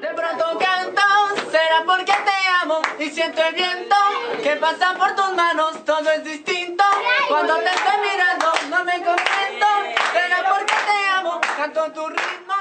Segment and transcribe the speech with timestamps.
[0.00, 1.02] De pronto canto,
[1.50, 3.96] será porque te amo y siento el viento
[4.42, 6.84] que pasa por tus manos, todo es distinto.
[7.28, 9.66] Cuando te estoy mirando, no me contento,
[10.12, 12.54] será porque te amo, canto tu ritmo.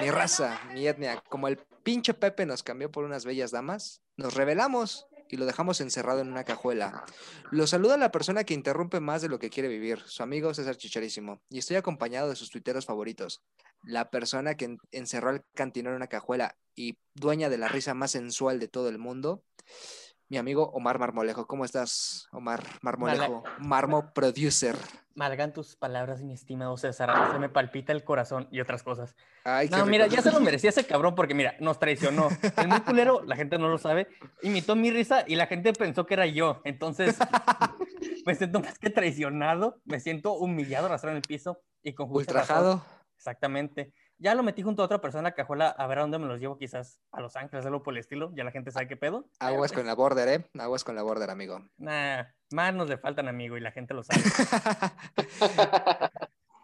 [0.00, 4.34] Mi raza, mi etnia, como el pinche Pepe nos cambió por unas bellas damas, nos
[4.34, 7.04] revelamos y lo dejamos encerrado en una cajuela.
[7.50, 10.76] Lo saluda la persona que interrumpe más de lo que quiere vivir, su amigo César
[10.76, 13.42] Chicharísimo, y estoy acompañado de sus tuiteros favoritos,
[13.84, 17.94] la persona que en- encerró al cantino en una cajuela y dueña de la risa
[17.94, 19.44] más sensual de todo el mundo,
[20.30, 21.46] mi amigo Omar Marmolejo.
[21.46, 23.42] ¿Cómo estás, Omar Marmolejo?
[23.58, 24.76] Marmo Producer.
[25.16, 27.10] Malgan tus palabras, mi estimado César.
[27.32, 29.16] Se me palpita el corazón y otras cosas.
[29.44, 30.16] Ay, No, mira, rico.
[30.16, 32.28] ya se lo merecía ese cabrón porque, mira, nos traicionó.
[32.56, 34.06] El muy culero, la gente no lo sabe,
[34.42, 36.62] imitó mi risa y la gente pensó que era yo.
[36.64, 37.18] Entonces,
[38.24, 42.32] me siento más que traicionado, me siento humillado, arrastrado en el piso y con justa
[42.34, 42.56] razón.
[42.56, 42.84] Ultrajado.
[43.16, 43.92] Exactamente.
[44.22, 46.58] Ya lo metí junto a otra persona cajuela a ver a dónde me los llevo,
[46.58, 48.30] quizás a Los Ángeles, algo por el estilo.
[48.34, 49.24] Ya la gente sabe qué pedo.
[49.40, 50.50] Aguas con la border, ¿eh?
[50.58, 51.64] Aguas con la border, amigo.
[51.78, 54.20] Nah, más nos le faltan, amigo, y la gente lo sabe.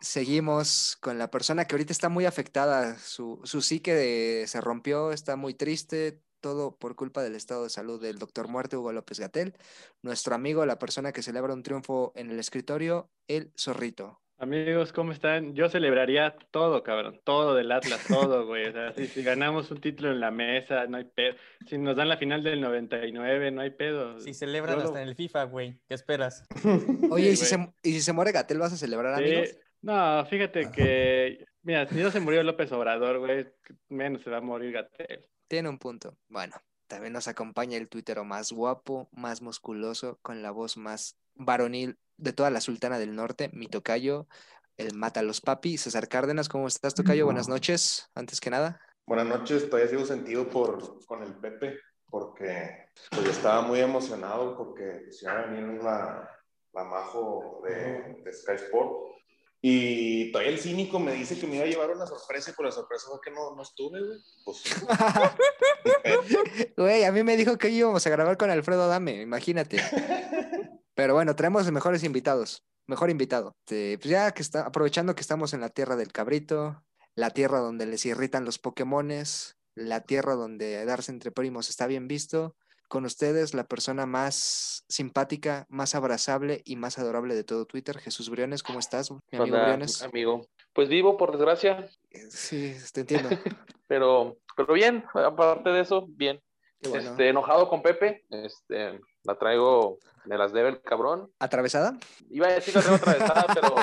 [0.00, 2.98] Seguimos con la persona que ahorita está muy afectada.
[2.98, 7.70] Su, su psique de- se rompió, está muy triste, todo por culpa del estado de
[7.70, 9.56] salud del doctor muerte Hugo López Gatel.
[10.02, 14.20] Nuestro amigo, la persona que celebra un triunfo en el escritorio, el zorrito.
[14.38, 15.54] Amigos, ¿cómo están?
[15.54, 18.66] Yo celebraría todo, cabrón, todo del Atlas, todo, güey.
[18.66, 21.36] O sea, si, si ganamos un título en la mesa, no hay pedo.
[21.66, 24.20] Si nos dan la final del 99, no hay pedo.
[24.20, 26.44] Si celebran hasta en el FIFA, güey, ¿qué esperas?
[27.10, 29.58] Oye, ¿y, si se, y si se muere Gatel, vas a celebrar, Sí, amigos?
[29.80, 33.46] No, fíjate que, mira, si no se murió López Obrador, güey,
[33.88, 35.24] menos se va a morir Gatel.
[35.48, 36.18] Tiene un punto.
[36.28, 36.56] Bueno,
[36.88, 42.32] también nos acompaña el tuitero más guapo, más musculoso, con la voz más varonil de
[42.32, 44.26] toda la Sultana del Norte, mi tocayo,
[44.76, 46.48] el Mata los Papi, César Cárdenas.
[46.48, 47.24] ¿Cómo estás, tocayo?
[47.24, 48.80] Buenas noches, antes que nada.
[49.06, 51.78] Buenas noches, todavía sigo sentido por, con el Pepe,
[52.10, 56.28] porque pues, yo estaba muy emocionado porque pues, iba a venir la,
[56.72, 59.16] la Majo de, de Sky Sport.
[59.62, 62.66] Y todavía el cínico me dice que me iba a llevar una sorpresa, y por
[62.66, 64.18] la sorpresa fue que no, no estuve, güey.
[64.44, 64.62] Pues,
[66.76, 69.78] Güey, a mí me dijo que íbamos a grabar con Alfredo Adame, imagínate.
[70.96, 73.54] Pero bueno, traemos mejores invitados, mejor invitado.
[73.66, 76.82] Este, pues ya que está, aprovechando que estamos en la tierra del cabrito,
[77.14, 82.08] la tierra donde les irritan los Pokémones, la tierra donde darse entre primos está bien
[82.08, 82.56] visto,
[82.88, 88.30] con ustedes la persona más simpática, más abrazable y más adorable de todo Twitter, Jesús
[88.30, 90.02] Briones, ¿cómo estás, mi amigo Hola, Briones?
[90.02, 90.46] amigo.
[90.72, 93.28] Pues vivo, por desgracia, Eh, Sí, te entiendo.
[93.86, 96.40] pero, pero bien, aparte de eso, bien.
[96.80, 97.10] Bueno.
[97.10, 101.30] Este, enojado con Pepe, este, la traigo, me las debe el cabrón.
[101.38, 101.96] ¿Atravesada?
[102.30, 103.74] Iba a decir que la tengo atravesada, pero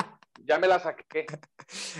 [0.44, 1.04] ya me la saqué.
[1.26, 1.26] Qué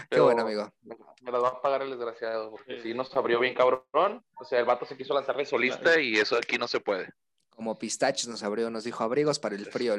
[0.08, 0.70] Pero bueno, amigo.
[0.82, 2.82] Me, me las va a pagar el desgraciado, porque Sí.
[2.90, 4.22] sí nos abrió bien cabrón.
[4.38, 7.08] O sea, el vato se quiso lanzar de solista y eso aquí no se puede.
[7.50, 9.96] Como Pistaches nos abrió, nos dijo abrigos para el frío.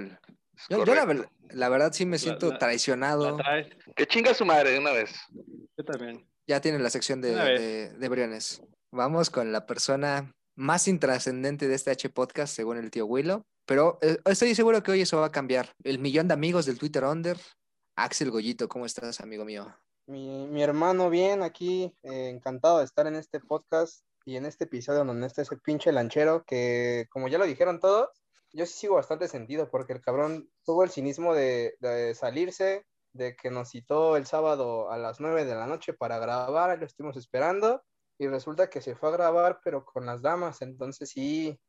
[0.69, 3.37] Yo, yo la, la verdad sí me siento la- traicionado.
[3.37, 5.13] La Que chinga su madre de una vez.
[5.77, 6.27] yo también.
[6.47, 8.61] Ya tiene la sección de, de, de Briones.
[8.91, 13.43] Vamos con la persona más intrascendente de este H podcast, según el tío Willow.
[13.65, 15.73] Pero eh, estoy seguro que hoy eso va a cambiar.
[15.83, 17.37] El millón de amigos del Twitter Under.
[17.97, 19.73] Axel Goyito, ¿cómo estás, amigo mío?
[20.07, 24.65] Mi, mi hermano, bien, aquí, eh, encantado de estar en este podcast y en este
[24.65, 28.09] episodio donde está ese pinche lanchero que, como ya lo dijeron todos,
[28.51, 33.35] yo sí sigo bastante sentido porque el cabrón tuvo el cinismo de, de salirse, de
[33.35, 37.17] que nos citó el sábado a las 9 de la noche para grabar, lo estuvimos
[37.17, 37.81] esperando
[38.17, 41.59] y resulta que se fue a grabar pero con las damas, entonces sí,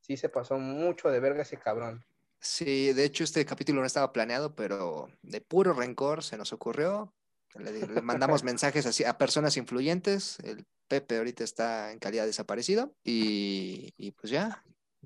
[0.00, 2.04] sí se pasó mucho de verga ese cabrón.
[2.40, 7.14] Sí, de hecho este capítulo no estaba planeado, pero de puro rencor se nos ocurrió.
[7.54, 10.38] Le, le mandamos mensajes así a personas influyentes.
[10.40, 14.62] El Pepe ahorita está en calidad desaparecido y, y pues ya,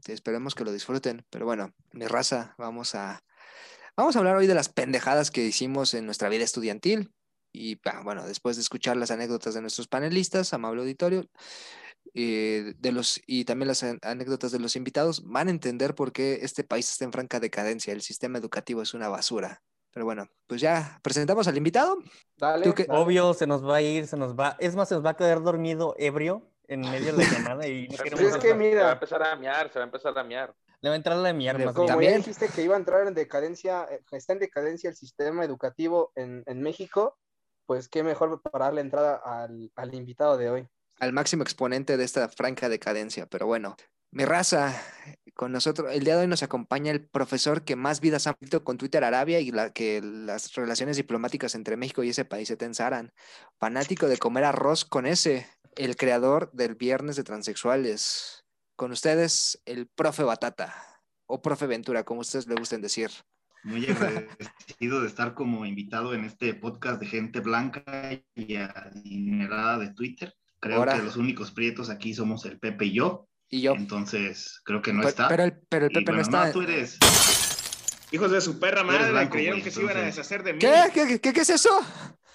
[0.07, 1.25] esperemos que lo disfruten.
[1.31, 3.23] Pero bueno, mi raza, vamos a,
[3.97, 7.13] vamos a hablar hoy de las pendejadas que hicimos en nuestra vida estudiantil.
[7.53, 11.25] Y bueno, después de escuchar las anécdotas de nuestros panelistas, amable auditorio,
[12.15, 16.13] eh, de los, y también las an- anécdotas de los invitados, van a entender por
[16.13, 17.93] qué este país está en franca decadencia.
[17.93, 19.63] El sistema educativo es una basura.
[19.93, 21.99] Pero bueno, pues ya presentamos al invitado.
[22.37, 23.01] Dale, ¿Tú qué- dale.
[23.01, 24.57] Obvio, se nos va a ir, se nos va.
[24.59, 27.89] Es más, se nos va a quedar dormido ebrio en medio de la llamada y
[27.89, 29.85] no Se queremos Pero es que hacer- va a mira, empezar a mear, se va
[29.85, 30.55] a empezar a mear.
[30.81, 31.65] Le va a entrar la mierda.
[31.65, 32.13] más Como bien.
[32.13, 36.13] Ya dijiste que iba a entrar en decadencia, eh, está en decadencia el sistema educativo
[36.15, 37.17] en, en México,
[37.69, 40.69] pues qué mejor para darle entrada al, invitado de hoy.
[41.01, 43.27] al máximo exponente de esta franca decadencia.
[43.27, 43.77] Pero bueno,
[44.11, 44.75] mi raza,
[45.35, 48.65] con nosotros, el día de hoy nos acompaña el profesor que más vidas ha visto
[48.65, 52.57] con Twitter Arabia y la que las relaciones diplomáticas entre México y ese país se
[52.57, 53.13] tensaran.
[53.61, 55.47] Fanático de comer arroz con ese.
[55.77, 58.47] el creador del Viernes de Transexuales.
[58.77, 60.75] Con ustedes, el profe Batata
[61.27, 63.11] o profe Ventura, como ustedes le gusten decir.
[63.65, 67.83] Muy agradecido de estar como invitado en este podcast de gente blanca
[68.35, 70.35] y adinerada de Twitter.
[70.61, 70.95] Creo Ahora.
[70.97, 73.29] que los únicos prietos aquí somos el Pepe y yo.
[73.51, 73.75] Y yo.
[73.75, 75.29] Entonces, creo que no Pe- está.
[75.29, 76.53] Pero el, pero el Y Pepe no bueno, está.
[76.53, 76.99] tú eres.
[78.11, 80.17] Hijos de su perra madre, blanco, creyeron que se iban a entonces.
[80.17, 80.59] deshacer de mí.
[80.59, 80.91] ¿Qué?
[80.95, 81.71] ¿Qué, qué, qué es eso?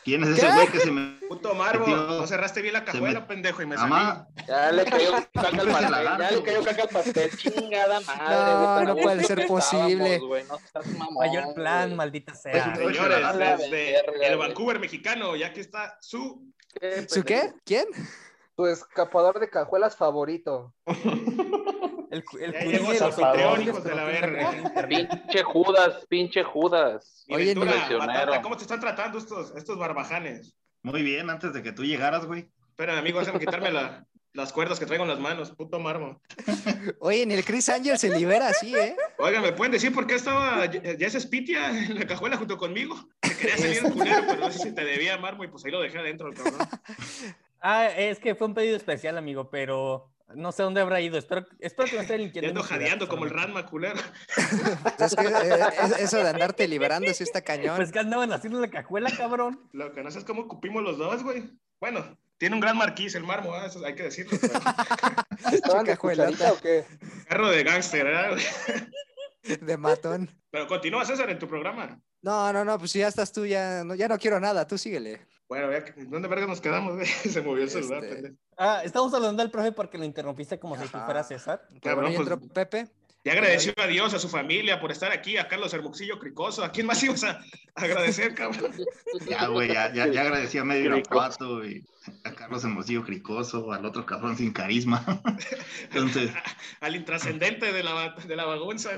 [0.03, 1.17] ¿Quién es ese güey que se me.
[1.29, 3.89] Puto Marvo, no cerraste bien la cajuela, me- pendejo, y me salí.
[3.89, 5.89] Mamá, Ya le cayó caca al pastel,
[6.19, 8.85] ya le cayó caca al pastel, chingada madre.
[8.85, 10.19] No, puede ser posible.
[10.19, 10.59] no
[10.99, 12.75] mamón, Falló el plan, maldita sea.
[12.75, 14.37] Señores, desde el.
[14.37, 16.51] Vancouver mexicano, ya que está su...
[16.79, 17.53] Qué ¿Su qué?
[17.65, 17.85] ¿Quién?
[18.55, 20.73] Tu escapador de cajuelas favorito.
[22.13, 22.79] El, el Ya
[23.65, 24.87] los de la verga.
[24.87, 27.25] Pinche Judas, pinche Judas.
[27.29, 27.73] Oye, Ventura.
[27.97, 30.53] Batata, ¿cómo te están tratando estos, estos barbajanes?
[30.83, 32.49] muy bien, antes de que tú llegaras, güey.
[32.69, 36.19] Espera, amigo, déjame quitarme la- las cuerdas que traigo en las manos, puto marmo.
[36.99, 38.95] Oye, ni el Chris Angel se libera así, ¿eh?
[39.19, 42.95] Oigan, ¿me pueden decir por qué estaba Jess Spitia en la cajuela junto conmigo?
[43.23, 45.71] Se quería salir el culero, pero no sé si te debía marmo y pues ahí
[45.71, 46.57] lo dejé adentro, el cabrón.
[47.65, 51.17] Ah, es que fue un pedido especial, amigo, pero no sé dónde habrá ido.
[51.17, 52.49] Espero, espero que no esté linkeando.
[52.49, 53.31] ando jadeando como el.
[53.31, 53.99] Ranma, culero.
[54.99, 57.75] Es que eh, es- eso de andarte liberando sí está cañón.
[57.75, 59.67] Pues que andaban haciendo la cajuela, cabrón.
[59.73, 61.49] Lo que no sé es cómo cupimos los dos, güey.
[61.79, 63.67] Bueno, tiene un gran marquís el marmo, ¿eh?
[63.67, 64.37] eso hay que decirlo.
[64.41, 65.97] pero- ¿Estaban de
[66.53, 66.85] o qué?
[67.27, 68.29] Carro de gángster, ¿verdad?
[69.43, 69.57] güey?
[69.59, 70.29] De matón.
[70.49, 71.99] Pero continúa, César, en tu programa.
[72.21, 74.77] No, no, no, pues si ya estás tú, ya no, ya no quiero nada, tú
[74.77, 75.19] síguele.
[75.53, 75.67] Bueno,
[76.09, 76.95] ¿dónde verga nos quedamos?
[76.95, 77.05] güey?
[77.29, 78.33] Se movió el celular, Este.
[78.57, 81.61] Ah, estamos hablando del profe porque lo interrumpiste como si fueras César.
[81.81, 82.87] Cabrón, bueno, pues- entró Pepe.
[83.25, 86.61] Ya agradeció a Dios, a su familia por estar aquí, a Carlos Hermosillo Cricoso.
[86.61, 87.39] ¿A quién más ibas a
[87.75, 88.73] agradecer, cabrón?
[89.29, 90.97] Ya, güey, ya, ya, ya agradecí a Medio.
[90.97, 91.85] Irapuato y
[92.25, 95.05] a Carlos Hermosillo Cricoso, al otro cabrón sin carisma.
[95.83, 96.31] Entonces,
[96.81, 98.89] Al intrascendente de la, de la bagunza.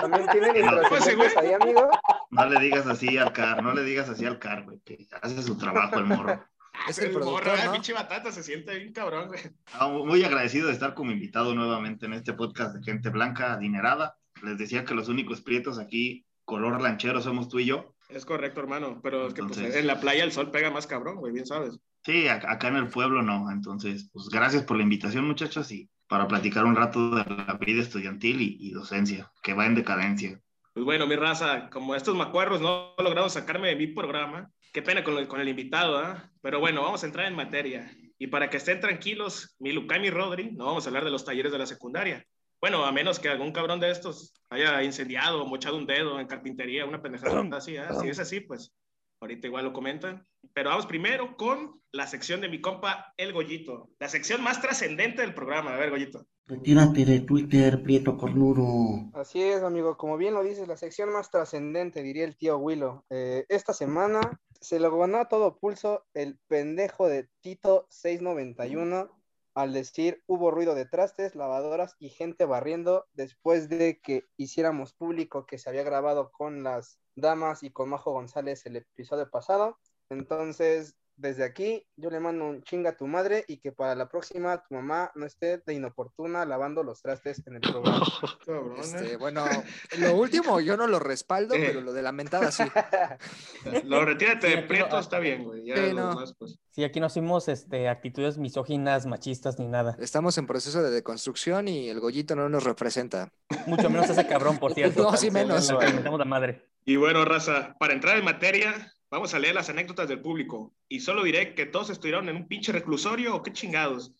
[0.00, 0.52] ¿También tienen
[0.88, 1.90] Pues, intrascendentes ahí, amigo?
[2.34, 5.42] No le digas así al Car, no le digas así al Car, güey, que hace
[5.42, 6.44] su trabajo el morro.
[6.88, 7.64] Es el morro, productor, ¿eh?
[7.66, 7.72] ¿no?
[7.72, 9.40] pinche batata, se siente bien cabrón, güey.
[9.74, 14.16] Ah, Muy agradecido de estar como invitado nuevamente en este podcast de gente blanca adinerada.
[14.42, 17.94] Les decía que los únicos prietos aquí, color lanchero, somos tú y yo.
[18.08, 21.16] Es correcto, hermano, pero es que pues, en la playa el sol pega más cabrón,
[21.18, 21.78] güey, bien sabes.
[22.04, 23.52] Sí, ac- acá en el pueblo no.
[23.52, 27.82] Entonces, pues gracias por la invitación, muchachos, y para platicar un rato de la vida
[27.82, 30.40] estudiantil y, y docencia, que va en decadencia.
[30.74, 35.04] Pues bueno, mi raza, como estos macuarros no lograron sacarme de mi programa, qué pena
[35.04, 36.28] con el, con el invitado, ¿ah?
[36.42, 37.96] Pero bueno, vamos a entrar en materia.
[38.18, 41.24] Y para que estén tranquilos, mi Lucay, mi Rodri, no vamos a hablar de los
[41.24, 42.26] talleres de la secundaria.
[42.60, 46.26] Bueno, a menos que algún cabrón de estos haya incendiado o mochado un dedo en
[46.26, 47.94] carpintería, una pendejada así, ¿ah?
[47.94, 48.74] Si es así, pues
[49.20, 50.26] ahorita igual lo comentan.
[50.52, 53.90] Pero vamos primero con la sección de mi compa, El Gollito.
[53.98, 55.74] La sección más trascendente del programa.
[55.74, 56.26] A ver, Gollito.
[56.46, 59.10] Retírate de Twitter, Prieto Cornudo.
[59.14, 59.96] Así es, amigo.
[59.96, 63.04] Como bien lo dices, la sección más trascendente, diría el tío Willow.
[63.08, 69.10] Eh, esta semana se lo ganó a todo pulso el pendejo de Tito 691
[69.54, 75.46] al decir hubo ruido de trastes, lavadoras y gente barriendo después de que hiciéramos público
[75.46, 79.78] que se había grabado con las damas y con Majo González el episodio pasado.
[80.10, 84.08] Entonces, desde aquí, yo le mando un chinga a tu madre y que para la
[84.08, 88.02] próxima tu mamá no esté de inoportuna lavando los trastes en el programa.
[88.80, 89.16] Este, ¿eh?
[89.16, 89.44] bueno,
[89.98, 91.62] lo último yo no lo respaldo, Sí.
[91.64, 92.64] pero lo de la mentada sí.
[93.84, 95.64] Lo retírate Sí, de prieto no- está bien, güey.
[95.64, 96.08] Ya Sí, lo no.
[96.10, 96.58] demás, pues.
[96.70, 99.96] Sí, aquí no hicimos este, actitudes misóginas, machistas ni nada.
[100.00, 103.32] Estamos en proceso de deconstrucción y el Gollito no nos representa.
[103.66, 105.04] Mucho menos ese cabrón, por cierto.
[105.04, 105.70] No, sí, menos.
[105.70, 106.68] Lo alimentamos la madre.
[106.84, 110.74] Y bueno, raza, para entrar en materia, vamos a leer las anécdotas del público.
[110.88, 114.12] Y solo diré que todos estuvieron en un pinche reclusorio o qué chingados.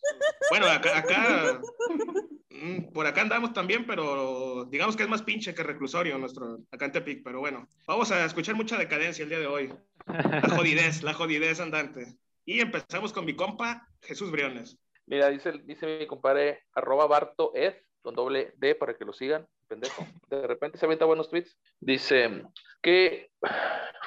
[0.50, 1.60] Bueno, acá, acá
[2.50, 6.86] mm, por acá andamos también, pero digamos que es más pinche que reclusorio nuestro acá
[6.86, 7.22] en Tepic.
[7.22, 9.72] Pero bueno, vamos a escuchar mucha decadencia el día de hoy.
[10.06, 12.16] La jodidez, la jodidez andante.
[12.46, 14.78] Y empezamos con mi compa Jesús Briones.
[15.06, 19.46] Mira, dice, dice mi compadre, arroba Barto Ed, con doble D para que lo sigan,
[19.64, 20.06] pendejo.
[20.28, 21.58] De repente se avienta buenos tweets.
[21.80, 22.44] Dice
[22.82, 23.30] que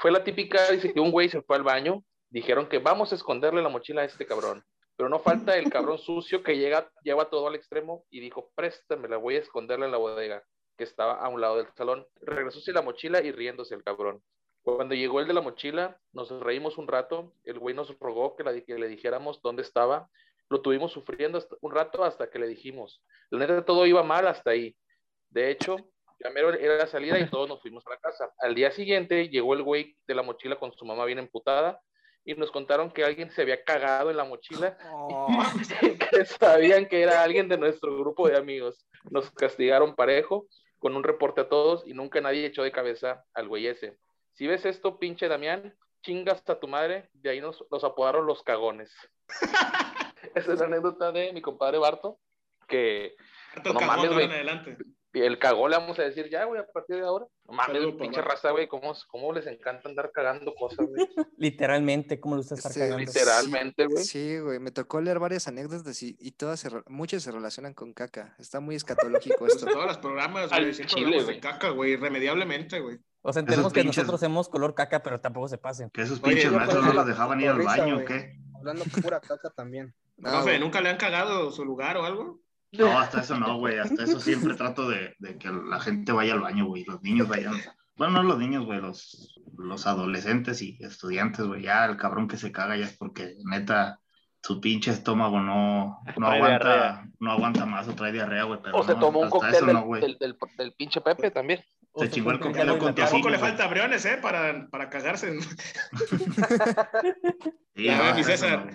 [0.02, 3.16] fue la típica, dice que un güey se fue al baño, dijeron que vamos a
[3.16, 4.64] esconderle la mochila a este cabrón.
[4.96, 9.08] Pero no falta el cabrón sucio que llega, lleva todo al extremo y dijo, préstame,
[9.08, 10.44] la voy a esconderla en la bodega,
[10.76, 12.08] que estaba a un lado del salón.
[12.22, 14.24] Regresó sin la mochila y riéndose el cabrón.
[14.64, 18.44] Cuando llegó el de la mochila, nos reímos un rato, el güey nos rogó que,
[18.44, 20.10] le dijéramos dónde estaba,
[20.50, 23.02] lo tuvimos sufriendo un rato hasta que le dijimos.
[23.30, 24.76] La neta, todo iba mal hasta ahí.
[25.30, 25.76] De hecho,
[26.24, 28.34] ya mero era la salida y todos nos fuimos a la casa.
[28.40, 31.82] Al día siguiente llegó el güey de la mochila con su mamá bien emputada
[32.26, 35.28] y nos contaron que alguien se había cagado en la mochila Oh,
[35.82, 38.86] y que sabían que era alguien de nuestro grupo de amigos.
[39.10, 40.48] Nos castigaron parejo
[40.80, 43.98] con un reporte a todos y nunca nadie echó de cabeza al güey ese.
[44.34, 48.44] Si ves esto, pinche Damián, chingas a tu madre, de ahí nos, nos apodaron los
[48.44, 48.94] cagones.
[50.36, 52.20] Esa es la anécdota de mi compadre Barto,
[52.68, 53.16] que
[53.56, 54.26] Harto No mames, güey.
[54.26, 54.78] adelante.
[55.22, 57.26] El cagón le vamos a decir ya, güey, a partir de ahora.
[57.46, 58.34] No mames, pinche papá.
[58.34, 61.08] raza, güey, ¿cómo, cómo les encanta andar cagando cosas, güey.
[61.38, 62.98] Literalmente, ¿cómo lo estar Sí, cagando?
[63.00, 64.04] Literalmente, güey.
[64.04, 67.94] Sí, güey, me tocó leer varias anécdotas y, y todas, se muchas se relacionan con
[67.94, 68.36] caca.
[68.40, 69.66] Está muy escatológico esto.
[69.66, 72.98] Todos los programas, güey, siempre chile, hablamos de caca, güey, irremediablemente, güey.
[73.22, 75.90] O sea, entendemos que pinches- nosotros hemos color caca, pero tampoco se pasen.
[75.90, 78.06] Que esos pinches maestros no los dejaban ir al baño, ¿o güey.
[78.06, 78.38] qué?
[78.56, 79.94] Hablando pura caca también.
[80.18, 80.60] No, güey.
[80.60, 82.40] ¿nunca le han cagado su lugar o algo?
[82.72, 83.78] No, hasta eso no, güey.
[83.80, 86.84] Hasta eso siempre trato de, de que la gente vaya al baño, güey.
[86.86, 87.56] Los niños vayan.
[87.96, 91.64] Bueno, no los niños, güey, los, los adolescentes y estudiantes, güey.
[91.64, 94.00] Ya el cabrón que se caga ya es porque neta
[94.44, 97.10] su pinche estómago no, no aguanta, diarrea.
[97.20, 98.60] no aguanta más o trae diarrea, güey.
[98.72, 101.64] O se tomó un cóctel del, no, del, del, del pinche Pepe también.
[101.92, 104.20] O Se chingó el cóctel con Tampoco le falta briones, ¿eh?
[104.22, 105.38] Para, para cagarse.
[107.76, 108.74] Sí, A ver, mi César.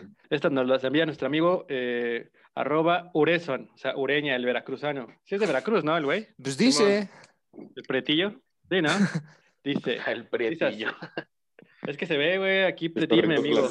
[0.53, 5.07] nos las envía nuestro amigo eh, arroba Ureson, o sea, Ureña, el veracruzano.
[5.25, 6.29] Sí es de Veracruz, ¿no, el güey?
[6.43, 7.09] Pues dice,
[7.77, 8.41] El pretillo.
[8.71, 8.91] Sí, ¿no?
[9.65, 10.89] Dice, El prietillo.
[11.87, 13.69] es que se ve, güey, aquí pretillo, mi amigo.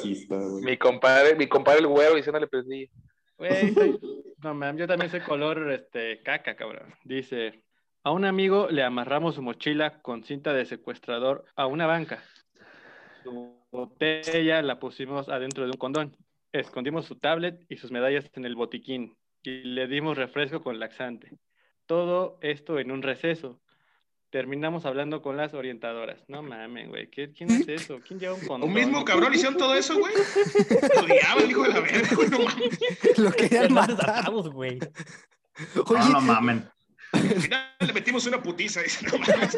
[0.62, 2.90] Mi compadre, mi compadre el güero diciéndole pretillo.
[3.36, 4.00] Güey, soy-
[4.42, 6.94] no, mames, yo también soy color este, caca, cabrón.
[7.04, 7.62] Dice,
[8.04, 12.22] a un amigo le amarramos su mochila con cinta de secuestrador a una banca.
[13.22, 16.16] Su botella la pusimos adentro de un condón.
[16.52, 21.32] Escondimos su tablet y sus medallas en el botiquín y le dimos refresco con laxante.
[21.86, 23.60] Todo esto en un receso.
[24.30, 26.22] Terminamos hablando con las orientadoras.
[26.28, 27.08] No mames, güey.
[27.10, 28.00] ¿qué- ¿Quién es eso?
[28.06, 28.68] ¿Quién lleva un condón?
[28.70, 30.14] Un mismo cabrón hicieron todo eso, güey.
[30.94, 33.18] Lo odiaba el hijo de la verga, güey, no mames.
[33.18, 33.96] lo querían matar.
[33.96, 34.78] desatados, güey.
[35.86, 36.68] Oye, No, no mamen.
[37.12, 38.80] Al final le metimos una putiza.
[38.82, 39.56] Dice, no mames.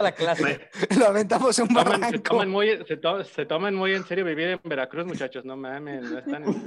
[0.00, 0.68] La clase.
[0.98, 2.22] Lo aventamos un Toman- se, barranco.
[2.30, 5.44] toman muy, se, to- se toman muy en serio vivir en Veracruz, muchachos.
[5.44, 6.64] No mames, no están en...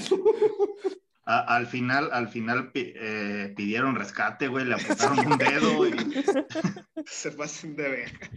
[1.25, 5.83] a- al final, al final eh, pidieron rescate, güey, le apuntaron un dedo.
[7.05, 8.29] Se pasen de verga.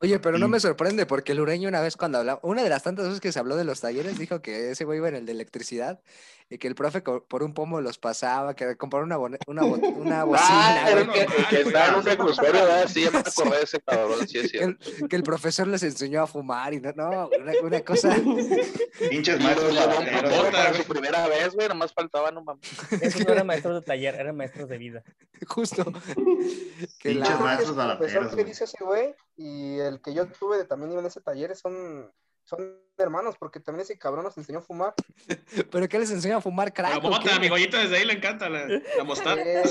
[0.00, 2.82] Oye, pero no me sorprende porque el ureño una vez cuando hablaba, una de las
[2.82, 5.24] tantas veces que se habló de los talleres, dijo que ese güey iba en el
[5.24, 6.00] de electricidad
[6.48, 10.20] y que el profe por un pomo los pasaba, que compraron una, una, bo- una
[10.20, 12.86] Ah, bocina, era güey, el que, el que estaba en un reclusorio, ¿verdad?
[12.88, 14.90] Sí, ya me acordé de ese cabrón, sí es que, cierto.
[15.00, 18.14] el, que el profesor les enseñó a fumar y no, no, una, una cosa.
[19.10, 19.74] Pinches maestros
[20.52, 22.62] para su primera vez, güey, nomás faltaba, no mames.
[23.00, 25.02] Esos no eran maestros de taller, eran maestros de vida.
[25.48, 25.84] Justo.
[27.00, 30.26] Que Pinches la- que maestros ese profesor que dice ese güey y el que yo
[30.28, 32.10] tuve de- también iba en ese taller son,
[32.44, 34.94] son hermanos, porque también ese cabrón nos enseñó a fumar.
[35.70, 36.94] ¿Pero qué les enseñó a fumar crack?
[36.94, 39.40] La mota, a mi gollito desde ahí le encanta la, la mostaza.
[39.40, 39.62] Eh,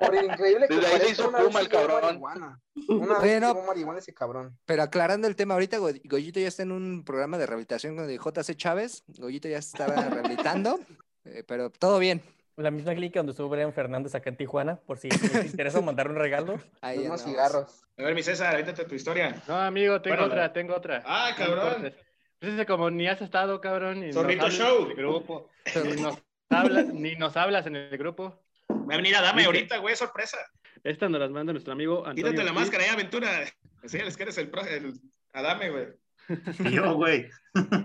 [0.00, 2.02] por increíble que Desde ahí se hizo puma el cabrón.
[2.02, 2.60] marihuana.
[2.88, 3.54] Una Oye, vez no.
[3.62, 4.56] marihuana ese cabrón.
[4.64, 8.08] Pero aclarando el tema, ahorita Go- Goyito ya está en un programa de rehabilitación con
[8.08, 9.04] el JC Chávez.
[9.08, 10.78] Goyito ya estaba rehabilitando,
[11.24, 12.22] eh, pero todo bien.
[12.56, 16.08] La misma clínica donde estuvo Brian Fernández acá en Tijuana, por si les interesa mandar
[16.10, 16.58] un regalo.
[16.80, 17.84] Ahí Unos cigarros.
[17.96, 19.40] A ver, mi César, avítate tu historia.
[19.46, 21.00] No, amigo, tengo Bueno, otra, tengo otra.
[21.06, 21.94] Ah, cabrón.
[22.40, 24.84] Ese como ni has estado, cabrón, ni nos Zorrito hablas Show.
[24.84, 25.50] en el grupo,
[25.84, 26.18] ni nos
[26.50, 28.40] hablas, ni nos hablas en el grupo.
[28.70, 30.38] Va a venir a dame ahorita, güey, sorpresa.
[30.84, 32.30] Esta nos las manda nuestro amigo Antonio.
[32.30, 32.60] Quítate la Ortiz.
[32.60, 33.44] máscara ya, aventura.
[33.82, 34.94] Enséñales que eres el, pro, el
[35.32, 35.86] Adame, güey.
[36.72, 37.28] Yo, güey,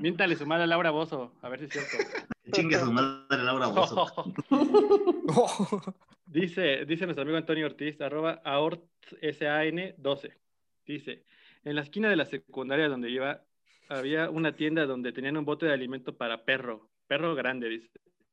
[0.02, 1.98] Miéntale su madre a Laura Bozo, a ver si es cierto.
[2.52, 4.34] chingue su madre Laura Bozo.
[6.26, 10.34] dice, dice nuestro amigo Antonio Ortiz, arroba aortsan12.
[10.86, 11.24] Dice,
[11.64, 13.42] en la esquina de la secundaria donde iba,
[13.90, 16.90] había una tienda donde tenían un bote de alimento para perro.
[17.08, 17.90] Perro grande, dice.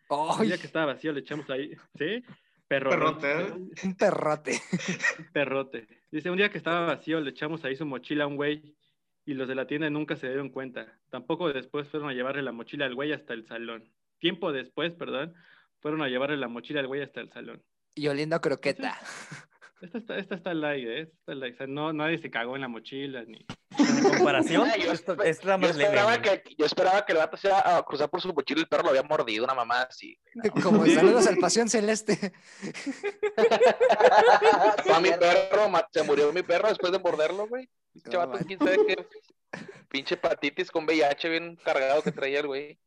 [0.09, 0.49] Un ¡Ay!
[0.49, 2.25] día que estaba vacío le echamos ahí, ¿sí?
[2.67, 2.91] Perro.
[2.91, 3.53] Perrote, ¿eh?
[3.85, 4.61] Un perrote.
[5.33, 5.87] Perrote.
[6.11, 8.77] Dice, un día que estaba vacío le echamos ahí su mochila a un güey
[9.25, 10.99] y los de la tienda nunca se dieron cuenta.
[11.11, 13.93] Tampoco después fueron a llevarle la mochila al güey hasta el salón.
[14.19, 15.35] Tiempo después, perdón,
[15.81, 17.63] fueron a llevarle la mochila al güey hasta el salón.
[17.95, 18.99] Y oliendo croqueta.
[19.81, 21.03] Esta está, esta está al aire, ¿eh?
[21.03, 21.47] Esta está.
[21.47, 23.47] O sea, no, nadie se cagó en la mochila ni...
[23.79, 25.85] En comparación, yo, esto es la yo más leve.
[25.85, 28.63] esperaba que, yo esperaba que el vato se iba a cruzar por su mochila y
[28.63, 30.19] el perro lo había mordido, una mamá así.
[30.63, 32.33] Como saludos al Pasión Celeste.
[35.03, 37.69] Mi perro, se murió mi perro después de morderlo, güey.
[37.93, 39.07] Pinche vato, quién sabe qué.
[39.89, 42.79] Pinche hepatitis con VIH bien cargado que traía el güey.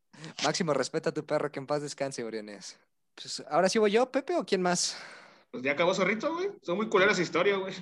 [0.44, 2.78] Máximo respeto a tu perro, que en paz descanse, Briones.
[3.14, 4.96] Pues ahora sí voy yo, Pepe, o quién más.
[5.54, 6.48] Pues ya acabó Zorrito, güey.
[6.62, 7.72] Son muy culeras historias, güey.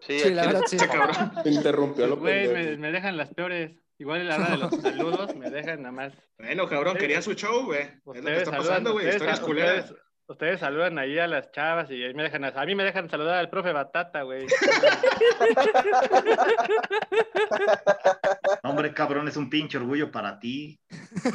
[0.00, 0.78] Sí, Sí, la verdad, sí.
[0.78, 1.30] Cabrón.
[1.44, 3.72] Interrumpió lo Güey, me, me dejan las peores.
[3.98, 6.14] Igual en la hora de los saludos me dejan nada más.
[6.38, 7.82] Bueno, cabrón, quería su show, güey.
[7.82, 9.04] Es lo que Ustedes está saludan, pasando, güey.
[9.04, 9.84] ustedes, Historias sa- culeras.
[9.90, 13.10] ustedes- ustedes saludan ahí a las chavas y ahí me dejan, a mí me dejan
[13.10, 14.46] saludar al profe Batata, güey.
[18.62, 20.80] Hombre, cabrón, es un pinche orgullo para ti.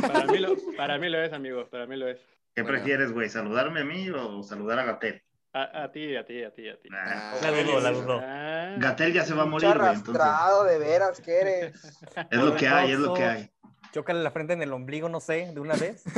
[0.01, 2.19] Para mí lo, para mí lo es, amigo, para mí lo es.
[2.55, 2.77] ¿Qué Bueno.
[2.79, 3.29] prefieres, güey?
[3.29, 5.21] ¿Saludarme a mí o saludar a Gatel?
[5.57, 6.87] A, a ti, a ti, a ti, a ti.
[6.87, 7.41] Nah.
[7.41, 8.21] La dudó, la dudó.
[8.21, 11.73] Ah, Gatel ya se va a morir, arrastrado, de veras, ¿qué eres?
[12.31, 13.51] es lo que hay, es lo que hay.
[13.91, 16.03] Chócale la frente en el ombligo, no sé, de una vez.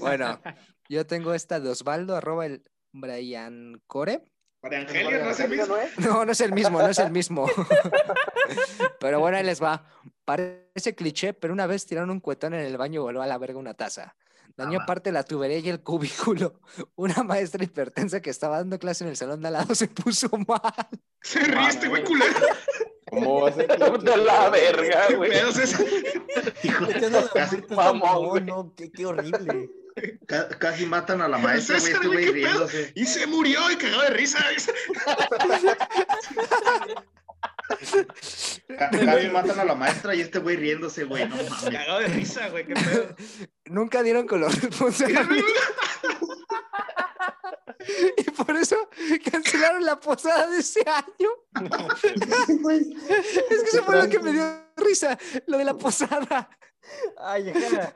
[0.00, 0.40] Bueno,
[0.88, 2.62] yo tengo esta de Osvaldo, arroba el
[2.92, 4.24] Brian Core.
[4.62, 5.76] Angelia, no es el mismo.
[5.98, 7.46] No, no es el mismo, no es el mismo.
[8.98, 9.84] pero bueno, ahí les va.
[10.24, 13.38] Parece cliché, pero una vez tiraron un cuetón en el baño y voló a la
[13.38, 14.16] verga una taza.
[14.56, 16.60] Dañó Ah, parte de la tubería y el cubículo.
[16.96, 20.28] Una maestra hipertensa que estaba dando clase en el salón de al lado se puso
[20.48, 20.88] mal.
[21.22, 22.34] Se ríe este güey culero.
[23.10, 23.68] ¿Cómo va a ser?
[23.68, 25.32] De la verga, ¿Qué güey.
[25.32, 25.74] es?
[26.64, 26.86] Hijo,
[27.34, 29.70] casi, Mamón, no, qué, qué horrible.
[30.26, 32.44] ca- casi matan a la maestra, güey.
[32.44, 32.92] Este.
[32.94, 34.38] Y se murió y cagado de risa.
[38.78, 41.28] Ca- Casi matan a la maestra y este güey riéndose, güey.
[41.28, 41.52] No mames.
[41.64, 42.66] Cagado de risa, güey.
[42.66, 43.16] Qué pedo.
[43.66, 45.44] Nunca dieron con los responsables.
[48.16, 48.76] y por eso
[49.30, 51.30] cancelaron la posada de ese año.
[53.50, 54.44] es que eso fue lo que me dio
[54.76, 56.48] risa, lo de la posada.
[57.18, 57.94] Ay, déjala.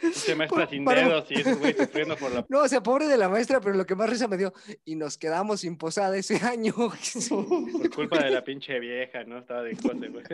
[0.00, 2.46] Pinche maestra Por- sin para- dedos y ese güey sufriendo por la...
[2.48, 4.52] No, o sea, pobre de la maestra, pero lo que más risa me dio,
[4.84, 6.72] y nos quedamos sin posada ese año.
[7.28, 9.38] Por culpa de la pinche vieja, ¿no?
[9.38, 10.24] Estaba de cose, güey.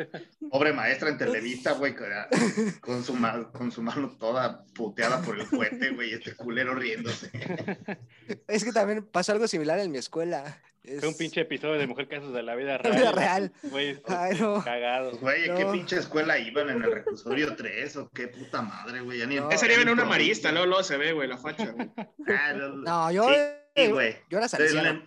[0.50, 1.94] Pobre maestra en Televisa, güey,
[2.80, 6.75] con, su, ma- con su mano toda puteada por el fuete, güey, y este culero
[6.75, 7.30] riéndose.
[8.49, 10.61] es que también pasó algo similar en mi escuela.
[11.00, 12.94] Fue un pinche episodio de Mujer Casos de la Vida La Real.
[12.98, 13.52] vida real.
[13.62, 14.62] Güey, Ay, no.
[14.62, 15.18] cagados.
[15.20, 15.72] Güey, ¿en qué No.
[15.72, 16.68] pinche escuela iban?
[16.68, 19.18] ¿En el reclusorio 3 o qué puta madre, güey?
[19.18, 19.48] Ya ni No.
[19.48, 21.70] Debe en una marista, luego, luego se ve, güey, la facha.
[21.72, 21.90] güey.
[22.28, 23.34] Ah, lo- No, yo, Sí,
[23.76, 24.16] eh, güey.
[24.28, 25.02] yo era En salesiano,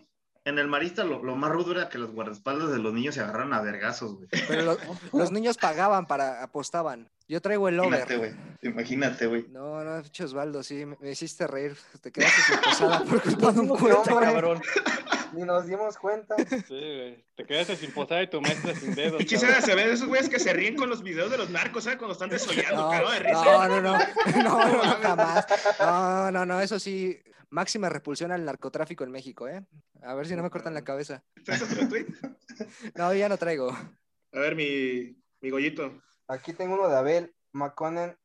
[0.46, 3.22] en el marista lo, lo más rudo era que los guardaespaldas de los niños se
[3.22, 4.28] agarraron a vergazos, güey.
[4.48, 4.78] pero lo-
[5.14, 7.10] los niños pagaban para, apostaban.
[7.30, 8.34] Yo traigo el Imagínate, over.
[8.34, 8.72] güey.
[8.72, 9.46] Imagínate, güey.
[9.50, 11.76] No, no, Osvaldo, sí, me, me hiciste reír.
[12.02, 14.04] Te quedaste sin posada por culpa de un cuento.
[14.20, 14.62] Cabrón.
[15.34, 16.36] Ni nos dimos cuenta.
[16.38, 17.26] Sí, güey.
[17.36, 19.22] Te quedaste sin posada y tu maestra sin dedos.
[19.22, 19.28] Y cabrón.
[19.28, 21.84] quisiera se ve de esos güeyes que se ríen con los videos de los narcos,
[21.84, 21.98] ¿sabes?
[21.98, 23.44] Cuando están desollando, No, cagado de risa.
[23.68, 23.98] no, no, no,
[24.44, 25.46] no, no, jamás.
[25.80, 29.66] No, no, no, eso sí, máxima repulsión al narcotráfico en México, ¿eh?
[30.04, 31.24] A ver si no me cortan la cabeza.
[31.44, 32.06] ¿Traes otro tweet?
[32.96, 33.72] No, ya no traigo.
[33.72, 36.02] A ver, mi, mi gollito.
[36.28, 38.18] Aquí tengo uno de Abel McConnell.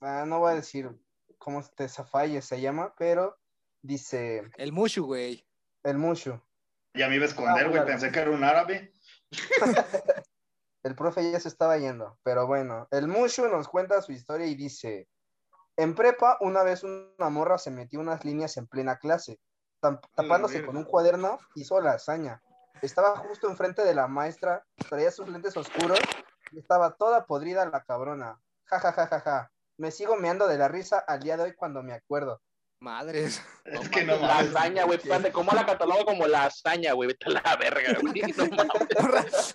[0.00, 0.90] Ah, no voy a decir
[1.38, 3.38] cómo te zafalle se llama, pero
[3.82, 5.45] dice El Mushu, güey.
[5.86, 6.40] El Mushu.
[6.94, 7.72] Ya me iba a esconder, Ah, güey.
[7.72, 7.86] claro.
[7.86, 8.92] Pensé que era un árabe.
[10.82, 14.54] El profe ya se estaba yendo, pero bueno, el Mushu nos cuenta su historia y
[14.54, 15.08] dice,
[15.76, 19.40] en prepa una vez una morra se metió unas líneas en plena clase,
[19.80, 22.40] tapándose con un cuaderno, hizo la hazaña.
[22.82, 25.98] Estaba justo enfrente de la maestra, traía sus lentes oscuros
[26.52, 28.40] y estaba toda podrida la cabrona.
[28.66, 29.50] Ja, ja, ja, ja, ja.
[29.78, 32.40] Me sigo meando de la risa al día de hoy cuando me acuerdo.
[32.80, 33.42] Madres.
[33.64, 34.54] Es que no La mames.
[34.54, 34.98] hazaña, güey.
[34.98, 37.08] espérate, ¿Cómo la catalogo como la hazaña, güey?
[37.08, 38.20] Vete a la verga, güey.
[38.36, 39.54] No mames.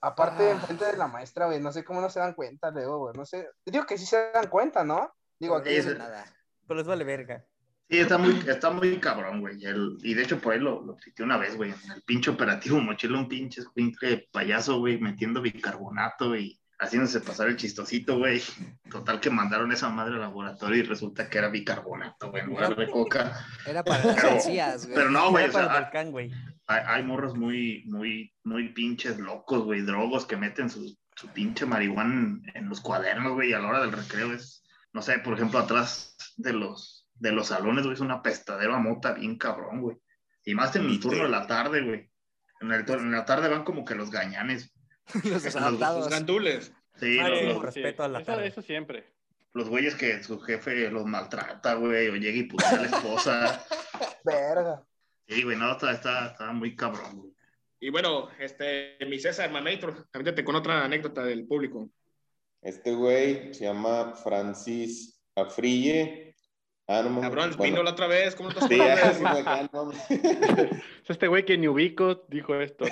[0.00, 0.50] Aparte, Ah.
[0.52, 3.24] enfrente de la maestra, güey, no sé cómo no se dan cuenta luego, güey, no
[3.24, 3.48] sé.
[3.64, 5.14] Digo que sí se dan cuenta, ¿no?
[5.38, 6.24] Digo, aquí pasa nada.
[6.66, 7.44] Pero les vale verga.
[7.88, 9.62] Sí, está muy, está muy cabrón, güey.
[9.64, 11.70] El- y de hecho, por ahí lo, lo tuiteé una vez, güey.
[11.84, 17.48] En el pinche operativo mochila, un pinche escuincle payaso, güey, metiendo bicarbonato y haciéndose pasar
[17.48, 18.42] el chistosito, güey.
[18.90, 22.76] Total que mandaron esa madre al laboratorio y resulta que era bicarbonato, güey, en lugar
[22.76, 23.46] de coca.
[23.66, 24.96] Era para las encías, güey.
[24.96, 25.90] Pero no, güey, o sea,
[26.66, 31.66] hay, hay morros muy, muy, muy pinches locos, güey, drogos que meten su, su pinche
[31.66, 35.18] marihuana en, en los cuadernos, güey, y a la hora del recreo es, no sé,
[35.18, 39.36] por ejemplo, atrás de los, de los salones, güey, es un apestadero a mota bien
[39.36, 39.96] cabrón, güey.
[40.44, 42.10] Y más en el turno de la tarde, güey.
[42.60, 44.73] En, el en la tarde van como que los gañanes.
[45.24, 46.72] Los Los gandules.
[46.96, 49.04] Sí, Ay, los, sí, los- respeto a la eso, eso siempre.
[49.52, 53.64] los güeyes que su jefe los maltrata, güey, o llega y putea a la esposa.
[54.24, 54.84] verga.
[55.26, 57.32] Sí, güey, no, está, está, está muy cabrón, güey.
[57.80, 61.90] Y bueno, este, mi César Mamator, avítate con otra anécdota del público.
[62.62, 66.34] Este güey se llama Francis Afrille.
[66.86, 67.22] Ah, no mames.
[67.24, 68.80] Cabrón, Bueno, vino la otra vez, ¿cómo no te Sí,
[70.08, 70.20] sí.
[71.04, 72.86] Es Este güey que ni ubico dijo esto.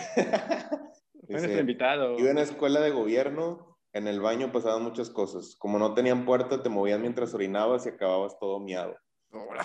[1.32, 2.18] Dice, nuestro invitado.
[2.18, 5.56] Iba en una escuela de gobierno, en el baño pasaban muchas cosas.
[5.56, 8.96] Como no tenían puerta, te movías mientras orinabas y acababas todo miado.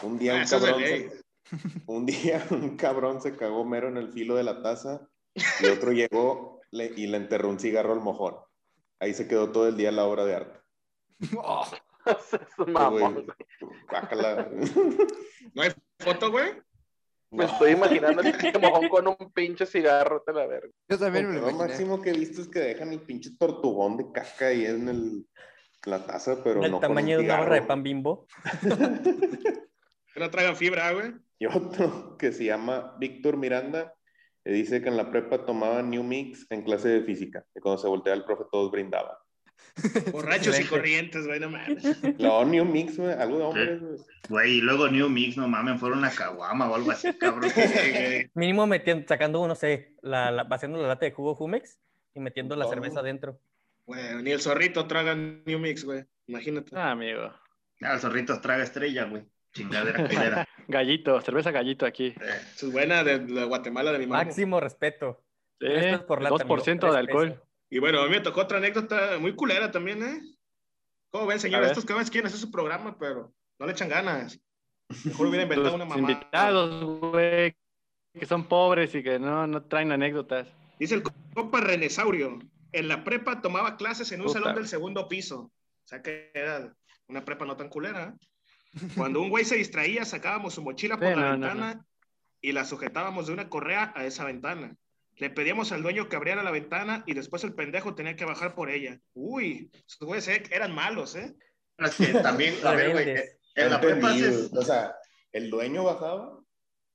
[0.04, 1.22] Un día un cabrón, se,
[1.88, 5.92] un día un cabrón se cagó mero en el filo de la taza y otro
[5.92, 8.36] llegó le- y le enterró un cigarro al mojón.
[9.00, 10.60] Ahí se quedó todo el día la obra de arte.
[11.38, 11.66] Oh,
[12.06, 13.26] Es un mamón, güey.
[13.26, 13.80] güey.
[13.90, 14.50] Guácala.
[15.54, 16.52] ¿No hay foto, güey?
[17.32, 20.70] Me estoy imaginando el pinche mojón con un pinche cigarro, te la verga.
[20.88, 24.12] yo también me Lo máximo que he visto es que dejan el pinche tortugón de
[24.12, 25.28] caca ahí en el,
[25.86, 28.28] la taza, pero El no con un tamaño de una barra de pan bimbo.
[30.14, 31.14] Que no traigan fibra, güey.
[31.38, 33.94] Y otro que se llama Víctor Miranda,
[34.44, 37.46] que dice que en la prepa tomaba New Mix en clase de física.
[37.54, 39.16] Y cuando se volteaba el profe todos brindaban.
[40.12, 41.84] Borrachos y corrientes, güey, no mames.
[42.20, 43.98] No, New Mix, güey, algo de hombres, güey.
[44.30, 47.52] Güey, y luego New Mix, no mames, fueron una caguama o algo así, cabrón.
[48.34, 51.80] Mínimo metiendo, sacando, no sé, la, la, vaciando la lata de jugo Jumex
[52.14, 53.40] y metiendo la cerveza adentro.
[53.86, 56.04] Güey, ni el zorrito traga New Mix, güey.
[56.26, 56.76] Imagínate.
[56.76, 57.32] Ah, amigo.
[57.82, 59.24] Ah, el zorrito traga estrella, güey.
[59.54, 60.48] Chingadera culera.
[60.68, 62.08] Gallito, cerveza gallito aquí.
[62.08, 64.26] Eh, Es buena de, de Guatemala, de mi mamá.
[64.26, 65.24] Máximo respeto.
[65.60, 67.44] Sí, Tres pesos por lata, 2% amigo, de alcohol.
[67.70, 70.22] Y bueno, a mí me tocó otra anécdota muy culera también, ¿eh?
[71.12, 71.62] ¿Cómo ven, A señor?
[71.62, 71.70] ver.
[71.72, 74.40] Estos cabrones quieren hacer su programa, pero no le echan ganas.
[75.04, 76.00] Mejor hubiera inventado una mamá.
[76.00, 77.56] invitados, güey,
[78.14, 80.48] que son pobres y que no, no traen anécdotas.
[80.80, 81.04] Dice el
[81.34, 82.40] compa Renesaurio.
[82.72, 84.40] En la prepa tomaba clases en un Puta.
[84.40, 85.40] salón del segundo piso.
[85.40, 86.74] O sea que era
[87.08, 88.14] una prepa no tan culera.
[88.16, 88.88] ¿eh?
[88.96, 91.86] Cuando un güey se distraía, sacábamos su mochila por Sí, la no, no, ventana
[92.42, 94.76] y la sujetábamos de una correa a esa ventana.
[95.18, 98.54] Le pedíamos al dueño que abriera la ventana y después el pendejo tenía que bajar
[98.54, 99.00] por ella.
[99.14, 101.36] Uy, esos güeyes eh, eran malos, ¿eh?
[101.80, 103.16] es que también, a ver, güey,
[103.56, 104.14] en la prepa.
[104.54, 104.96] O sea,
[105.32, 106.40] ¿el dueño bajaba?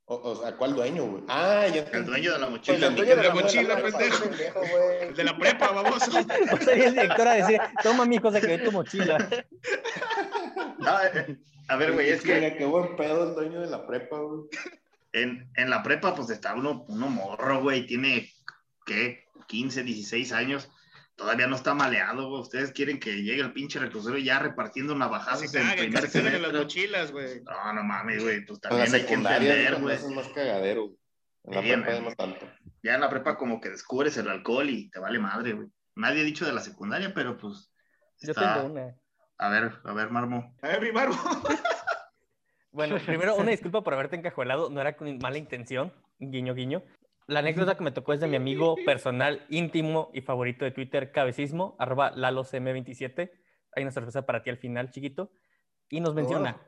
[0.05, 1.25] O, o sea, ¿cuál dueño, güey?
[1.29, 2.87] Ah, ya el dueño de la mochila.
[2.89, 4.25] El dueño que de la mochila, pendejo.
[5.01, 5.99] El de la prepa,
[6.61, 9.19] sea, y el director a decir, toma mi hijo, se quedó tu mochila.
[10.85, 11.37] Ah, eh,
[11.69, 14.49] a ver, güey, es que Mira, qué buen pedo el dueño de la prepa, güey.
[15.13, 18.31] En, en la prepa, pues está uno, uno morro, güey, tiene,
[18.87, 19.25] ¿qué?
[19.49, 20.71] 15, 16 años.
[21.15, 22.41] Todavía no está maleado, güey.
[22.41, 26.09] Ustedes quieren que llegue el pinche reclusero ya repartiendo Se navajazos en cagan, que primer
[26.09, 27.43] se en las mochilas, güey.
[27.43, 29.95] No, no mames, güey, pues En la también hay que entender, es güey.
[29.97, 30.99] haces más cagadero, güey.
[31.45, 32.03] En la Bien, prepa eh.
[32.03, 32.47] no tanto.
[32.83, 35.69] Ya en la prepa como que descubres el alcohol y te vale madre, güey.
[35.95, 37.71] Nadie ha dicho de la secundaria, pero pues
[38.21, 38.95] Yo está- tengo una.
[39.39, 40.57] A ver, a ver, Marmo.
[40.63, 41.15] A ver, mi barbo.
[42.73, 46.83] Bueno, primero, una disculpa por haberte encajuelado, no era con mala intención, guiño, guiño.
[47.29, 51.13] La anécdota que me tocó es de mi amigo personal, íntimo y favorito de Twitter,
[51.13, 53.31] Cabecismo, arroba lalocm27.
[53.75, 55.31] Hay una sorpresa para ti al final, chiquito.
[55.89, 56.61] Y nos menciona,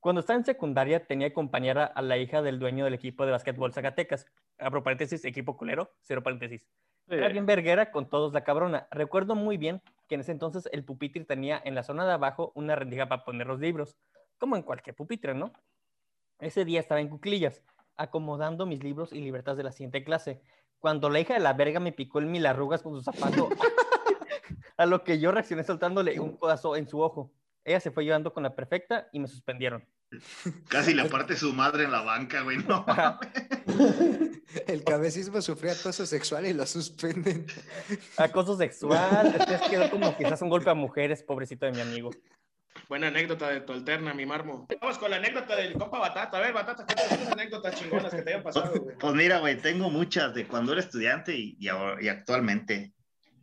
[0.00, 3.72] cuando estaba en secundaria tenía compañera a la hija del dueño del equipo de básquetbol
[3.72, 4.26] Zacatecas.
[4.58, 6.66] Abro paréntesis, equipo culero, cero paréntesis.
[7.08, 8.88] Era bien verguera con todos la cabrona.
[8.90, 12.52] Recuerdo muy bien que en ese entonces el pupitre tenía en la zona de abajo
[12.54, 13.96] una rendija para poner los libros,
[14.38, 15.52] como en cualquier pupitre, ¿no?
[16.38, 17.62] Ese día estaba en cuclillas,
[17.96, 20.40] acomodando mis libros y libertades de la siguiente clase,
[20.78, 23.48] cuando la hija de la verga me picó el mil arrugas con su zapato,
[24.76, 27.32] a lo que yo reaccioné soltándole un codazo en su ojo.
[27.64, 29.84] Ella se fue llevando con la perfecta y me suspendieron.
[30.68, 32.58] Casi le parte su madre en la banca, güey.
[32.58, 32.86] No.
[34.68, 37.46] El cabecismo sufría acoso sexual y lo suspenden.
[38.16, 42.10] Acoso sexual, después quedó como quizás un golpe a mujeres, pobrecito de mi amigo.
[42.88, 44.66] Buena anécdota de tu alterna, mi marmo.
[44.80, 46.38] Vamos con la anécdota del compa Batata.
[46.38, 48.72] A ver, Batata, cuéntanos anécdotas chingonas que te hayan pasado.
[48.98, 52.92] Pues mira, güey, tengo muchas de cuando era estudiante y, y, ahora- y actualmente.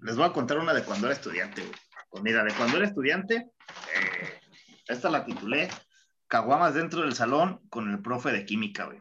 [0.01, 1.73] Les voy a contar una de cuando era estudiante, güey.
[2.09, 4.39] Pues mira, de cuando era estudiante, eh,
[4.87, 5.69] esta la titulé
[6.27, 8.99] Caguamas dentro del salón con el profe de química, güey.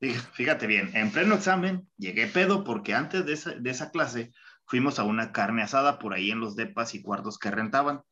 [0.00, 4.32] Fí- Fíjate bien, en pleno examen llegué pedo porque antes de esa, de esa clase
[4.66, 8.02] fuimos a una carne asada por ahí en los depas y cuartos que rentaban.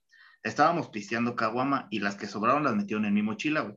[0.47, 3.75] Estábamos pisteando caguama y las que sobraron las metieron en mi mochila, güey.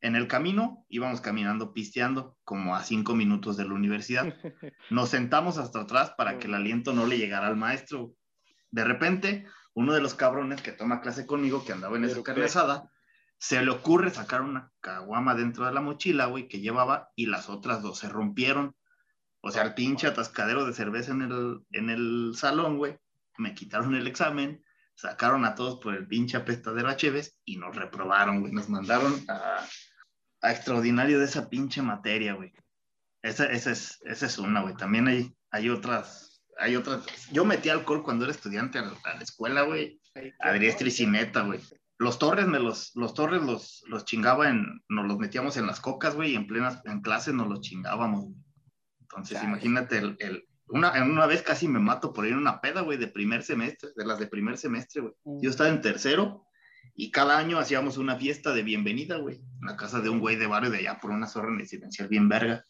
[0.00, 4.24] En el camino íbamos caminando pisteando como a cinco minutos de la universidad.
[4.90, 8.12] Nos sentamos hasta atrás para que el aliento no le llegara al maestro.
[8.70, 12.88] De repente, uno de los cabrones que toma clase conmigo, que andaba en esa
[13.38, 17.48] se le ocurre sacar una caguama dentro de la mochila, güey, que llevaba y las
[17.48, 18.76] otras dos se rompieron.
[19.40, 22.96] O sea, el pinche atascadero de cerveza en el, en el salón, güey.
[23.38, 24.62] Me quitaron el examen,
[24.96, 28.52] sacaron a todos por el pinche apestadero a Cheves y nos reprobaron, güey.
[28.52, 29.64] Nos mandaron a,
[30.42, 32.52] a extraordinario de esa pinche materia, güey.
[33.22, 34.74] Esa, esa, es, esa es una, güey.
[34.74, 37.04] También hay, hay otras, hay otras.
[37.30, 40.00] Yo metí alcohol cuando era estudiante a la, a la escuela, güey.
[40.40, 41.60] A diestra y sineta, güey.
[41.98, 45.80] Los torres me los, los torres los, los chingaba en, nos los metíamos en las
[45.80, 48.36] cocas, güey, y en plenas, en clase nos los chingábamos, güey.
[49.00, 52.60] Entonces, imagínate, el, el- una, en una vez casi me mato por ir a una
[52.60, 55.14] peda, güey, de primer semestre, de las de primer semestre, güey.
[55.40, 56.46] Yo estaba en tercero
[56.94, 60.36] y cada año hacíamos una fiesta de bienvenida, güey, en la casa de un güey
[60.36, 62.64] de barrio de allá por una zorra residencial bien verga.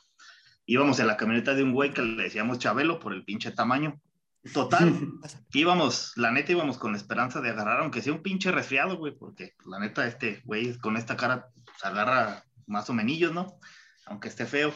[0.66, 4.00] Íbamos en la camioneta de un güey que le decíamos Chabelo por el pinche tamaño.
[4.52, 4.92] Total,
[5.52, 9.16] íbamos, la neta íbamos con la esperanza de agarrar, aunque sea un pinche resfriado, güey,
[9.16, 11.48] porque la neta este güey con esta cara
[11.80, 13.58] se agarra más o menos, ¿no?
[14.06, 14.72] Aunque esté feo.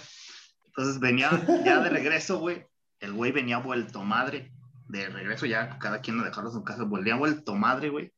[0.67, 1.31] Entonces venía
[1.65, 2.65] ya de regreso, güey,
[3.01, 4.53] el güey venía vuelto madre,
[4.89, 8.13] de regreso ya, cada quien lo dejaron su casa, venía vuelto madre, güey,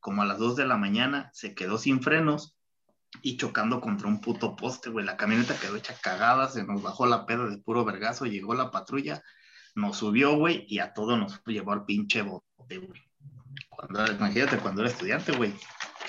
[0.00, 2.56] como a las 2 de la mañana, se quedó sin frenos
[3.22, 7.06] y chocando contra un puto poste, güey, la camioneta quedó hecha cagada, se nos bajó
[7.06, 9.22] la peda de puro vergazo, llegó la patrulla,
[9.74, 13.02] nos subió, güey, y a todos nos llevó al pinche bote, güey.
[13.68, 15.54] Cuando, imagínate cuando era estudiante, güey.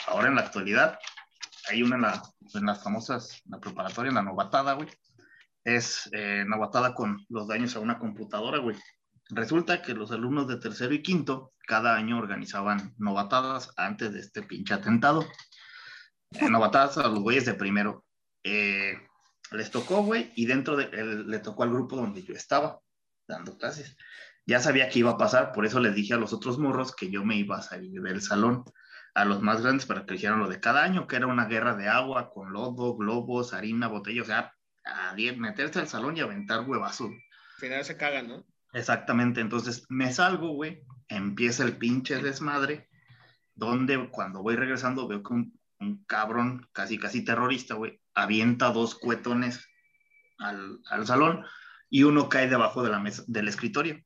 [0.07, 0.97] Ahora en la actualidad,
[1.69, 2.21] hay una en, la-
[2.53, 4.87] en las famosas, en la preparatoria, en la novatada, güey.
[5.67, 6.45] Es eh,
[6.95, 8.77] con los daños a una computadora, güey.
[9.27, 14.43] Resulta que los alumnos de tercero y quinto cada año organizaban novatadas antes de este
[14.43, 15.27] pinche atentado.
[16.31, 18.05] Eh, novatadas a los güeyes de primero.
[18.45, 18.93] Eh,
[19.51, 20.87] les tocó, güey, y dentro de,
[21.25, 22.79] le tocó al grupo donde yo estaba
[23.27, 23.97] dando clases.
[24.45, 27.11] Ya sabía que iba a pasar, por eso les dije a los otros morros que
[27.11, 28.63] yo me iba a salir del salón,
[29.13, 31.75] a los más grandes para que hicieran lo de cada año, que era una guerra
[31.75, 34.53] de agua con lodo, globos, harina, botella, o sea,
[34.87, 37.11] a meterse al salón y aventar huevazos.
[37.11, 38.45] Al final se cagan, ¿no?
[38.73, 42.89] Exactamente, entonces me salgo, güey, empieza el pinche desmadre,
[43.55, 48.95] donde cuando voy regresando veo que un, un cabrón casi casi terrorista, güey, avienta dos
[48.95, 49.67] cuetones
[50.37, 51.45] al, al salón
[51.89, 54.03] y uno cae debajo de la mesa, del escritorio.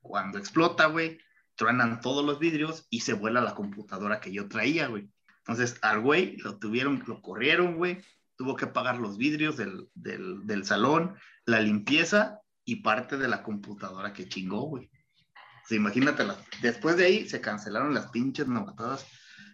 [0.00, 1.18] Cuando explota, güey,
[1.56, 5.10] truenan todos los vidrios y se vuela la computadora que yo traía, güey.
[5.38, 8.02] Entonces al güey lo tuvieron, lo corrieron, güey,
[8.36, 13.42] tuvo que pagar los vidrios del, del, del salón, la limpieza y parte de la
[13.42, 14.86] computadora que chingó, güey.
[14.86, 19.06] O sea, imagínate, la- después de ahí se cancelaron las pinches novatadas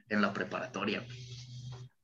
[0.09, 1.01] en la preparatoria.
[1.01, 1.33] güey.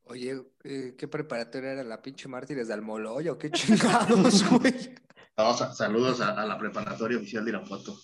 [0.04, 4.94] Oye, eh, ¿qué preparatoria era la pinche Mártires de Almoloya o qué chingados, güey?
[5.36, 7.98] No, sa- saludos a, a la preparatoria oficial de Irapuato.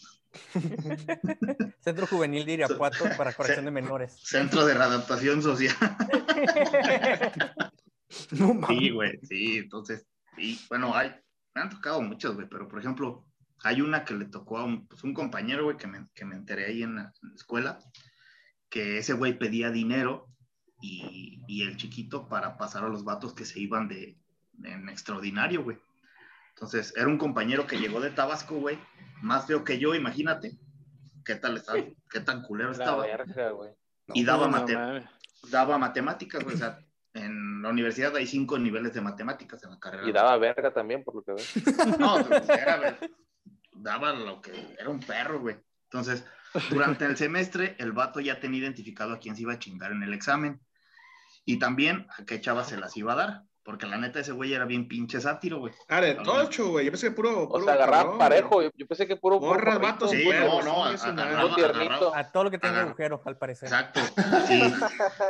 [1.80, 4.16] Centro Juvenil de Irapuato para corrección de menores.
[4.22, 5.74] Centro de readaptación social.
[8.32, 8.92] No Sí, mames.
[8.92, 11.14] güey, sí, entonces, y bueno, hay,
[11.54, 13.26] me han tocado muchas, güey, pero por ejemplo,
[13.62, 16.34] hay una que le tocó a un, pues, un compañero, güey, que me, que me
[16.36, 17.78] enteré ahí en la, en la escuela,
[18.68, 20.26] que ese güey pedía dinero
[20.80, 24.18] y, y el chiquito para pasar a los vatos que se iban de,
[24.64, 25.78] en extraordinario, güey.
[26.50, 28.78] Entonces, era un compañero que llegó de Tabasco, güey,
[29.22, 30.58] más feo que yo, imagínate,
[31.24, 31.78] qué tal estaba,
[32.10, 33.06] qué tan culero La estaba.
[33.06, 33.70] verga, güey.
[34.12, 35.08] Y daba, No mate-
[35.50, 36.78] daba matemáticas, güey, o sea,
[37.14, 40.08] en la universidad hay cinco niveles de matemáticas en la carrera.
[40.08, 41.44] Y daba verga también, por lo que veo.
[41.98, 42.98] No, era,
[43.72, 45.56] daba lo que era un perro, güey.
[45.84, 46.24] Entonces,
[46.70, 50.02] durante el semestre, el vato ya tenía identificado a quién se iba a chingar en
[50.02, 50.60] el examen.
[51.44, 53.42] Y también a qué chava se las iba a dar.
[53.62, 55.72] Porque la neta, ese güey era bien pinche sátiro, güey.
[55.88, 56.84] Ah, de tocho, güey.
[56.84, 57.44] Yo pensé que puro.
[57.44, 58.62] O puro sea, agarraba parejo.
[58.62, 59.40] Yo, yo pensé que puro.
[59.40, 59.80] morrito.
[59.80, 60.94] vatos, Sí, güey, no, no,
[61.54, 61.62] tiernito.
[61.62, 63.68] agarraba- A todo lo que tenga agujero, al parecer.
[63.68, 64.00] Exacto.
[64.46, 64.60] Sí,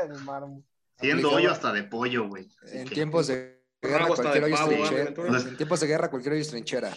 [0.03, 0.65] El mármol.
[1.01, 2.49] Siendo hoyo hasta de pollo, güey.
[2.73, 5.49] En que- tiempos de guerra, cualquier de hoyo es pavo, trinchera.
[5.49, 6.97] En tiempos de guerra, cualquier hoyo es trinchera.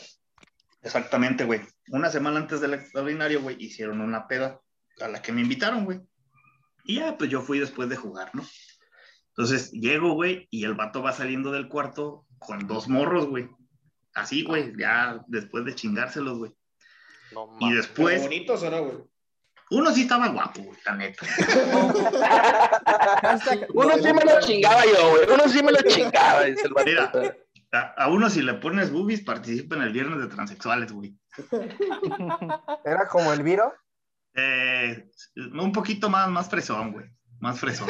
[0.82, 1.62] Exactamente, güey.
[1.90, 4.62] Una semana antes del extraordinario, güey, hicieron una peda
[5.02, 6.00] a la que me invitaron, güey.
[6.86, 8.46] Y ya, pues yo fui después de jugar, ¿no?
[9.30, 13.50] Entonces llego, güey, y el vato va saliendo del cuarto con dos morros, güey.
[14.14, 16.52] Así, güey, ya después de chingárselos, güey.
[17.34, 17.68] No Y mames.
[17.70, 18.98] ¿Pero después, bonitos o no, güey?
[19.70, 21.26] Uno sí estaba guapo, güey, la neta.
[23.74, 25.30] Uno sí me lo chingaba yo, güey.
[25.34, 26.74] Uno sí me lo chingaba, dice el.
[26.86, 27.12] Mira.
[27.74, 31.18] A, a uno si le pones boobies, participa en el viernes de transexuales, güey.
[32.86, 33.74] Era como el Viro.
[34.34, 37.08] Eh, un poquito más, más fresón, güey.
[37.40, 37.90] Más fresón.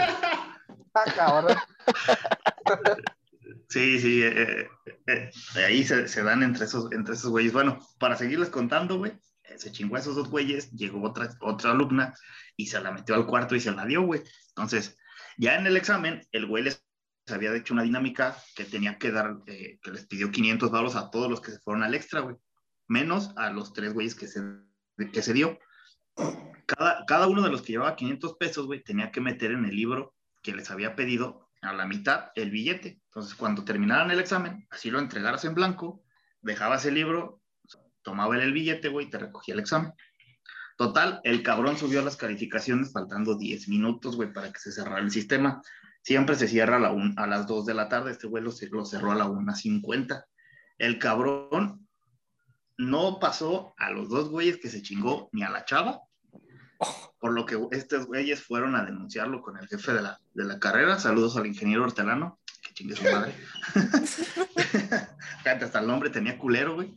[0.93, 1.55] Ah, cabrón.
[3.69, 4.69] Sí, sí, eh,
[5.07, 5.31] eh, eh,
[5.65, 7.51] ahí se, se dan entre esos, entre esos güeyes.
[7.51, 9.11] Bueno, para seguirles contando, güey,
[9.57, 12.13] se chingó a esos dos güeyes, llegó otra, otra alumna
[12.55, 14.21] y se la metió al cuarto y se la dio, güey.
[14.49, 14.97] Entonces,
[15.37, 16.83] ya en el examen, el güey les
[17.27, 21.09] había hecho una dinámica que tenía que dar, eh, que les pidió 500 baros a
[21.09, 22.35] todos los que se fueron al extra, güey,
[22.87, 24.41] menos a los tres güeyes que se,
[25.11, 25.59] que se dio.
[26.65, 29.75] Cada, cada uno de los que llevaba 500 pesos, güey, tenía que meter en el
[29.75, 33.01] libro que les había pedido a la mitad el billete.
[33.05, 36.03] Entonces, cuando terminaran el examen, así lo entregaras en blanco,
[36.41, 37.41] dejabas el libro,
[38.07, 39.91] tomaba él el billete, güey, y te recogía el examen.
[40.77, 45.11] Total, el cabrón subió las calificaciones faltando 10 minutos, güey, para que se cerrara el
[45.11, 45.61] sistema.
[46.03, 48.53] Siempre se cierra a, la un- a las 2 de la tarde, este güey lo,
[48.71, 50.23] lo cerró a la 1.50.
[50.77, 51.85] El cabrón
[52.77, 55.99] no pasó a los dos güeyes que se chingó ni a la chava,
[57.19, 60.59] por lo que estos güeyes fueron a denunciarlo con el jefe de la, de la
[60.59, 60.97] carrera.
[60.97, 63.35] Saludos al ingeniero hortelano, que chingue su madre.
[65.43, 66.95] Hasta el nombre tenía culero, güey.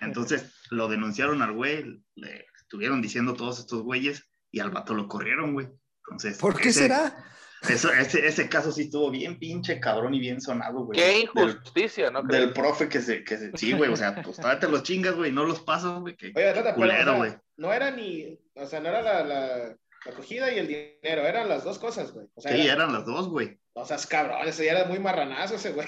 [0.00, 5.08] Entonces lo denunciaron al güey, le estuvieron diciendo todos estos güeyes y al vato lo
[5.08, 5.68] corrieron, güey.
[6.04, 7.24] Entonces, ¿Por qué ese- será?
[7.68, 10.96] Eso, ese, ese caso sí estuvo bien pinche cabrón y bien sonado, güey.
[10.98, 12.22] Qué Del- injusticia, ¿no?
[12.22, 15.16] Del profe que se, que se, sí, güey, o sea, pues todavía te los chingas,
[15.16, 17.32] güey, no los pasas, güey, que Oye, Tata, pero, o culero, sea, güey.
[17.56, 19.76] no era ni, o sea, no era la, la, la
[20.12, 22.28] acogida y el dinero, eran las dos cosas, güey.
[22.34, 23.58] O sea, Sí, era- eran las dos, güey.
[23.80, 25.86] O sea, es cabrón, ese ya era muy marranazo ese güey.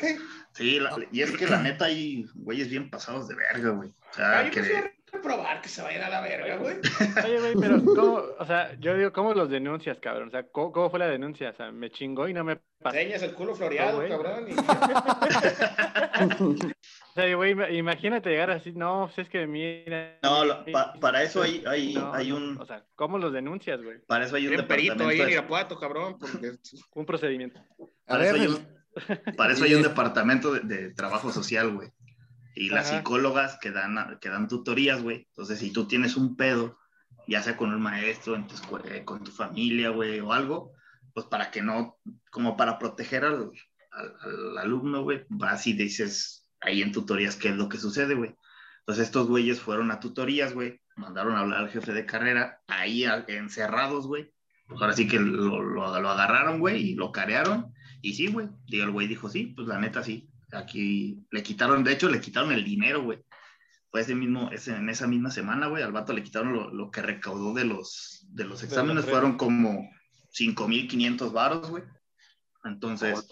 [0.52, 3.90] Sí, la- y es que la neta hay güeyes bien pasados de verga, güey.
[3.90, 4.99] O sea, Ay, que...
[5.12, 6.76] reprobar que se vaya a la verga, güey.
[7.24, 10.28] Oye, güey, pero ¿cómo, o sea, yo digo, ¿cómo los denuncias, cabrón?
[10.28, 11.50] O sea, ¿cómo, cómo fue la denuncia?
[11.50, 12.96] O sea, me chingó y no me pasó.
[12.96, 14.46] Enseñas el culo floreado, cabrón.
[14.48, 14.54] y-
[17.10, 20.18] O sea, güey, ima- imagínate llegar así, no, pues es que mira.
[20.22, 23.82] No, lo- pa- para eso hay, hay, No, hay un, O sea, ¿cómo los denuncias,
[23.82, 23.98] güey?
[24.06, 26.18] para eso hay un Bien perito departamento, ahí en Irapuato, cabrón.
[26.18, 26.52] Porque...
[26.94, 27.60] Un procedimiento.
[28.06, 28.66] A para, eso hay un,
[29.36, 31.88] para eso hay un departamento de, de trabajo social, güey.
[32.60, 32.98] Y las Ajá.
[32.98, 35.26] psicólogas que dan, que dan tutorías, güey.
[35.30, 36.78] Entonces, si tú tienes un pedo,
[37.26, 40.74] ya sea con un maestro, en tu escuela, con tu familia, güey, o algo,
[41.14, 41.98] pues para que no,
[42.30, 43.50] como para proteger al,
[43.92, 48.14] al, al alumno, güey, vas y dices ahí en tutorías qué es lo que sucede,
[48.14, 48.36] güey.
[48.80, 53.04] Entonces, estos güeyes fueron a tutorías, güey, mandaron a hablar al jefe de carrera, ahí
[53.28, 54.34] encerrados, güey.
[54.68, 57.72] Pues ahora sí que lo, lo, lo agarraron, güey, y lo carearon.
[58.02, 58.48] Y sí, güey.
[58.66, 60.29] Y el güey dijo, sí, pues la neta sí.
[60.52, 63.22] Aquí le quitaron, de hecho, le quitaron el dinero, güey.
[63.90, 66.90] Fue ese mismo, ese, en esa misma semana, güey, al vato le quitaron lo, lo
[66.90, 69.04] que recaudó de los, de los exámenes.
[69.04, 69.90] Fueron como
[70.32, 71.82] 5.500 varos, güey.
[72.64, 73.26] Entonces,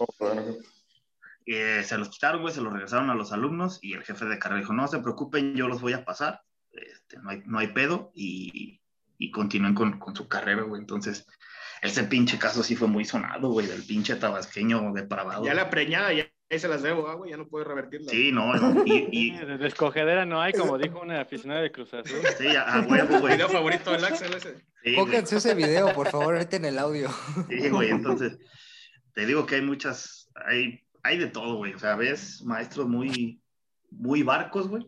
[1.47, 4.39] eh, se los quitaron, güey, se los regresaron a los alumnos y el jefe de
[4.39, 7.69] carrera dijo, no se preocupen, yo los voy a pasar, este, no, hay, no hay
[7.69, 8.81] pedo y,
[9.19, 10.81] y continúen con, con su carrera, güey.
[10.81, 11.27] Entonces,
[11.83, 15.45] ese pinche caso sí fue muy sonado, güey, del pinche tabasqueño depravado.
[15.45, 18.11] Ya la preñada, ya ahí se las debo, ah, güey, ya no puedo revertirla.
[18.11, 21.93] Sí, no, no, y, y- De escogedera no hay, como dijo una aficionada de Cruz
[21.95, 22.21] Azul.
[22.39, 23.35] sí, a, huevo, güey.
[23.35, 24.57] video favorito del Axel ese.
[24.85, 24.95] Sí.
[24.95, 27.11] Pónganse ese video, por favor, ahorita en el audio.
[27.49, 28.39] Sí, güey, entonces,
[29.15, 31.75] te digo que hay muchas, hay, hay de todo, güey.
[31.75, 33.43] O sea, ves maestros muy,
[33.91, 34.87] muy barcos, güey.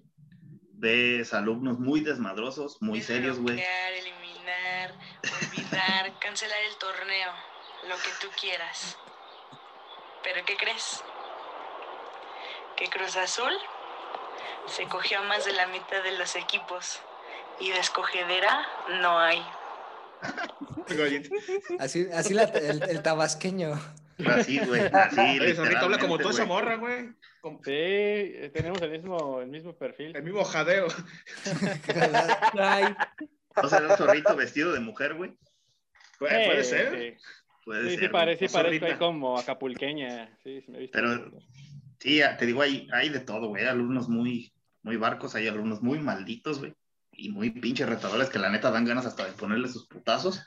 [0.72, 3.60] Ves alumnos muy desmadrosos, muy serios, güey.
[3.98, 7.32] Eliminar, olvidar, cancelar el torneo,
[7.88, 8.96] lo que tú quieras.
[10.22, 11.02] ¿Pero qué crees?
[12.80, 13.52] Que Cruz Azul
[14.66, 17.00] se cogió a más de la mitad de los equipos
[17.60, 18.66] y de escogedera
[19.00, 19.40] no hay.
[21.78, 23.72] Así, así la- el, el tabasqueño.
[24.26, 25.20] Así, güey, así.
[25.40, 26.48] Oye, Zorrito habla como toda esa güey.
[26.62, 27.08] morra, güey.
[27.64, 30.14] Sí, tenemos el mismo, el mismo perfil.
[30.16, 30.88] el mismo jadeo.
[33.62, 35.32] ¿No será un zorrito vestido de mujer, güey?
[36.18, 36.98] Puede Eh, ser.
[37.18, 37.24] Sí,
[37.64, 38.10] Puede sí, ser.
[38.10, 38.98] parece, sí o ahí zorrita.
[38.98, 40.36] como acapulqueña.
[40.44, 40.98] Sí, sí me he visto.
[40.98, 41.30] Pero-
[42.00, 43.62] Sí, te digo, hay, hay de todo, güey.
[43.62, 46.74] Hay alumnos muy, muy barcos, hay alumnos muy malditos, güey.
[47.12, 50.42] Y muy pinches retadores que la neta dan ganas hasta de ponerle sus putazos.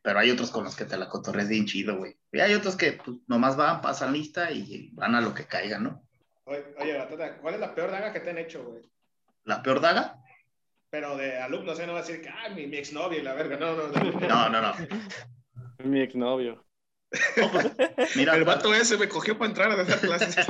[0.00, 2.16] Pero hay otros con los que te la cotorres bien chido, güey.
[2.32, 5.78] Y hay otros que pues, nomás van, pasan lista y van a lo que caiga,
[5.78, 6.02] ¿no?
[6.44, 8.82] Oye, oye, Batata, ¿cuál es la peor daga que te han hecho, güey?
[9.44, 10.16] La peor daga,
[10.88, 11.86] Pero de alumnos, ¿eh?
[11.86, 13.58] No va a decir que, ah, mi, mi exnovia y la verga.
[13.58, 14.20] No, no, no.
[14.20, 14.72] no, no, no.
[15.84, 16.67] Mi exnovio.
[17.36, 17.66] No, pues,
[18.16, 20.36] mira, El vato ese me cogió para entrar a dar clases.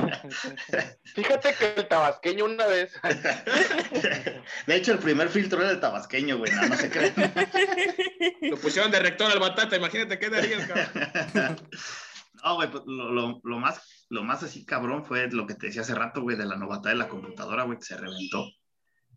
[1.15, 2.93] Fíjate que el tabasqueño una vez.
[4.67, 6.51] de hecho, el primer filtro era el tabasqueño, güey.
[6.53, 7.13] No, no se crean.
[8.41, 11.55] Lo pusieron de rector al batata, imagínate qué darías, cabrón.
[12.43, 15.67] No, güey, pues, lo, lo- lo más, lo más así cabrón fue lo que te
[15.67, 18.45] decía hace rato, güey, de la novata de la computadora, güey, que se reventó.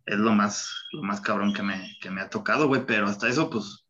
[0.05, 3.29] Es lo más, lo más cabrón que me, que me ha tocado, güey, pero hasta
[3.29, 3.82] eso, pues,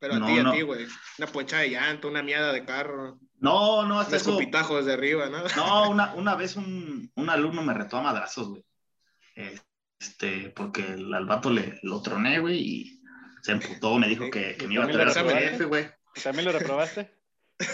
[0.00, 0.52] Pero a No, ti, a no.
[0.52, 0.86] ti, güey.
[1.18, 4.30] Una ponchada de llanto, una miada de carro, no, no, hasta eso.
[4.30, 5.44] escupitajo desde arriba, ¿no?
[5.56, 8.64] No, una, una vez un, un alumno me retó a madrazos, güey.
[9.98, 13.00] Este, porque el, al vato le, lo troné, güey, y
[13.42, 15.90] se emputó, me dijo que, que me iba a ¿También traer a su jefe, güey.
[16.22, 17.14] ¿También lo reprobaste?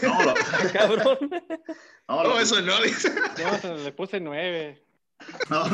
[0.02, 0.34] No, lo,
[0.72, 1.18] cabrón.
[2.08, 3.12] no, No, eso no, dice.
[3.62, 4.82] No, le puse nueve.
[5.48, 5.68] No,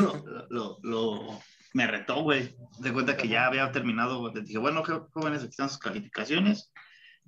[0.49, 1.41] lo, lo-
[1.73, 2.55] me retó, güey.
[2.79, 4.19] De cuenta que ya había terminado.
[4.19, 4.33] güey.
[4.33, 6.71] Le dije, bueno, jóvenes, aquí están sus calificaciones.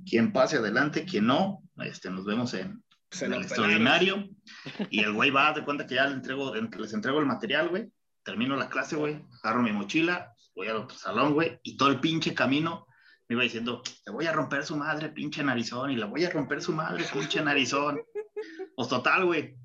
[0.06, 2.84] Quien pase adelante, quien no, este, nos vemos en,
[3.22, 4.30] el extraordinario.
[4.90, 7.92] Y el güey va, de cuenta que ya le entrego, les entrego el material, güey.
[8.24, 9.24] Termino la clase, güey.
[9.44, 11.60] Agarro mi mochila, voy al otro salón, güey.
[11.64, 12.88] Y todo el pinche camino
[13.28, 15.92] me iba diciendo, te voy a romper su madre, pinche narizón.
[15.92, 18.00] Y le voy a romper su madre, pinche narizón.
[18.76, 19.56] Pues total, güey.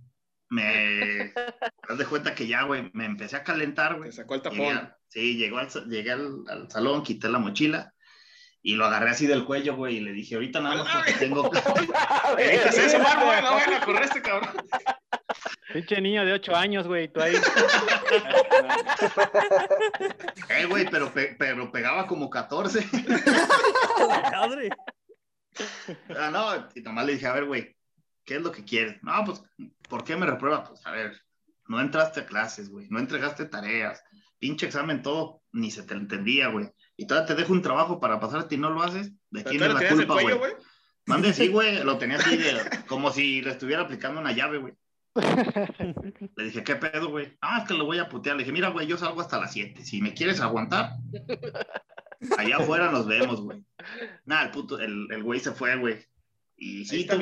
[0.50, 1.32] Me
[1.88, 4.12] haz de cuenta que ya, güey, me empecé a calentar, güey.
[4.12, 4.76] Sacó el Llegué tapón.
[4.76, 7.94] a- sí, llegó al, llegué al, al salón, quité la mochila
[8.62, 11.50] y lo agarré así del cuello, güey, y le dije, ahorita nada más porque tengo...
[12.38, 14.50] Evitas eso, Marco, no, bueno, corre este cabrón.
[15.72, 17.34] Pinche niño de 8 años, güey, tú ahí.
[20.48, 22.86] Eh, güey, pero, pe- pero pegaba como 14.
[24.32, 24.68] Madre.
[26.18, 27.76] Ah, no, y nomás le dije, a ver, güey,
[28.30, 29.02] ¿qué es lo que quieres?
[29.02, 29.42] No, pues,
[29.88, 30.62] ¿por qué me reprueba?
[30.62, 31.20] Pues, a ver,
[31.66, 34.04] no entraste a clases, güey, no entregaste tareas,
[34.38, 36.70] pinche examen, todo, ni se te entendía, güey.
[36.96, 39.10] Y todavía te dejo un trabajo para pasarte y no lo haces.
[39.30, 40.52] ¿De ¿Pero quién es la culpa, güey?
[41.06, 42.54] Mande, sí, güey, lo tenía así, de,
[42.86, 44.74] como si le estuviera aplicando una llave, güey.
[46.36, 47.36] Le dije, ¿qué pedo, güey?
[47.40, 48.36] Ah, es que lo voy a putear.
[48.36, 49.84] Le dije, mira, güey, yo salgo hasta las 7.
[49.84, 50.92] Si me quieres aguantar,
[52.38, 53.64] allá afuera nos vemos, güey.
[54.24, 56.06] Nada, el puto, el, el güey se fue, güey.
[56.56, 57.16] Y sí, está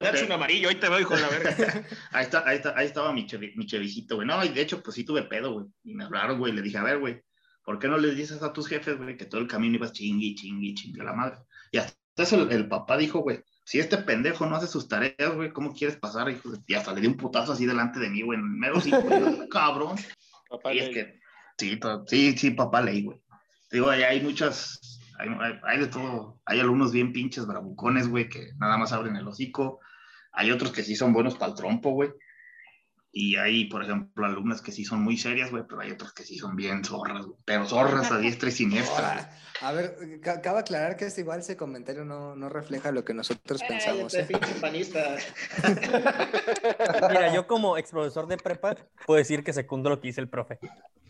[0.00, 1.50] tuve- Datsun amarillo, ahí te veo, hijo de la verga.
[2.12, 4.26] Ahí, está, ahí, está, ahí estaba mi, chevi- mi chevisito, güey.
[4.26, 5.66] No, y de hecho, pues sí tuve pedo, güey.
[5.84, 6.52] Y me hablaron, güey.
[6.52, 7.22] Le dije, a ver, güey,
[7.64, 10.34] ¿por qué no les dices a tus jefes, güey, que todo el camino ibas chingui,
[10.34, 11.36] chingui, chingui a la madre?
[11.70, 15.34] Y hasta eso el, el papá dijo, güey, si este pendejo no hace sus tareas,
[15.34, 16.50] güey, ¿cómo quieres pasar, hijo?
[16.50, 18.90] de-?" Y hasta le di un putazo así delante de mí, güey, en mero sí,
[19.50, 19.96] cabrón.
[20.48, 20.94] Papá Y es ley.
[20.94, 21.20] que,
[21.58, 23.20] sí, sí, sí, papá ley, güey.
[23.70, 24.80] Digo, ahí hay muchas,
[25.18, 26.40] hay, hay- hay de todo.
[26.46, 29.78] Hay algunos bien pinches bravucones, güey, que nada más abren el hocico.
[30.32, 32.10] Hay otros que sí son buenos para el trompo, güey.
[33.12, 36.22] Y hay, por ejemplo, alumnas que sí son muy serias, güey, pero hay otras que
[36.22, 37.36] sí son bien zorras, güey.
[37.44, 39.36] Pero zorras a diestra y siniestra.
[39.62, 43.12] A ver, ca- cabe aclarar que este igual ese comentario no, no refleja lo que
[43.12, 44.12] nosotros pensamos.
[44.12, 44.38] Cállate, ¿eh?
[44.38, 45.16] pinche panista.
[47.08, 48.76] Mira, yo como ex profesor de prepa
[49.06, 50.58] puedo decir que secundo lo que dice el profe.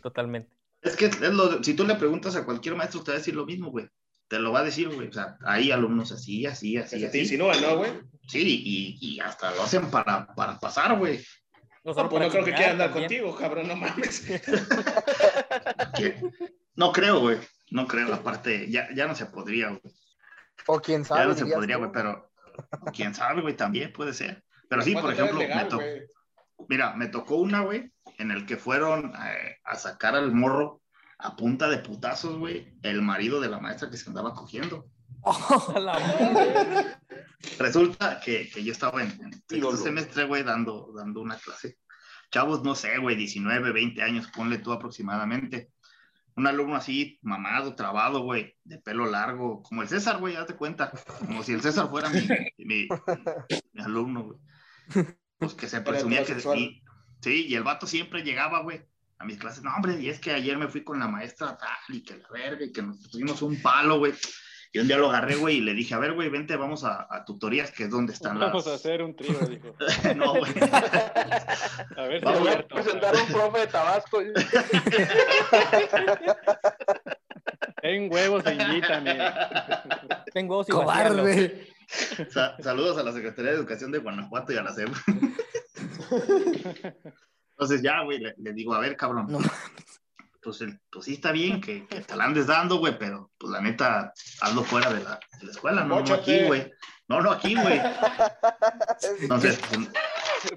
[0.01, 0.49] Totalmente.
[0.81, 3.35] Es que es lo- si tú le preguntas a cualquier maestro, te va a decir
[3.35, 3.87] lo mismo, güey.
[4.31, 5.09] Te lo va a decir, güey.
[5.09, 7.19] O sea, hay alumnos así, así, así, se te así.
[7.19, 7.91] insinúan, ¿no, güey?
[8.29, 11.17] Sí, y, y hasta lo hacen para, para pasar, güey.
[11.83, 13.09] No, pues para no creo que quiera andar también.
[13.09, 14.25] contigo, cabrón, no mames.
[16.75, 17.39] No creo, güey.
[17.71, 18.13] No creo.
[18.13, 19.81] Aparte, ya, ya no se podría, güey.
[20.65, 21.23] O quién sabe.
[21.23, 22.31] Ya no se podría, güey, pero
[22.93, 24.45] quién sabe, güey, también puede ser.
[24.69, 25.83] Pero sí, por ¿Cuánto ejemplo, me tocó,
[26.69, 30.80] mira, me tocó una, güey, en el que fueron eh, a sacar al morro
[31.21, 34.87] a punta de putazos, güey, el marido de la maestra que se andaba cogiendo.
[35.75, 36.97] La madre.
[37.59, 41.77] Resulta que, que yo estaba en, en sexto semestre, güey, dando, dando una clase.
[42.31, 45.71] Chavos, no sé, güey, 19, 20 años, ponle tú aproximadamente.
[46.35, 50.91] Un alumno así, mamado, trabado, güey, de pelo largo, como el César, güey, hazte cuenta.
[51.19, 52.21] Como si el César fuera mi,
[52.57, 52.87] mi,
[53.73, 54.39] mi alumno, güey.
[55.37, 56.81] Pues que se presumía que sí.
[57.21, 58.83] Sí, y el vato siempre llegaba, güey,
[59.21, 59.63] a mis clases.
[59.63, 62.27] No, hombre, y es que ayer me fui con la maestra tal, y que la
[62.31, 64.13] verga, y que nos tuvimos un palo, güey.
[64.73, 67.05] Y un día lo agarré, güey, y le dije, a ver, güey, vente, vamos a,
[67.09, 68.49] a tutorías, que es donde están las...
[68.51, 69.75] Vamos a hacer un trío, dijo.
[70.15, 70.53] no, güey.
[71.97, 74.21] A ver si Vamos a presentar a un profe de Tabasco.
[77.83, 79.17] En huevos e invítame.
[80.33, 80.71] Tengo huevos y.
[80.71, 81.67] ¡Cobarde!
[82.29, 84.89] Sa- saludos a la Secretaría de Educación de Guanajuato y a la SEP.
[87.61, 89.27] Entonces ya, güey, le, le digo, a ver, cabrón.
[89.29, 89.37] No
[90.41, 93.53] pues, el- pues sí está bien que, que te la andes dando, güey, pero pues
[93.53, 96.71] la neta, hazlo fuera de la, de la escuela, no, no aquí, güey.
[97.07, 97.79] No, no aquí, güey.
[99.19, 99.59] Entonces,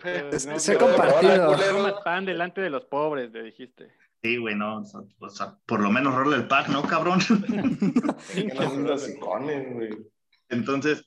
[0.00, 1.56] pues, Se- No, se ha compartido.
[1.90, 3.92] No pan delante de los pobres, le dijiste.
[4.22, 7.18] sí, güey, no, o sea, o sea, por lo menos rola el pack, ¿no, cabrón?
[10.48, 11.04] Entonces,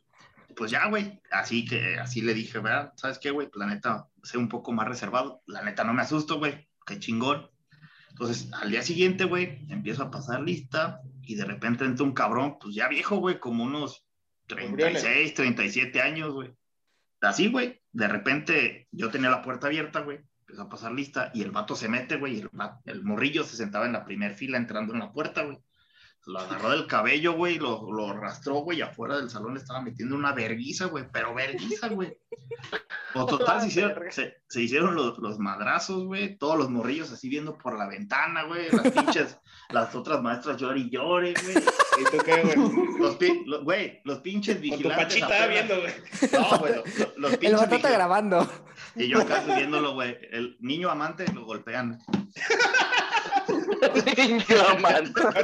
[0.57, 2.91] pues ya, güey, así que, así le dije, ¿verdad?
[2.97, 3.47] ¿Sabes qué, güey?
[3.53, 5.43] La neta, sé un poco más reservado.
[5.45, 6.67] La neta, no me asusto, güey.
[6.85, 7.47] Qué chingón.
[8.09, 12.57] Entonces, al día siguiente, güey, empiezo a pasar lista y de repente entra un cabrón,
[12.59, 14.03] pues ya viejo, güey, como unos
[14.47, 16.51] 36, 37 años, güey.
[17.21, 21.43] Así, güey, de repente yo tenía la puerta abierta, güey, empezó a pasar lista y
[21.43, 22.49] el vato se mete, güey, y el,
[22.85, 25.59] el morrillo se sentaba en la primera fila entrando en la puerta, güey.
[26.27, 29.81] Lo agarró del cabello, güey, lo, lo arrastró, güey, y afuera del salón le estaba
[29.81, 32.17] metiendo una verguiza, güey, pero verguiza, güey.
[33.13, 37.29] O total, se hicieron, se, se hicieron los, los madrazos, güey, todos los morrillos así
[37.29, 39.37] viendo por la ventana, güey, las pinches,
[39.69, 41.57] las otras maestras llore y llore, güey.
[41.57, 42.99] ¿Y tú qué, güey?
[42.99, 45.05] Los, pi- los- güey, los pinches Con tu vigilantes.
[45.05, 45.47] pachita afuera.
[45.47, 45.93] viendo, güey.
[46.33, 47.91] No, güey, los, los El pinches batata vigilantes.
[47.93, 48.51] grabando.
[48.97, 51.99] Y yo acá viéndolo, güey, el niño amante lo golpean.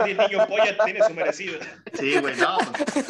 [0.05, 1.59] El niño polla tiene su merecido.
[1.93, 2.57] Sí, güey, no.
[2.93, 3.05] pues,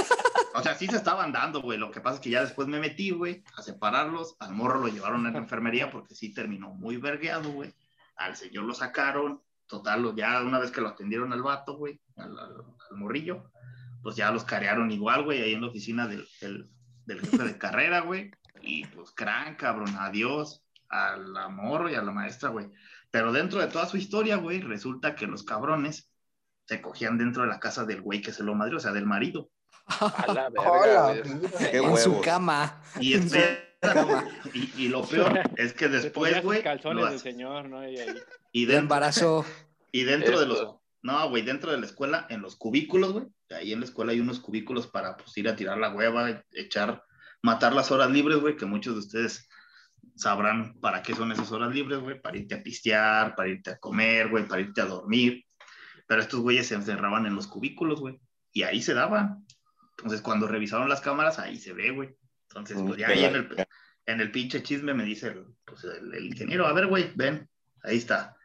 [0.55, 1.77] O sea, sí se estaban dando, güey.
[1.77, 4.35] Lo que pasa es que ya después me metí, güey, a separarlos.
[4.39, 7.73] Al morro lo llevaron a la enfermería porque sí terminó muy vergueado, güey.
[8.15, 9.41] Al señor lo sacaron.
[9.67, 13.49] Total, lo- ya una vez que lo atendieron al vato, güey, al, al- al morrillo,
[14.03, 16.69] pues ya los carearon igual, güey, ahí en la oficina del, del,
[17.05, 18.29] del jefe de carrera, güey.
[18.61, 22.69] Y pues, crán, cabrón, adiós a la morro y a la maestra, güey.
[23.13, 26.09] Pero dentro de toda su historia, güey, resulta que los cabrones
[26.65, 29.05] se cogían dentro de la casa del güey que se lo madrió, o sea, del
[29.05, 29.51] marido.
[29.85, 31.21] A la verga.
[31.59, 32.81] Qué en su cama.
[32.99, 37.87] Y espérate, Y, y lo peor es que después, güey, calzones del señor, ¿no?
[37.87, 38.15] Y ahí.
[38.51, 39.45] y De dentro, embarazo.
[39.91, 43.73] y dentro de los, no, güey, dentro de la escuela, en los cubículos, güey, ahí
[43.73, 47.03] en la escuela hay unos cubículos para pues ir a tirar la hueva, echar,
[47.43, 49.47] matar las horas libres, güey, que muchos de ustedes
[50.15, 53.77] sabrán para qué son esas horas libres, güey, para irte a pistear, para irte a
[53.77, 55.45] comer, güey, para irte a dormir.
[56.07, 58.19] Pero estos güeyes se encerraban en los cubículos, güey,
[58.51, 59.45] y ahí se daban.
[59.97, 62.09] Entonces, cuando revisaron las cámaras, ahí se ve, güey.
[62.49, 63.67] Entonces, pues ya ahí en el,
[64.05, 67.49] en el pinche chisme me dice el, pues, el, el ingeniero, a ver, güey, ven,
[67.83, 68.35] ahí está.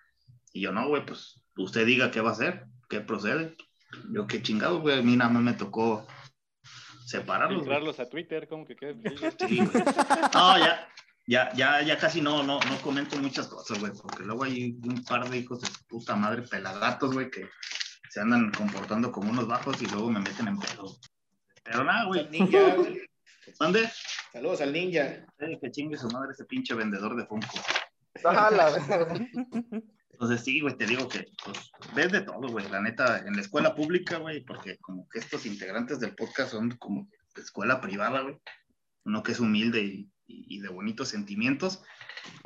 [0.53, 3.57] Y yo, no, güey, pues usted diga qué va a hacer, qué procede.
[4.13, 6.07] Yo, qué chingado, güey, a mí nada más me tocó
[7.07, 7.71] separarlos, güey.
[7.71, 9.03] Filtrarlos a Twitter, como que queden.
[9.39, 9.85] Sí, güey.
[10.35, 10.89] No, ya,
[11.29, 15.05] ya, ya, ya casi no, no, no comento muchas cosas, güey, porque luego hay un
[15.05, 17.51] par de hijos de puta madre pelagatos, güey, que
[18.09, 20.97] se andan comportando como unos bajos y luego me meten en pedo.
[21.63, 22.27] Pero nada, güey.
[22.31, 22.77] Ninja.
[23.61, 23.91] ¿Dónde?
[24.33, 25.03] Saludos al ninja.
[25.39, 27.59] Eh, que chingue su madre ese pinche vendedor de Funko.
[28.25, 28.73] Ah.
[30.11, 32.67] Entonces sí, güey, te digo que pues, ves de todo, güey.
[32.71, 36.71] La neta, en la escuela pública, güey, porque como que estos integrantes del podcast son
[36.79, 37.07] como
[37.37, 38.39] escuela privada, güey.
[39.05, 41.83] Uno que es humilde y- y de bonitos sentimientos.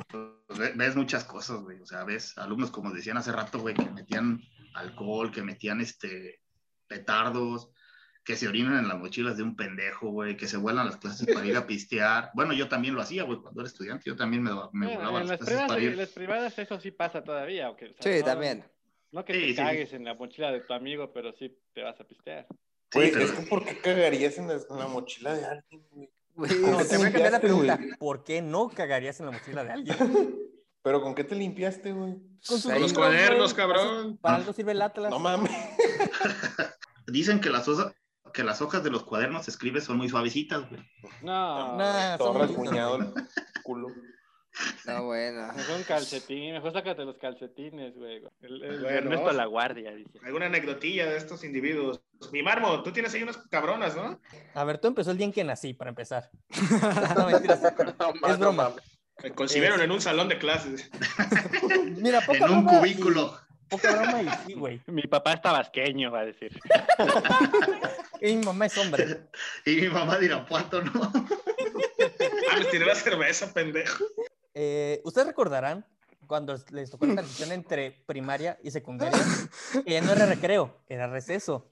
[0.07, 1.79] pues, ve- ves muchas cosas, güey.
[1.81, 4.41] O sea, ves alumnos, como decían hace rato, güey, que metían
[4.73, 6.41] alcohol, que metían este
[6.87, 7.69] petardos,
[8.23, 11.27] que se orinan en las mochilas de un pendejo, güey, que se vuelan las clases
[11.33, 12.31] para ir a pistear.
[12.33, 15.21] Bueno, yo también lo hacía, güey, cuando era estudiante, yo también me, me Bueno, volaba
[15.21, 15.97] en las las clases privadas, para en ir.
[15.97, 17.67] las privadas eso sí pasa todavía.
[17.67, 18.63] aunque, o sea, Sí, no- también.
[19.11, 21.83] No que Sí, te sí, cagues en la mochila de tu amigo, pero sí te
[21.83, 22.47] vas a pistear.
[22.93, 26.09] Güey, pero- es que ¿por qué cagarías en la, en la mochila de alguien, güey?
[26.35, 27.79] No, te voy a cambiar la pregunta.
[27.99, 29.97] ¿Por qué no cagarías en la mochila de alguien?
[30.81, 32.13] ¿Pero con qué te limpiaste, güey?
[32.47, 34.17] Con sus Ahí- Los cuadernos, cabrón.
[34.17, 35.09] Para algo sirve el Atlas.
[35.11, 35.51] No mames.
[37.07, 37.93] Dicen que las, hojas,
[38.33, 40.81] que las hojas de los cuadernos escribes son muy suavecitas, güey.
[41.21, 43.13] No, Nah, Todo rasguñado el
[43.63, 43.87] culo.
[44.85, 45.51] No, bueno.
[45.55, 48.21] mejor un calcetín, mejor sácate los calcetines, güey.
[48.41, 49.35] El, el Bueno, Ernesto vamos.
[49.35, 50.19] La Guardia, dice.
[50.23, 52.01] Alguna anecdotilla de estos individuos.
[52.31, 54.19] Mi Marmo, tú tienes ahí unas cabronas, ¿no?
[54.53, 56.29] A ver, tú empezó el día en que nací, para empezar.
[57.17, 57.61] No, mentiras.
[57.99, 58.73] No, Es broma.
[59.23, 60.89] Me concibieron en un salón de clases.
[61.97, 63.37] Mira, poca En un broma cubículo.
[63.49, 64.81] y- Poca broma y sí, güey.
[64.87, 66.59] Mi papá es tabasqueño, va a decir.
[68.21, 69.21] Y mi mamá es hombre.
[69.65, 70.91] Y mi mamá de Irapuato, ¿no?
[71.11, 74.03] Ah, me tiré la cerveza, pendejo.
[74.53, 75.85] Eh, Ustedes recordarán
[76.27, 79.17] cuando les tocó la transición entre primaria y secundaria,
[79.85, 81.69] que ya no era recreo, era receso.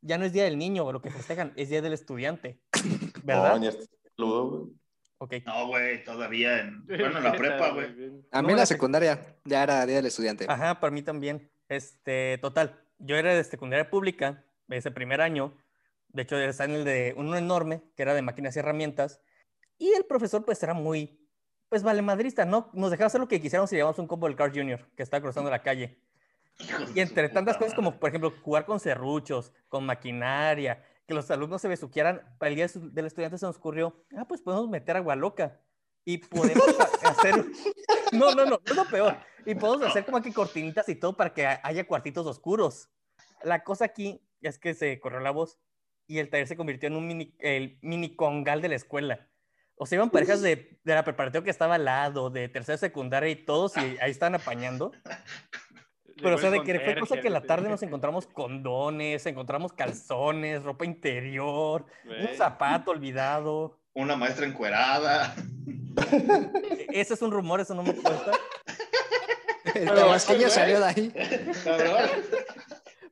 [0.00, 2.60] Ya no es día del niño lo que festejan, es día del estudiante.
[3.22, 3.56] ¿Verdad?
[3.56, 3.84] No, ya está
[4.16, 4.72] peludo, güey.
[5.18, 5.34] Ok.
[5.46, 7.86] No, güey, todavía en, bueno, en la prepa, güey.
[8.32, 10.46] A mí en la la sec- secundaria ya era Día del Estudiante.
[10.48, 11.48] Ajá, para mí también.
[11.68, 15.56] Este, total, yo era de secundaria pública, ese primer año.
[16.08, 19.20] De hecho, estaba en el de uno enorme, que era de máquinas y herramientas.
[19.78, 21.21] Y el profesor, pues, era muy,
[21.72, 22.68] pues, valemadrista, ¿no?
[22.74, 25.22] Nos dejaba hacer lo que quisiéramos si llevábamos un combo del Car Junior, que estaba
[25.22, 25.98] cruzando la calle.
[26.94, 31.62] Y entre tantas cosas como, por ejemplo, jugar con serruchos, con maquinaria, que los alumnos
[31.62, 35.16] se besuquearan, para el día del estudiante se nos ocurrió, ah, pues podemos meter agua
[35.16, 35.62] loca
[36.04, 37.42] y podemos ha- hacer...
[38.12, 39.16] No, no, no, es lo peor.
[39.46, 42.90] Y podemos hacer como que cortinitas y todo para que ha- haya cuartitos oscuros.
[43.42, 45.58] La cosa aquí es que se corrió la voz
[46.06, 49.26] y el taller se convirtió en un mini, el mini congal de la escuela.
[49.82, 53.28] O sea, iban parejas de, de la preparatoria que estaba al lado, de tercera secundaria
[53.30, 54.92] y todos, y ahí estaban apañando.
[56.22, 59.72] Pero, o sea, de que fue cosa que en la tarde nos encontramos condones, encontramos
[59.72, 63.80] calzones, ropa interior, un zapato olvidado.
[63.92, 65.34] Una maestra encuerada.
[66.12, 68.30] E- Ese es un rumor, eso no me cuesta.
[69.74, 71.12] El tabasqueño salió de ahí.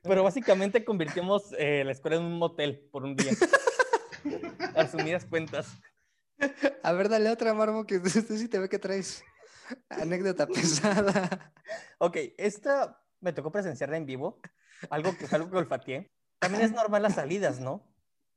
[0.03, 1.25] Pero básicamente convirtió
[1.59, 3.33] eh, la escuela en un motel por un día.
[4.77, 5.67] A resumidas cuentas.
[6.83, 9.25] A ver, dale otra, Marmo, que usted sí te ve que traes
[9.89, 11.53] anécdota pesada.
[11.99, 14.41] Ok, esta me tocó presenciarla en vivo,
[14.89, 16.11] algo que, algo que olfateé.
[16.39, 17.83] También es normal las salidas, ¿no?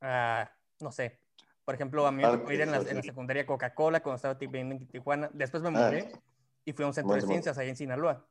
[0.01, 1.19] Ah, no sé.
[1.63, 4.33] Por ejemplo, a mí me tocó ir en la, en la secundaria Coca-Cola cuando estaba
[4.33, 5.29] viviendo en Tijuana.
[5.33, 6.11] Después me mudé
[6.65, 8.27] y fui a un centro de ciencias ahí en Sinaloa.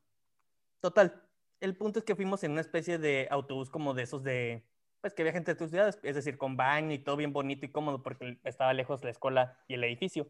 [0.80, 1.26] Total,
[1.60, 4.66] el punto es que fuimos en una especie de autobús como de esos de,
[5.02, 7.66] pues que había gente de tus ciudades, es decir, con baño y todo bien bonito
[7.66, 10.28] y cómodo porque estaba lejos la escuela y el edificio.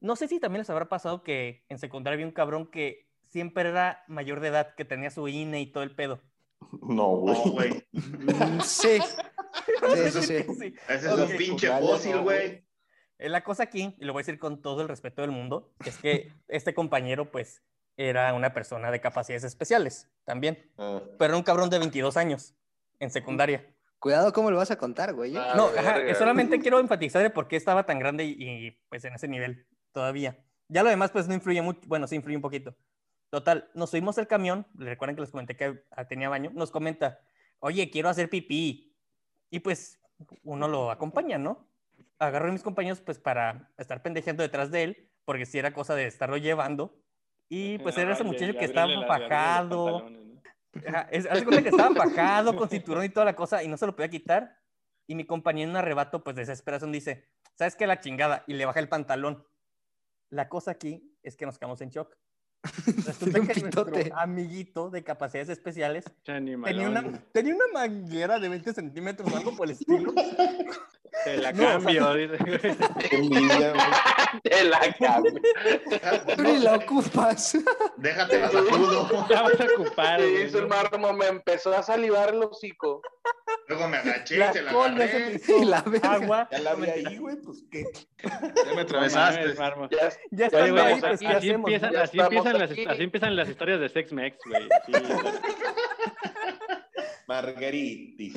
[0.00, 3.68] No sé si también les habrá pasado que en secundaria había un cabrón que siempre
[3.68, 6.20] era mayor de edad, que tenía su INE y todo el pedo.
[6.82, 7.36] No, güey.
[7.44, 7.86] No, güey.
[7.92, 8.98] Mm, Sí.
[9.94, 10.42] Eso sí.
[10.58, 10.74] Sí.
[10.88, 11.30] Ese es Ok.
[11.30, 12.64] un pinche fósil, güey.
[13.18, 15.98] La cosa aquí, y lo voy a decir con todo el respeto del mundo, es
[15.98, 17.62] que este compañero, pues,
[17.96, 22.54] era una persona de capacidades especiales también, Ah, pero era un cabrón de 22 años
[23.00, 23.66] en secundaria.
[23.98, 25.36] Cuidado cómo lo vas a contar, güey.
[25.36, 25.40] ¿eh?
[25.40, 29.04] Ah, No, ajá, solamente quiero enfatizar de por qué estaba tan grande y, y, pues
[29.04, 29.66] en ese nivel.
[29.92, 30.38] todavía.
[30.68, 31.80] Ya lo demás, pues no influye mucho.
[31.86, 32.76] Bueno, sí influye un poquito.
[33.30, 34.66] Total, nos subimos al camión.
[34.74, 36.50] Recuerden que les comenté que ah, tenía baño.
[36.54, 37.18] Nos comenta,
[37.58, 38.94] oye, quiero hacer pipí.
[39.50, 40.00] Y pues
[40.42, 41.68] uno lo acompaña, ¿no?
[42.18, 45.94] Agarro a mis compañeros, pues para estar pendejeando detrás de él, porque si era cosa
[45.94, 47.00] de estarlo llevando.
[47.48, 50.06] Y pues era ese muchacho que estaba bajado.
[51.10, 53.76] Es, haz de cuenta que estaba bajado con cinturón y toda la cosa y no
[53.76, 54.56] se lo podía quitar.
[55.06, 57.86] Y mi compañero en un arrebato, pues de desesperación, dice, ¿sabes qué?
[57.86, 58.44] La chingada.
[58.46, 59.46] Y le baja el pantalón.
[60.30, 62.14] La cosa aquí es que nos quedamos en shock.
[63.06, 66.56] Resulta un que nuestro amiguito de capacidades especiales tenía
[66.88, 70.12] una, tenía una manguera de 20 centímetros o algo por el estilo.
[71.24, 72.38] Te la No, cambio, dice.
[73.08, 74.40] Qué envidia, güey.
[74.42, 75.32] Te la cambio.
[76.36, 77.56] Tú ni la ocupas.
[77.96, 79.26] Déjate la sacudo.
[79.28, 80.20] La vas a ocupar.
[80.20, 80.76] Sí, güey, hizo el ¿no?
[80.76, 83.02] marmo, me empezó a salivar el hocico.
[83.68, 85.40] Luego me agaché, La te la se agarré.
[85.48, 86.12] Y la verga.
[86.12, 86.48] agua.
[86.50, 87.84] Ya la vi ahí, güey, pues qué.
[88.22, 89.54] Ya me No atravesaste.
[90.30, 91.70] Ya, Ya ahí, pues, ¿qué Así hacemos?
[91.70, 94.68] empiezan, así, empiezan las, así empiezan las historias de Sex Mex, güey.
[94.86, 94.92] Sí,
[97.28, 98.32] Margariti.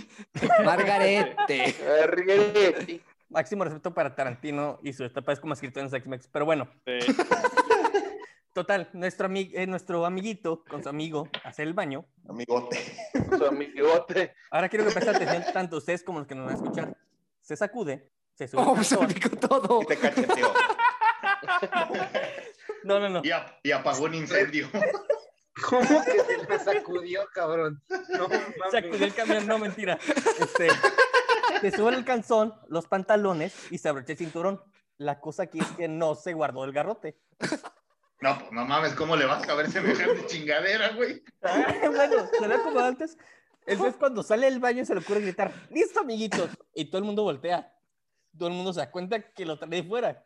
[0.66, 1.76] Margarete.
[2.04, 3.02] Arriguete.
[3.30, 6.28] Máximo respeto para Tarantino y su etapa es como escritor en Sex Mex.
[6.28, 7.00] Pero bueno, sí.
[8.54, 12.06] total, nuestro, ami- eh, nuestro amiguito con su amigo hace el baño.
[12.28, 12.78] Amigote.
[13.38, 14.34] Su amigote.
[14.52, 16.98] Ahora quiero que presten atención tanto ustedes como los que nos van a escuchar.
[17.39, 18.62] Se sacude, se sube.
[18.66, 19.82] Oh, se picó todo.
[19.84, 20.54] Y te cacheteó.
[22.84, 23.22] No, no, no.
[23.24, 24.68] Y, ap- y apagó un incendio.
[25.70, 27.82] ¿Cómo que se me sacudió, cabrón?
[27.89, 28.28] No.
[28.72, 29.99] Sacudió el camión, no mentira.
[30.39, 30.70] Este,
[31.62, 34.62] se sube el calzón, los pantalones y se abrocha el cinturón.
[34.97, 37.20] La cosa aquí es que no se guardó el garrote.
[38.22, 41.24] No, pues no mames, ¿cómo le vas a caber semejante chingadera, güey?
[41.41, 43.18] bueno, se ve como antes.
[43.66, 46.49] Entonces cuando sale del baño se le ocurre gritar, listo amiguitos.
[46.76, 47.74] Y todo el mundo voltea.
[48.38, 50.24] Todo el mundo se da cuenta que lo trae de fuera.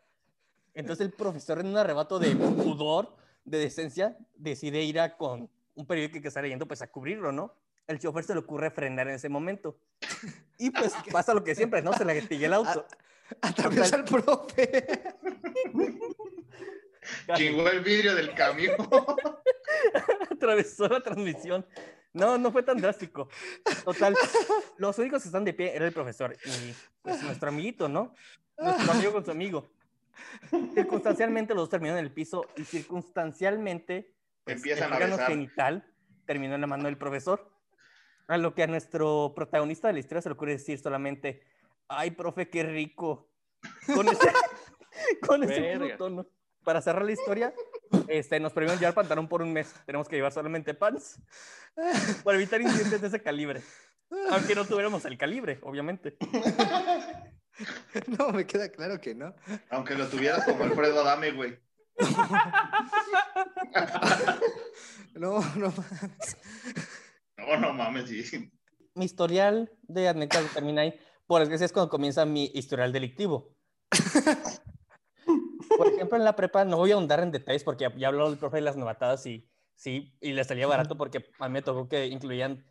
[0.74, 3.16] Entonces el profesor en un arrebato de pudor,
[3.46, 7.54] de decencia, decide ir a con un periódico que está leyendo pues a cubrirlo, ¿no?
[7.86, 9.78] El chofer se le ocurre frenar en ese momento.
[10.58, 11.92] Y pues pasa lo que siempre, ¿no?
[11.92, 12.86] Se le gatilla el auto.
[13.42, 14.86] Atraviesa al profe.
[17.36, 18.74] Chingó el vidrio del camión.
[20.30, 21.66] atravesó la transmisión.
[22.14, 23.28] No, no fue tan drástico.
[23.84, 24.16] Total,
[24.78, 28.14] los únicos que están de pie era el profesor y pues nuestro amiguito, ¿no?
[28.56, 29.70] Nuestro amigo con su amigo.
[30.74, 34.14] Circunstancialmente los dos terminaron en el piso y circunstancialmente
[34.44, 35.30] pues, Empiezan el a órgano besar.
[35.30, 35.92] genital
[36.26, 37.50] terminó en la mano del profesor.
[38.28, 41.42] A lo que a nuestro protagonista de la historia se le ocurre decir solamente,
[41.88, 43.30] ay, profe, qué rico.
[43.94, 44.28] Con ese,
[45.26, 46.26] con ese puro tono.
[46.64, 47.54] Para cerrar la historia,
[48.08, 49.72] este, nos prohibieron llevar pantalón por un mes.
[49.86, 51.20] Tenemos que llevar solamente pants
[52.24, 53.62] para evitar incidentes de ese calibre.
[54.30, 56.16] Aunque no tuviéramos el calibre, obviamente.
[58.18, 59.34] No, me queda claro que no.
[59.70, 61.58] Aunque lo tuvieras como Alfredo Adame, güey.
[65.14, 66.36] No, no mames.
[67.38, 68.52] No, no mames, sí.
[68.94, 71.00] Mi historial de anécdotas termina ahí.
[71.26, 73.56] Por desgracia es cuando comienza mi historial delictivo.
[75.76, 78.28] Por ejemplo, en la prepa, no voy a ahondar en detalles porque ya, ya habló
[78.28, 81.62] el profe de las novatadas y sí, y le salía barato porque a mí me
[81.62, 82.64] tocó que incluían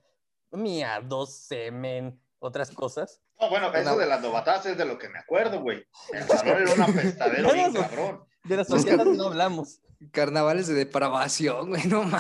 [0.52, 3.22] miados, semen, otras cosas.
[3.40, 5.86] No, bueno, eso de las novatadas es de lo que me acuerdo, güey.
[6.14, 8.26] El salón era un apestadero bien cabrón.
[8.44, 9.82] De las sociedades no hablamos.
[10.12, 12.20] Carnavales de depravación, güey, no bueno.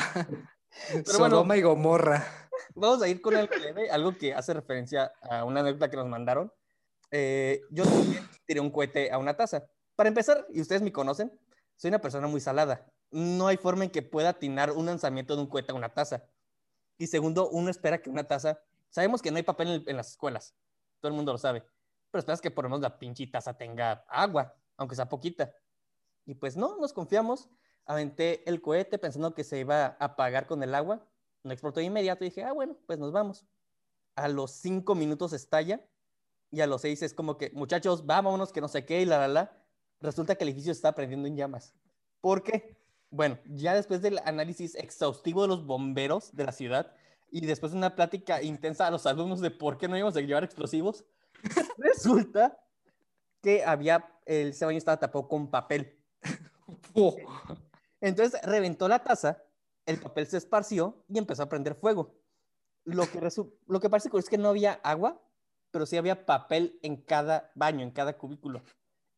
[1.05, 2.26] Sodoma y Gomorra.
[2.74, 6.07] Vamos a ir con algo leve, algo que hace referencia a una anécdota que nos
[6.07, 6.51] mandaron.
[7.11, 9.66] Eh, yo también tiré un cohete a una taza.
[9.95, 11.32] Para empezar, y ustedes me conocen,
[11.76, 12.86] soy una persona muy salada.
[13.11, 16.24] No hay forma en que pueda atinar un lanzamiento de un cohete a una taza.
[16.97, 18.59] Y segundo, uno espera que una taza...
[18.96, 20.56] Sabemos que no hay papel en, en las escuelas,
[21.02, 21.66] todo el mundo lo sabe,
[22.10, 25.54] pero esperas que por lo menos la pinche taza tenga agua, aunque sea poquita.
[26.26, 27.50] Y pues no, nos confiamos.
[27.86, 31.06] Aventé el cohete pensando que se iba a apagar con el agua.
[31.43, 33.46] No explotó de inmediato y dije, ah, bueno, pues nos vamos.
[34.16, 35.86] A los cinco minutos estalla
[36.50, 39.20] y a los seis es como que, muchachos, vámonos, que no sé qué, y la,
[39.20, 39.66] la, la.
[40.00, 41.76] Resulta que el edificio está prendiendo en llamas.
[42.22, 42.78] ¿Por qué?
[43.10, 46.96] Bueno, ya después del análisis exhaustivo de los bomberos de la ciudad
[47.30, 50.22] y después de una plática intensa a los alumnos de por qué no íbamos a
[50.22, 51.06] llevar explosivos,
[51.78, 52.60] resulta
[53.42, 56.00] que había, el ese baño estaba tapado con papel.
[56.98, 57.14] Oh,
[58.00, 59.44] Entonces reventó la taza,
[59.86, 62.16] el papel se esparció y empezó a prender fuego.
[62.86, 63.20] Lo que,
[63.68, 65.22] lo que parece curioso es que no había agua,
[65.72, 68.64] pero sí había papel en cada baño, en cada cubículo.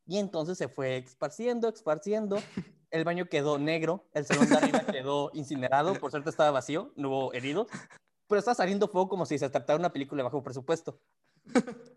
[0.06, 2.38] Y entonces se fue esparciendo, esparciendo.
[2.90, 7.08] El baño quedó negro, el salón de arriba quedó incinerado, por suerte estaba vacío, no
[7.08, 7.68] hubo heridos,
[8.28, 11.00] pero estaba saliendo fuego como si se tratara de una película de bajo presupuesto.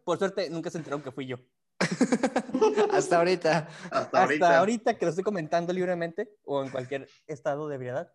[0.05, 1.37] Por suerte nunca se enteraron que fui yo.
[2.93, 3.67] Hasta ahorita.
[3.85, 4.57] Hasta Hasta ahorita.
[4.59, 8.11] ahorita que lo estoy comentando libremente o en cualquier estado de ebriedad.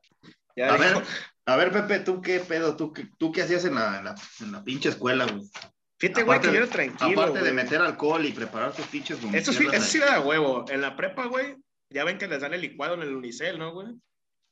[0.57, 1.03] Ya A ver,
[1.47, 2.77] a ver, Pepe, ¿tú qué pedo?
[2.77, 5.43] ¿Tú, qué- tú qué hacías en la, en la, en la pinche escuela, güey?
[5.99, 7.20] Fíjate, güey, que Aparte- yo era tranquilo.
[7.22, 7.55] Aparte de güey.
[7.55, 10.09] meter alcohol y preparar tus pinches Eso sí, eso sí ahí.
[10.09, 10.64] da huevo.
[10.70, 11.57] En la prepa, güey,
[11.91, 13.89] ya ven que les dan el licuado en el unicel, ¿no, güey?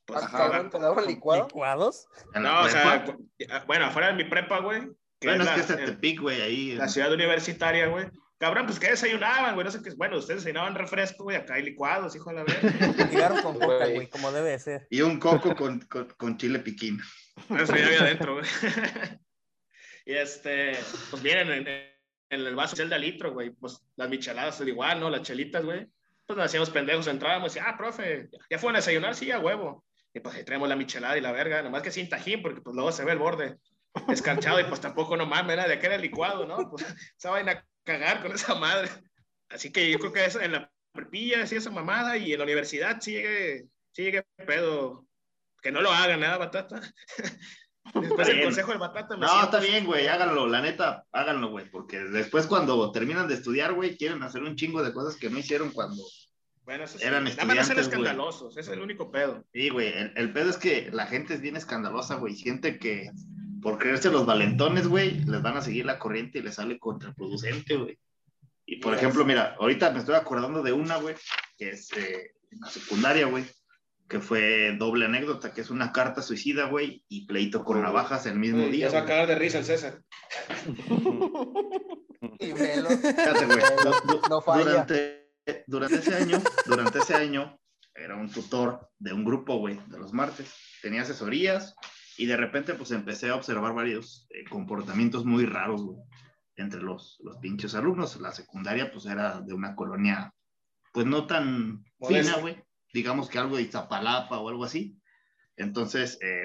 [0.07, 1.45] Pues, Ah, cabrón, ¿te daban licuado?
[1.47, 2.07] ¿Licuados?
[2.35, 3.31] No, o sea, cu-
[3.67, 4.83] bueno, afuera de mi prepa, güey.
[5.21, 6.73] que bueno, es la- que este en- Tepic, güey, ahí.
[6.75, 8.07] la ciudad universitaria, güey.
[8.37, 9.65] Cabrón, pues que desayunaban, güey.
[9.65, 9.91] No sé qué.
[9.97, 11.37] Bueno, ustedes desayunaban refresco, güey.
[11.37, 13.09] Acá hay licuados, hijo de la verga.
[13.09, 13.95] Cigarro con coca, Güey.
[13.95, 14.87] güey, como debe de ser.
[14.91, 17.01] Y un coco con, con, con chile piquín.
[17.59, 18.45] Eso ya había adentro, güey.
[20.05, 20.73] y este,
[21.11, 23.51] pues vienen en, en el vaso de litro, güey.
[23.51, 25.09] Pues las micheladas igual, ¿no?
[25.09, 25.87] Las chelitas, güey.
[26.27, 29.15] Pues nos hacíamos pendejos, entrábamos y, ah, profe, ¿ya fueron a desayunar?
[29.15, 29.85] Sí, a huevo.
[30.13, 32.75] Y pues ahí traemos la michelada y la verga, nomás que sin tajín, porque pues
[32.75, 33.57] luego se ve el borde
[34.09, 36.71] escarchado y pues tampoco no mames, era de que era licuado, ¿no?
[36.71, 38.89] Pues se van a cagar con esa madre.
[39.49, 42.45] Así que yo creo que eso en la prepilla sí esa mamada y en la
[42.45, 45.07] universidad sí llegue, sí llegue pedo.
[45.61, 46.81] Que no lo hagan, nada, batata.
[47.93, 51.51] Después el consejo del batata me No, siento está bien, güey, háganlo, la neta, háganlo,
[51.51, 55.31] güey, porque después cuando terminan de estudiar, güey, quieren hacer un chingo de cosas que
[55.31, 56.03] no hicieron cuando...
[56.65, 57.05] Bueno, eso sí.
[57.05, 57.81] Eran estudiantes, güey.
[57.81, 59.45] escandalosos, es el único pedo.
[59.53, 63.11] Sí, güey, el, el pedo es que la gente es bien escandalosa, güey, siente que
[63.61, 67.77] por creerse los valentones, güey, les van a seguir la corriente y les sale contraproducente,
[67.77, 67.99] güey.
[68.67, 69.03] Y por Yes.
[69.03, 71.15] ejemplo, mira, ahorita me estoy acordando de una, güey,
[71.59, 73.45] que es eh, en la secundaria, güey,
[74.09, 78.39] que fue doble anécdota, que es una carta suicida, güey, y pleito con navajas el
[78.39, 78.87] mismo día.
[78.87, 80.03] Ya se va a cagar de risa el César.
[82.39, 82.91] Y velo.
[82.91, 83.59] Fíjate, güey,
[84.29, 84.65] No falla.
[84.65, 85.31] Durante,
[85.67, 87.59] durante ese año, durante ese año,
[87.95, 90.55] era un tutor de un grupo, güey, de los martes.
[90.83, 91.75] Tenía asesorías
[92.17, 95.99] y de repente, pues, empecé a observar varios eh, comportamientos muy raros, güey,
[96.57, 98.21] entre los, los pinches alumnos.
[98.21, 100.33] La secundaria, pues, era de una colonia,
[100.93, 102.33] pues, no tan Modesta.
[102.33, 102.64] fina, güey.
[102.95, 104.97] Digamos que algo de Iztapalapa o algo así.
[105.57, 106.45] Entonces, eh,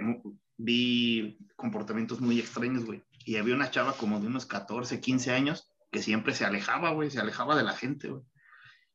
[0.58, 3.04] vi comportamientos muy extraños, güey.
[3.24, 7.12] Y había una chava como de unos 14, 15 años que siempre se alejaba, güey,
[7.12, 8.24] se alejaba de la gente, güey.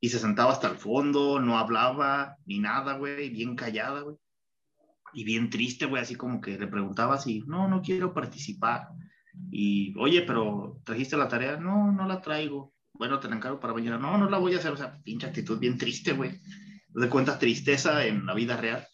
[0.00, 4.16] Y se sentaba hasta el fondo, no hablaba ni nada, güey, bien callada, güey.
[5.12, 8.88] Y bien triste, güey, así como que le preguntaba si, no, no quiero participar.
[9.52, 11.56] Y, oye, pero ¿trajiste la tarea?
[11.56, 12.74] No, no la traigo.
[12.92, 13.98] Bueno, te la encargo para mañana.
[13.98, 14.72] No, no la voy a hacer.
[14.72, 16.40] O sea, pinche actitud bien triste, güey.
[16.94, 18.86] Te das cuenta tristeza en la vida real.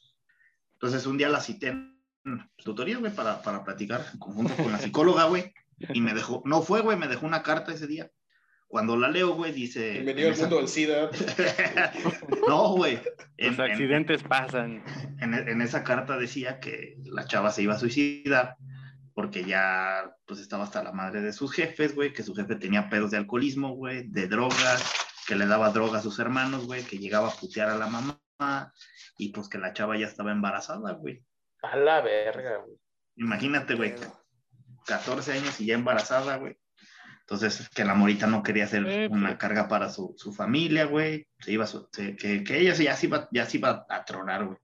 [0.75, 2.01] Entonces, un día la cité en
[2.57, 5.53] tutoría, güey, para, para platicar en conjunto con la psicóloga, güey.
[5.95, 8.11] Y me dejó, no fue, güey, me dejó una carta ese día.
[8.69, 9.93] Cuando la leo, güey, dice...
[9.93, 11.11] Bienvenido al esa- mundo del SIDA.
[12.49, 12.97] no, güey.
[12.97, 13.05] Los
[13.39, 14.85] En- en- accidentes pasan.
[15.21, 18.57] en, en esa carta decía que la chava se iba a suicidar
[19.13, 22.89] porque ya pues estaba hasta la madre de sus jefes, güey, que su jefe tenía
[22.89, 24.85] pedos de alcoholismo, güey, de drogas,
[25.31, 28.21] que le daba droga a sus hermanos, güey, que llegaba a putear a la mamá
[29.17, 31.25] y pues que la chava ya estaba embarazada, güey.
[31.63, 32.77] A la verga, güey.
[33.15, 33.95] Imagínate, güey,
[34.87, 36.59] 14 años y ya embarazada, güey.
[37.21, 39.21] Entonces, que la morita no quería hacer Eh, pues.
[39.21, 41.29] una carga para su, su familia, güey.
[41.39, 44.05] Se iba, a su- se- que, que ella ya se iba, ya se iba a
[44.05, 44.59] tronar, güey.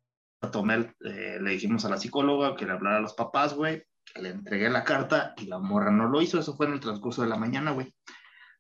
[0.51, 3.85] Tomé, el- eh, le dijimos a la psicóloga que le hablara a los papás, güey,
[4.05, 6.41] que le entregué la carta y la morra no lo hizo.
[6.41, 7.95] Eso fue en el transcurso de la mañana, güey.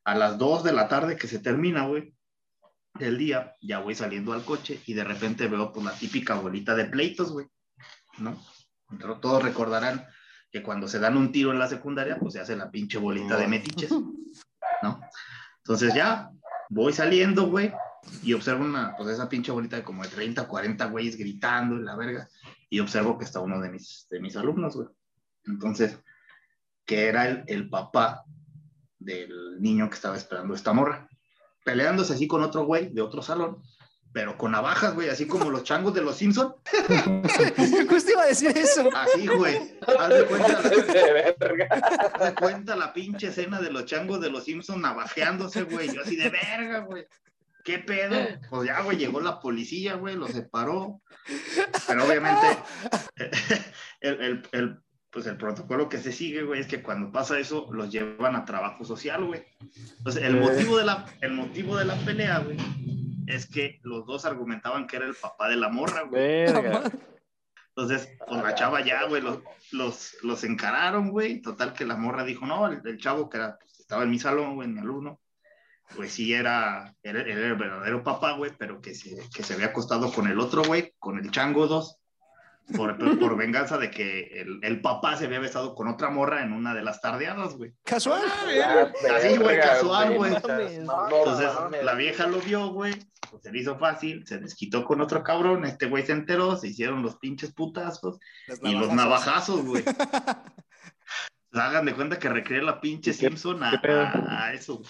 [0.06, 2.14] A las 2 de la tarde que se termina, güey,
[2.94, 6.76] del día, ya voy saliendo al coche y de repente veo pues la típica bolita
[6.76, 7.48] de pleitos, güey,
[8.18, 8.40] ¿no?
[9.00, 10.06] Pero todos recordarán
[10.52, 13.36] que cuando se dan un tiro en la secundaria, pues se hace la pinche bolita
[13.36, 15.00] de metiches, ¿no?
[15.58, 16.30] Entonces ya
[16.68, 17.72] voy saliendo, güey,
[18.22, 21.82] y observo una, pues esa pinche bolita de como de 30, 40 güeyes gritando y
[21.82, 22.28] la verga,
[22.70, 24.86] y observo que está uno de mis, de mis alumnos, güey.
[25.46, 25.98] Entonces,
[26.84, 28.24] que era el, el papá
[29.06, 31.08] del niño que estaba esperando esta morra,
[31.64, 33.62] peleándose así con otro güey de otro salón,
[34.12, 36.54] pero con navajas, güey, así como los changos de los Simpson.
[37.88, 38.88] Justo iba a decir eso.
[38.94, 39.76] Así, güey.
[39.86, 40.62] Haz de cuenta,
[41.38, 41.68] verga.
[42.14, 45.94] haz de cuenta la pinche escena de los changos de los Simpson navajeándose, güey.
[45.94, 47.06] Yo así de verga, güey.
[47.62, 48.16] ¿Qué pedo?
[48.48, 51.02] Pues ya, güey, llegó la policía, güey, los separó.
[51.86, 52.46] Pero obviamente,
[54.00, 54.82] el, el, el,
[55.16, 58.44] pues el protocolo que se sigue, güey, es que cuando pasa eso, los llevan a
[58.44, 59.46] trabajo social, güey.
[59.96, 62.58] Entonces, el motivo de la, el motivo de la pelea, güey,
[63.26, 66.20] es que los dos argumentaban que era el papá de la morra, güey.
[66.20, 66.92] Verga.
[67.68, 69.38] Entonces, pues la chava ya, güey, los,
[69.72, 71.40] los, los encararon, güey.
[71.40, 74.18] Total que la morra dijo, no, el, el chavo que era, pues, estaba en mi
[74.18, 75.18] salón, güey, mi alumno,
[75.94, 79.68] pues sí era, era, era el verdadero papá, güey, pero que se, que se había
[79.68, 82.00] acostado con el otro, güey, con el chango 2.
[82.74, 86.42] Por, por- por venganza de que el, el papá se había besado con otra morra
[86.42, 87.72] en una de las tardeadas, güey.
[87.84, 88.22] Casual.
[88.64, 90.32] Ah, Así, güey, casual, güey.
[90.34, 91.50] Entonces,
[91.84, 92.94] la vieja lo vio, güey,
[93.30, 96.68] pues se le hizo fácil, se desquitó con otro cabrón, este güey se enteró, se
[96.68, 98.18] hicieron los pinches putazos
[98.62, 99.84] y los navajazos, güey.
[101.52, 104.82] Hagan de cuenta que recreé la pinche Simpson a, a- a eso.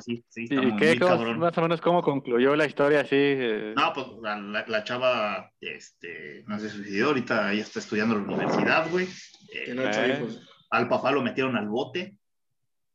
[0.00, 0.88] Sí, sí, está ¿Y muy, qué?
[0.90, 1.38] muy ¿Cómo- cabrón.
[1.38, 3.16] más o menos cómo concluyó la historia así?
[3.16, 3.74] eh?
[3.76, 4.36] No, pues la,
[4.66, 9.06] la- chava, este, no se suicidó, ahorita ella está estudiando en la universidad, güey.
[9.54, 10.16] Eh, ocho Eh.
[10.18, 10.46] hijos.
[10.70, 12.16] al papá lo metieron al bote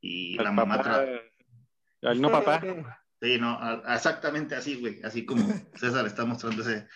[0.02, 0.78] y Al la mamá...
[0.78, 1.22] papá, tra-
[2.04, 2.62] al no papá.
[3.22, 5.02] Sí, no, a- exactamente así, güey.
[5.04, 5.44] Así como
[5.76, 6.88] César está mostrando ese,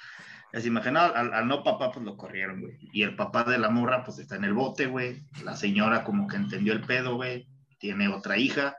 [0.54, 0.94] esa imagen.
[0.94, 2.78] No, al, al no papá, pues lo corrieron, güey.
[2.94, 5.22] Y el papá de la morra, pues está en el bote, güey.
[5.44, 7.48] La señora como que entendió el pedo, güey.
[7.80, 8.78] Tiene otra hija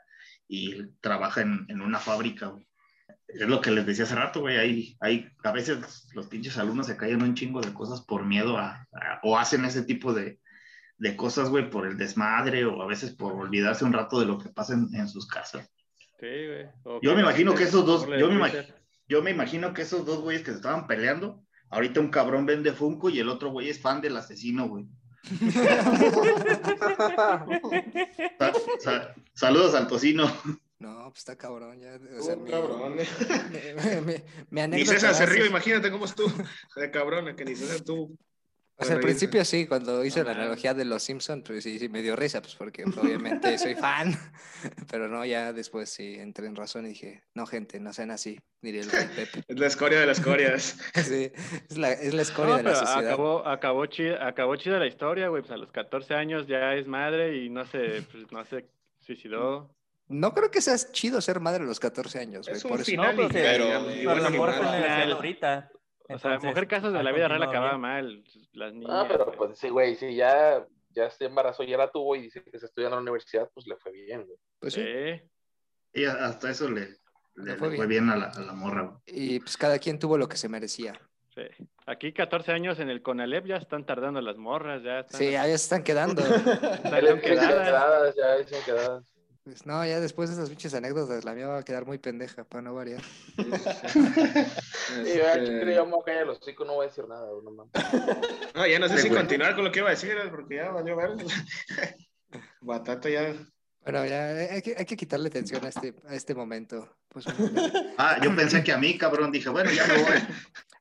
[0.53, 2.67] y trabaja en, en una fábrica, güey.
[3.29, 4.57] Es lo que les decía hace rato, güey.
[4.57, 8.59] Hay, hay, a veces los pinches alumnos se callan un chingo de cosas por miedo
[8.59, 10.41] a, a- o hacen ese tipo de,
[10.99, 14.39] de cosas, güey, por el desmadre o a veces por olvidarse un rato de lo
[14.39, 15.71] que pasa en, en sus casas.
[16.19, 16.67] Sí, güey.
[17.01, 18.51] Yo me imagino que esos dos, yo me, imag-
[19.09, 22.73] yo me imagino que esos dos güeyes que se estaban peleando, ahorita un cabrón vende
[22.73, 24.87] Funko y el otro güey es fan del asesino, güey.
[28.39, 30.31] Sa- sa- saludos al tocino.
[30.79, 31.79] No, pues está cabrón.
[31.79, 32.97] Ya, o Uh, cabrón.
[32.97, 36.33] mi- mi- mi Ni anécdota César se ríe, imagínate cómo estuvo.
[36.77, 38.17] De cabrón, que ni César tú.
[38.81, 41.89] O sea, al principio sí, cuando hice la analogía de los Simpsons, pues sí, sí
[41.89, 44.15] me dio risa, pues porque obviamente soy fan,
[44.91, 48.39] pero no, ya después sí entré en razón y dije, no, gente, no sean así,
[48.63, 49.43] diría el rey Pepe.
[49.47, 50.79] Es la escoria de las escorias.
[51.05, 51.31] Sí,
[51.69, 53.07] es la, es la escoria No, de la pero sociedad.
[53.13, 55.43] acabó, acabó, chida, acabó chida la historia, güey.
[55.43, 58.67] Pues a los 14 años ya es madre y no se, pues, no se
[58.99, 59.75] suicidó.
[60.09, 62.57] No creo que sea chido ser madre a los 14 años, güey.
[62.57, 65.19] Es un por eso- final No, y pero, pero, pero igual
[66.15, 67.81] O sea, Entonces, mujer casos de la vida real acababa bien.
[67.81, 68.25] mal.
[68.53, 68.91] Las niñas.
[68.93, 69.37] Ah, pero güey.
[69.39, 72.67] pues sí, güey, si ya, ya se embarazó, ya la tuvo y dice que se
[72.67, 74.39] estudia en la universidad, pues le fue bien, güey.
[74.59, 74.83] pues sí.
[74.83, 75.23] Sí.
[75.93, 76.97] Y hasta eso le, le-
[77.37, 77.89] Le le fue bien.
[77.89, 78.99] bien, a, la, a la morra, güey.
[79.07, 80.93] Y pues cada quien tuvo lo que se merecía.
[81.35, 81.43] Sí.
[81.87, 85.45] Aquí 14 años en el Conalep ya están tardando las morras, ya están, Sí, ya
[85.45, 86.23] se están quedando.
[86.23, 87.69] Dicen quedadas.
[87.69, 89.10] quedadas, ya dicen quedadas.
[89.43, 92.45] Pues no, ya después de esas pinches anécdotas, la mía va a quedar muy pendeja,
[92.45, 93.03] para no variar.
[95.05, 97.51] Ya, Este, yo me voy a callar los hocico, no voy a decir nada, no
[97.51, 97.73] mames.
[98.55, 100.71] No, ya no sé Sí, si continuar con lo que iba a decir, porque ya
[100.71, 101.11] valió ver.
[102.61, 103.35] Batata ya.
[103.83, 106.97] Bueno, ya hay que, hay que quitarle atención a este, a este momento.
[107.09, 107.25] Pues.
[107.97, 110.19] Ah, yo pensé que a mí, cabrón, dije, bueno, ya me voy.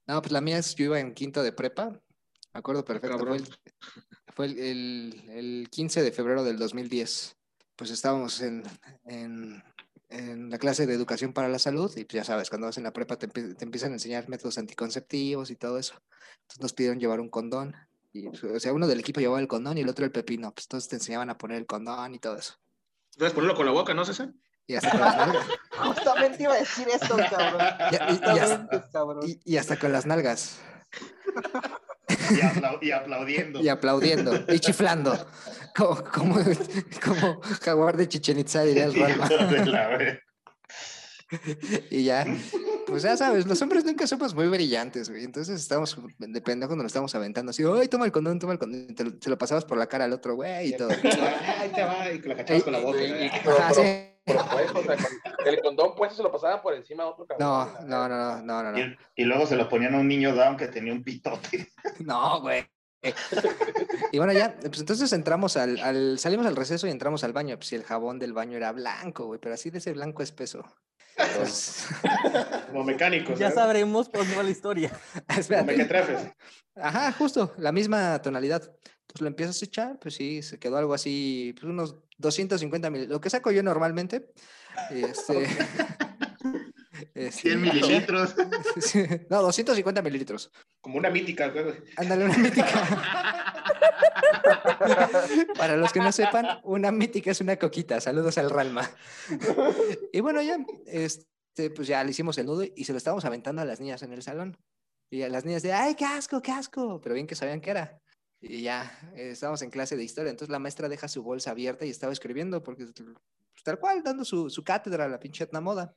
[0.07, 1.99] no, pues la mía es, yo iba en quinto de prepa, me
[2.59, 3.37] acuerdo perfecto, fue, Cabrón.
[3.37, 7.37] el, fue el, el- el 15 de febrero del 2010.
[7.79, 8.61] Pues estábamos en,
[9.05, 9.63] en,
[10.09, 12.83] en la clase de educación para la salud y pues ya sabes, cuando vas en
[12.83, 15.93] la prepa te, te empiezan a enseñar métodos anticonceptivos y todo eso.
[16.41, 17.73] Entonces nos pidieron llevar un condón.
[18.11, 20.51] Y, pues, o sea, uno del equipo llevaba el condón y el otro el pepino.
[20.53, 22.55] Pues entonces te enseñaban a poner el condón y todo eso.
[23.17, 24.33] Puedes ponerlo con la boca, ¿no, César?
[24.67, 25.45] Y hasta con las nalgas.
[25.79, 27.61] Justamente iba a decir eso, cabrón.
[27.91, 29.29] Ya- y- y hasta- Justamente, cabrón.
[29.29, 30.59] y- y hasta con las nalgas.
[32.31, 33.61] Y, aplau- y aplaudiendo.
[33.61, 35.15] Y aplaudiendo y chiflando.
[35.75, 36.35] Como, como,
[37.05, 39.29] como jaguar de Chichen Itza, diría el Ralma.
[39.29, 40.23] De la ver-
[41.91, 42.25] Y ya,
[42.87, 45.23] pues ya sabes, los hombres nunca somos muy brillantes, güey.
[45.23, 48.59] Entonces estamos de pendejos, nos lo estamos aventando así, ¡ay, toma el condón, toma el
[48.59, 48.93] condón!
[48.95, 50.89] te lo- lo pasabas por la cara al otro, güey, y todo.
[50.89, 52.97] Ahí te va, y la cachabas con la boca.
[53.59, 53.81] Ajá, sí.
[54.37, 54.97] O sea,
[55.45, 57.47] el condón puesto se lo pasaban por encima a otro cabrón.
[57.47, 58.79] No, no, no, no, no, no.
[58.79, 61.69] Y, y luego se lo ponían a un niño down que tenía un pitote.
[61.99, 62.65] No, güey.
[64.11, 67.55] Y bueno, ya, pues entonces entramos al, al, salimos al receso y entramos al baño.
[67.55, 70.65] Pues y el jabón del baño era blanco, güey, pero así de ese blanco espeso.
[71.17, 71.87] Entonces,
[72.67, 73.37] Como mecánicos.
[73.37, 73.51] Ya ¿eh?
[73.51, 74.91] sabremos por la historia.
[75.27, 75.71] Como espérate.
[75.71, 76.31] mequetrefes.
[76.75, 78.71] Ajá, justo, la misma tonalidad.
[79.09, 83.09] Entonces lo empiezas a echar, pues sí, se quedó algo así, pues unos 250 mil,
[83.09, 84.31] lo que saco yo normalmente.
[84.91, 85.43] Este,
[87.13, 88.33] este, 100 mililitros.
[88.79, 90.51] sí, no, 250 mililitros.
[90.79, 91.51] Como una mítica.
[91.97, 93.35] Ándale, una mítica.
[95.57, 97.99] Para los que no sepan, una mítica es una coquita.
[97.99, 98.89] Saludos al Ralma.
[100.13, 103.61] Y bueno, ya, este, pues ya le hicimos el nudo y se lo estábamos aventando
[103.61, 104.55] a las niñas en el salón.
[105.11, 107.01] Y a las niñas de, ay, qué asco, qué asco.
[107.01, 107.99] Pero bien que sabían qué era.
[108.41, 110.29] Y ya, eh, estábamos en clase de historia.
[110.29, 114.23] Entonces la maestra deja su bolsa abierta y estaba escribiendo, porque pues, tal cual, dando
[114.23, 115.93] su, su cátedra a la pinche etna moda.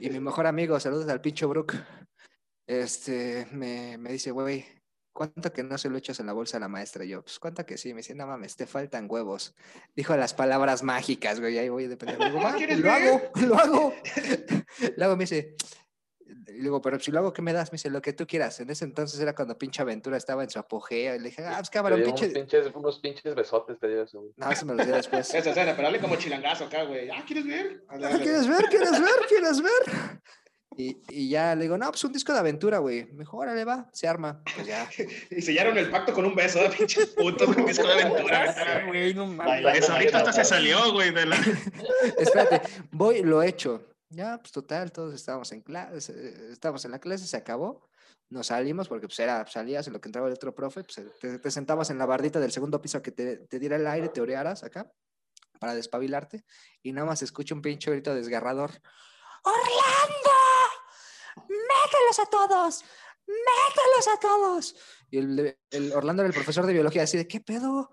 [0.00, 1.74] Y mi mejor amigo, saludos al pinche Brook,
[2.66, 4.64] este, me, me dice, güey,
[5.12, 7.04] ¿cuánto que no se lo echas en la bolsa a la maestra?
[7.04, 7.92] Y yo, pues, ¿cuánto que sí?
[7.92, 9.54] Me dice, no mames, te faltan huevos.
[9.96, 12.24] Dijo las palabras mágicas, güey, ahí voy de pendejo.
[12.24, 12.92] Digo, "Va, ¿Quieres lo ver?
[13.08, 13.94] hago, lo hago.
[14.96, 15.56] Luego me dice,
[16.48, 17.72] Y le digo, pero si lo hago, ¿qué me das?
[17.72, 18.60] Me dice, lo que tú quieras.
[18.60, 21.14] En ese entonces era cuando pinche aventura estaba en su apogeo.
[21.14, 22.26] Y le dije, ah, pues cabrón, pinche.
[22.26, 24.24] unos pinches, unos pinches besotes, te dio eso.
[24.36, 25.28] No, eso me lo dio después.
[25.34, 27.10] Esa escena, pero dale como chilangazo acá, güey.
[27.10, 27.84] Ah, ¿quieres ver?
[27.88, 28.22] Dale, Ah, dale.
[28.22, 28.64] ¿Quieres ver?
[28.66, 29.20] ¿Quieres ver?
[29.28, 30.20] ¿Quieres ver?
[30.76, 33.04] Y, y ya le digo, no, pues un disco de aventura, güey.
[33.12, 34.42] Mejor, órale, va, se arma.
[34.54, 34.88] Pues ya.
[35.30, 36.70] Y sellaron el pacto con un beso, ¿eh?
[36.76, 38.84] pinches putos, un disco de aventura.
[38.86, 39.76] Güey, no mames.
[39.78, 41.36] Eso ahorita hasta se salió, güey, de la...
[42.18, 42.62] Espérate,
[42.92, 43.89] voy, lo hecho.
[44.10, 47.88] Ya, pues total, todos estábamos en clase, eh, estábamos en la clase, se acabó.
[48.28, 51.38] Nos salimos porque pues era, salías en lo que entraba el otro profe, pues eh,
[51.38, 54.20] te, sentabas en la bardita del segundo piso que te, te diera el aire, te
[54.20, 54.92] orearas acá
[55.58, 56.44] para despabilarte
[56.82, 58.70] y nada más escucho un pinche grito desgarrador.
[59.44, 60.30] ¡Orlando!
[61.48, 62.84] ¡Mételos a todos!
[63.26, 64.76] ¡Mételos a todos!
[65.10, 67.90] Y el, el Orlando era el profesor de biología, así de, ¿qué pedo?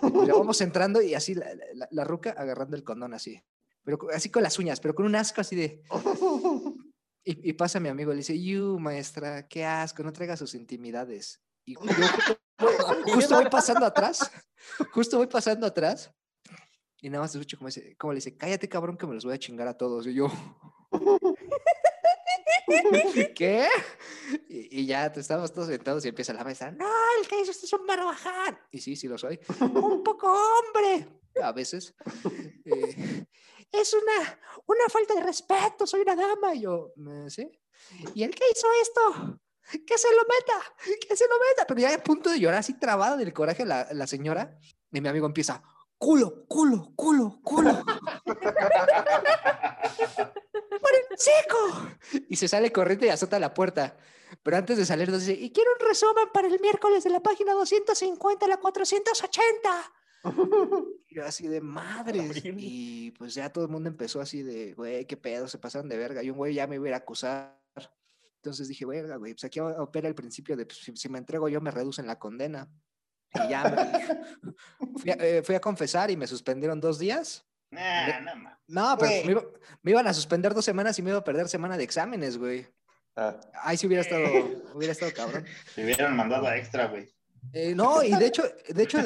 [0.00, 3.42] Pues vamos entrando y así la, la- la ruca agarrando el condón así,
[3.84, 5.82] pero así con las uñas, pero con un asco así de...
[7.22, 11.38] Y, y pasa mi amigo, le dice, you, maestra, qué asco, no traiga sus intimidades.
[11.66, 11.80] Y yo
[12.58, 14.30] justo, voy- justo voy pasando atrás,
[14.92, 16.10] justo voy pasando atrás,
[17.02, 19.34] y nada más escucho como, dice, como le dice, cállate cabrón que me los voy
[19.34, 20.06] a chingar a todos.
[20.06, 20.28] Y yo,
[23.34, 23.68] ¿qué?
[24.48, 26.88] Y, y ya te estábamos todos sentados y empieza la maestra, no,
[27.20, 28.58] el que hizo esto es un barbaján.
[28.70, 29.38] Y sí, sí lo soy.
[29.60, 31.06] un poco hombre,
[31.42, 31.94] a veces.
[32.64, 33.26] Eh,
[33.72, 36.54] es una, una falta de respeto, soy una dama.
[36.54, 37.50] Y yo, "Eh, ¿sí?
[38.14, 39.38] ¿Y el que hizo esto?
[39.86, 40.60] Que se lo meta,
[41.08, 41.66] que se lo meta.
[41.66, 44.58] Pero ya a punto de llorar, así trabada del coraje la, la señora.
[44.92, 45.62] Y mi amigo empieza,
[45.96, 47.84] culo, culo, culo, culo.
[50.80, 51.88] ¡Por el chico!
[52.28, 53.96] Y se sale corriendo y azota la puerta.
[54.42, 57.20] Pero antes de salir nos dice, y quiero un resumen para el miércoles de la
[57.20, 59.92] página 250 a la 480.
[61.12, 62.40] Y yo así de madres.
[62.44, 65.96] Y pues ya todo el mundo empezó así de, güey, qué pedo, se pasaron de
[65.96, 66.22] verga.
[66.22, 67.58] Y un güey ya me iba a ir a acusar.
[68.36, 71.48] Entonces dije, verga, güey, pues aquí opera el principio de, pues, si, si me entrego
[71.48, 72.68] yo, me reducen la condena.
[73.34, 74.54] Y ya me-
[74.98, 77.44] fui, a, eh, fui a confesar y me suspendieron dos días.
[77.72, 78.58] Nah, no.
[78.68, 79.44] No, pero me, iba-
[79.82, 82.66] me iban a suspender dos semanas y me iba a perder semana de exámenes, güey.
[83.16, 84.24] Ah, Ahí sí hubiera estado,
[84.74, 85.44] hubiera estado cabrón.
[85.74, 87.12] Te hubieran mandado a extra, güey.
[87.52, 88.98] Eh, no, y de hecho, de hecho,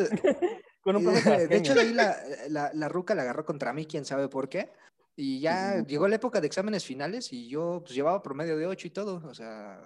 [0.85, 2.17] Con un profe Eh, de hecho, de ahí la,
[2.49, 4.71] la, la ruca la agarró contra mí, quién sabe por qué.
[5.17, 8.87] Y ya llegó la época de exámenes finales y yo pues, llevaba promedio de 8
[8.87, 9.23] y todo.
[9.29, 9.81] O sea,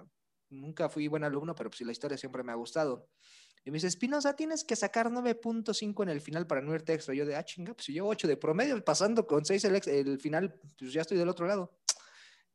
[0.49, 3.07] nunca fui buen alumno, pero pues la historia siempre me ha gustado.
[3.65, 7.13] Y me dice, Espinosa, tienes que sacar 9.5 en el final para no irte extra.
[7.13, 9.87] Yo de, ah, chinga, pues si llevo 8 de promedio, pasando con 6 el, ex-
[9.87, 11.77] el final, pues ya estoy del otro lado.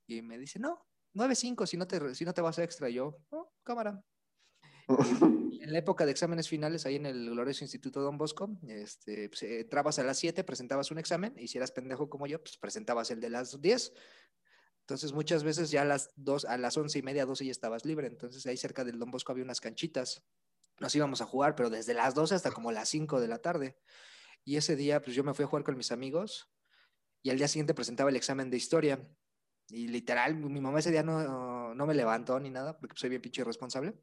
[0.06, 0.84] Y me dice, no,
[1.14, 2.88] 9.5 si no te, si no te vas extra.
[2.90, 4.02] Y yo, "Oh, cámara.
[5.64, 9.44] En la época de exámenes finales, ahí en el glorioso Instituto Don Bosco, este, pues,
[9.44, 12.58] eh, entrabas a las 7, presentabas un examen, y si eras pendejo como yo, pues
[12.58, 13.94] presentabas el de las 10.
[14.80, 17.86] Entonces, muchas veces ya a las, dos, a las 11 y media, 12 ya estabas
[17.86, 18.08] libre.
[18.08, 20.22] Entonces, ahí cerca del Don Bosco había unas canchitas.
[20.80, 23.78] Nos íbamos a jugar, pero desde las 12 hasta como las 5 de la tarde.
[24.44, 26.52] Y ese día, pues yo me fui a jugar con mis amigos,
[27.22, 29.08] y al día siguiente presentaba el examen de historia.
[29.68, 33.22] Y literal, mi mamá ese día no, no me levantó ni nada, porque soy bien
[33.22, 33.94] pinche irresponsable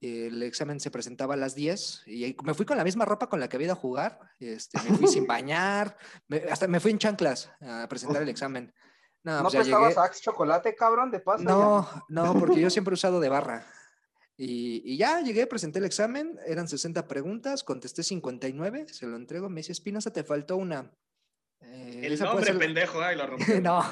[0.00, 3.40] el examen se presentaba a las 10 y me fui con la misma ropa con
[3.40, 5.96] la que había ido a jugar, este, me fui sin bañar,
[6.28, 8.72] me- hasta me fui en chanclas a presentar el examen.
[9.22, 10.00] No, ¿No pues prestabas llegué.
[10.00, 11.42] Axe chocolate, cabrón, de paso?
[11.42, 13.66] No, no, porque yo siempre he usado de barra.
[14.36, 19.48] Y, y ya llegué, presenté el examen, eran 60 preguntas, contesté 59, se lo entrego,
[19.48, 20.92] me dice, Espinosa, te faltó una.
[21.76, 23.60] Eh, El esa puede nombre ser- pendejo, ay, lo rompió.
[23.60, 23.82] no,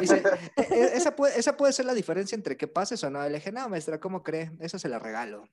[0.00, 0.22] dice,
[0.56, 3.22] "E- e- esa puede, esa puede ser la diferencia entre que pases o no.
[3.28, 4.52] Le dije, no, maestra, ¿cómo cree?
[4.60, 5.48] Esa se la regalo.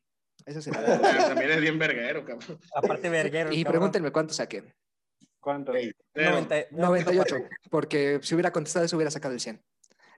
[0.46, 1.02] Esa se la regalo.
[1.08, 2.60] Ah, También es bien verguero, cabrón.
[2.76, 3.52] Aparte, verguero.
[3.52, 3.72] Y cabrón.
[3.80, 4.64] pregúntenme cuánto saqué.
[5.40, 5.74] ¿Cuánto?
[6.14, 7.36] Pero, 90 98,
[7.72, 9.60] porque si hubiera contestado eso hubiera sacado el 100.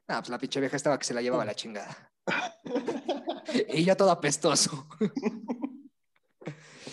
[0.10, 2.12] No, pues la pinche vieja estaba que se la llevaba a la chingada.
[3.70, 4.86] y yo todo apestoso.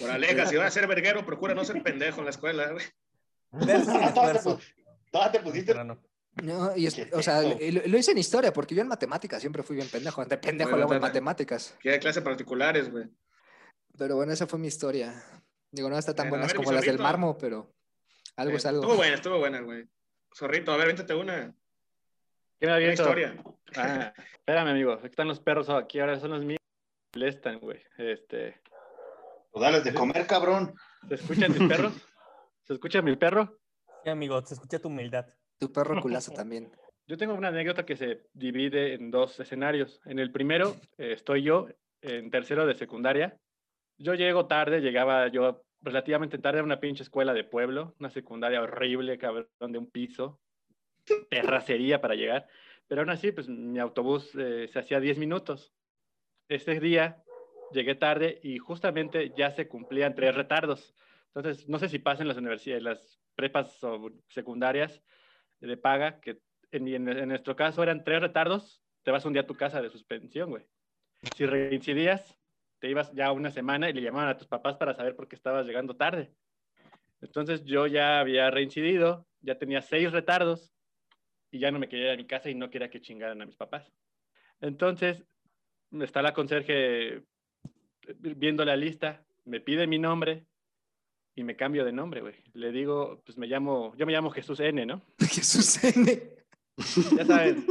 [0.00, 2.84] por aleja, si vas a ser verguero, procura no ser pendejo en la escuela, güey.
[3.53, 4.61] Verso sin esfuerzo.
[5.11, 5.74] Todavía te pusiste.
[6.42, 9.62] No, y es- o sea, lo, lo hice en historia, porque yo en matemáticas siempre
[9.62, 10.24] fui bien pendejo.
[10.24, 11.76] De pendejo luego en matemáticas.
[11.80, 13.07] Que hay clases particulares, güey.
[13.98, 15.12] Pero bueno, esa fue mi historia.
[15.72, 17.72] Digo, no está tan Bueno, buenas ver, como las del marmo, pero
[18.36, 18.82] algo Eh, es algo.
[18.82, 19.88] Estuvo buena, estuvo buena, güey.
[20.34, 21.53] Zorrito, a ver, véntate una,
[22.59, 23.03] ¿Qué me aviento?
[23.03, 23.42] historia.
[23.76, 24.92] Ah, espérame, amigo.
[24.92, 26.59] Aquí están los perros aquí, ahora son los míos.
[27.14, 27.82] Molestan, güey.
[27.98, 28.61] Este,
[29.51, 30.74] Pues dales de comer, cabrón.
[31.09, 31.92] ¿Se escuchan mis perros?
[32.70, 33.58] ¿Se escucha mi perro?
[34.04, 35.26] Sí, amigo, se escucha tu humildad.
[35.58, 36.70] Tu perro culazo también.
[37.04, 40.00] Yo tengo una anécdota que se divide en dos escenarios.
[40.04, 41.66] En el primero eh, estoy yo,
[42.00, 43.36] en tercero de secundaria.
[43.98, 48.62] Yo llego tarde, llegaba yo relativamente tarde a una pinche escuela de pueblo, una secundaria
[48.62, 50.38] horrible, cabrón, de un piso,
[51.28, 52.46] terracería para llegar.
[52.86, 55.72] Pero aún así, pues mi autobús eh, se hacía 10 minutos.
[56.48, 57.24] Ese día
[57.72, 60.94] llegué tarde y justamente ya se cumplían tres retardos.
[61.35, 65.03] Entonces, no sé si pasan las universidades, las prepas o secundarias
[65.61, 66.41] de paga, que
[66.72, 69.81] en, en- en nuestro caso eran tres retardos, te vas un día a tu casa
[69.81, 70.64] de suspensión, güey.
[71.33, 72.39] Si reincidías,
[72.81, 75.37] te ibas ya una semana y le llamaban a tus papás para saber por qué
[75.37, 76.35] estabas llegando tarde.
[77.20, 80.74] Entonces yo ya había reincidido, ya tenía seis retardos
[81.51, 83.47] y ya no me quería ir a mi casa y no quería que chingaran a
[83.47, 83.93] mis papás.
[84.61, 85.24] Entonces
[85.93, 87.24] está la conserje
[88.18, 90.47] viendo la lista, me pide mi nombre
[91.35, 92.35] y me cambio de nombre, güey.
[92.55, 95.03] Le digo, pues me llamo, yo me llamo Jesús N, ¿no?
[95.18, 96.22] Jesús N.
[97.16, 97.64] Ya sabes.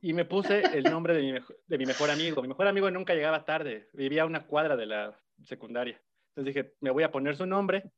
[0.00, 2.42] Y me puse el nombre de mi, de mi mejor amigo.
[2.42, 6.00] Mi mejor amigo nunca llegaba tarde, vivía a una cuadra de la secundaria.
[6.30, 7.90] Entonces dije, me voy a poner su nombre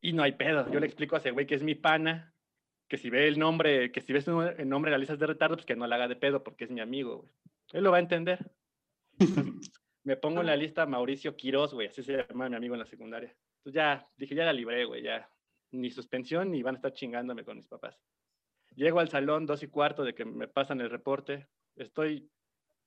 [0.00, 0.70] y no hay pedo.
[0.70, 2.34] Yo le explico a ese güey que es mi pana,
[2.88, 5.56] que si ve el nombre, que si ves el nombre en las listas de retardo,
[5.56, 7.30] pues que no la haga de pedo porque es mi amigo, güey.
[7.72, 8.50] Él lo va a entender.
[10.06, 12.86] me pongo en la lista Mauricio Quiroz, güey, así se llama mi amigo en la
[12.86, 13.34] secundaria.
[13.58, 15.28] Entonces ya, dije, ya la libré, güey, ya.
[15.72, 18.00] Ni suspensión ni van a estar chingándome con mis papás.
[18.76, 21.48] Llego al salón, dos y cuarto de que me pasan el reporte.
[21.74, 22.30] Estoy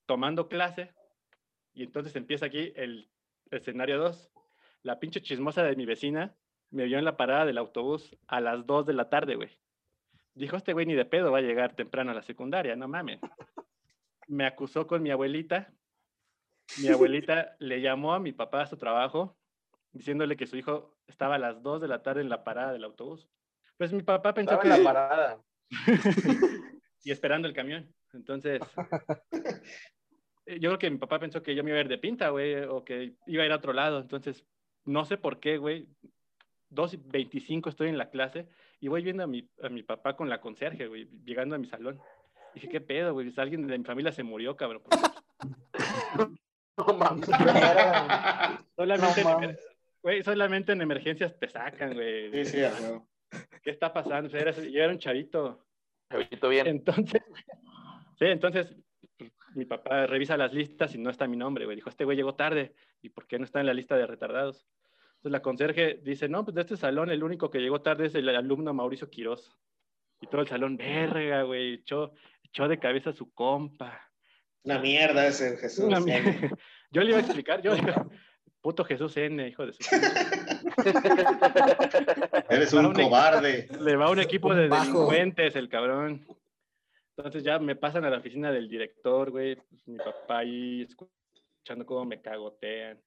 [0.05, 0.93] tomando clase
[1.73, 3.09] y entonces empieza aquí el
[3.51, 4.31] escenario 2.
[4.83, 6.37] La pinche chismosa de mi vecina
[6.69, 9.59] me vio en la parada del autobús a las 2 de la tarde, güey.
[10.35, 13.19] Dijo, este güey ni de pedo va a llegar temprano a la secundaria, no mames.
[14.27, 15.73] Me acusó con mi abuelita.
[16.77, 19.37] Mi abuelita le llamó a mi papá a su trabajo
[19.91, 22.83] diciéndole que su hijo estaba a las 2 de la tarde en la parada del
[22.83, 23.27] autobús.
[23.77, 24.79] Pues mi papá pensó Estaba que...
[24.79, 25.43] en la parada.
[27.03, 27.93] y esperando el camión.
[28.13, 28.61] Entonces,
[30.45, 32.29] eh, yo creo que mi papá pensó que yo me iba a ir de pinta,
[32.29, 33.99] güey, o que iba a ir a otro lado.
[33.99, 34.45] Entonces,
[34.85, 35.87] no sé por qué, güey.
[36.71, 38.47] 2.25 estoy en la clase
[38.79, 41.65] y voy viendo a mi, a mi papá con la conserje, güey, llegando a mi
[41.65, 41.99] salón.
[42.53, 43.25] Dije, ¿qué pedo, güey?
[43.25, 44.83] Pues alguien de mi familia se murió, cabrón.
[46.87, 47.25] No mames.
[48.75, 49.49] Solamente, No en mames.
[49.49, 49.59] emer-
[50.01, 52.31] güey, solamente en emergencias te sacan, güey.
[52.45, 53.07] Sí, sí, huevo.
[53.61, 54.27] ¿Qué está pasando?
[54.27, 55.65] O sea, era- yo era un chavito.
[56.11, 56.67] Chavito bien.
[56.67, 57.21] Entonces,
[58.17, 58.75] sí, entonces
[59.17, 61.75] pues, mi papá revisa las listas y no está mi nombre, güey.
[61.75, 62.73] Dijo, este güey llegó tarde.
[63.01, 64.67] ¿Y por qué no está en la lista de retardados?
[65.17, 68.15] Entonces la conserje dice, no, pues de este salón el único que llegó tarde es
[68.15, 69.57] el alumno Mauricio Quiroz.
[70.21, 72.13] Y todo el salón, verga, güey, echó,
[72.43, 74.08] echó de cabeza a su compa.
[74.63, 75.85] Una mierda ese Jesús.
[75.85, 76.31] Una mierda.
[76.91, 77.73] Yo le iba a explicar, yo,
[78.61, 79.79] puto Jesús N, hijo de su...
[82.49, 83.67] Eres un cobarde.
[83.79, 86.25] Le va un equipo de delincuentes, el cabrón.
[87.15, 89.55] Entonces ya me pasan a la oficina del director, güey.
[89.55, 92.99] pues, mi papá ahí escuchando cómo me cagotean.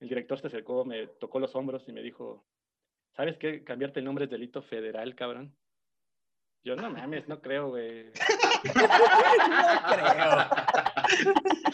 [0.00, 2.46] El director se acercó, me tocó los hombros y me dijo,
[3.16, 3.64] ¿sabes qué?
[3.64, 5.56] Cambiarte el nombre es delito federal, cabrón.
[6.68, 8.10] Yo, no mames, no creo, güey.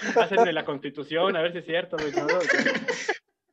[0.14, 2.12] Pásenme la constitución, a ver si es cierto, güey.
[2.12, 2.46] no, güey.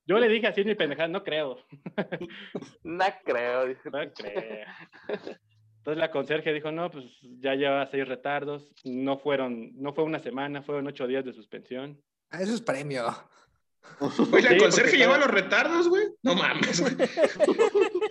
[0.06, 1.58] Yo le dije así en mi pendejada, no creo.
[2.84, 3.66] No creo.
[3.66, 3.90] dice.
[3.90, 4.66] No creo.
[5.78, 7.06] Entonces la conserje dijo, no, pues
[7.40, 12.00] ya lleva seis retardos, no fueron, no fue una semana, fueron ocho días de suspensión.
[12.30, 13.08] Ah, eso es premio.
[14.00, 16.04] Oye, Sí, ¿el conserje lleva estaba- los retardos, güey?
[16.22, 16.94] No mames, güey.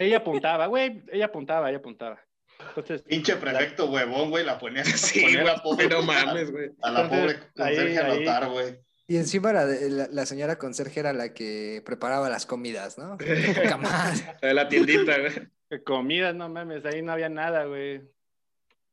[0.00, 2.20] Ella apuntaba, güey, ella apuntaba, ella apuntaba.
[2.68, 6.70] Entonces, Pinche prefecto huevón, güey, la ponía, Sí, ponía la pobre, pero mames, güey.
[6.82, 8.78] a la pobre conserje a ahí- anotar, güey.
[9.08, 13.16] Y encima la, la, la señora conserje era la que preparaba las comidas, ¿no?
[14.42, 15.82] De la tiendita, güey.
[15.82, 18.02] comidas, no mames, ahí no había nada, güey.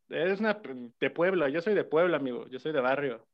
[0.09, 0.59] Es una
[0.99, 3.27] de pueblo, yo soy de pueblo, amigo, yo soy de barrio.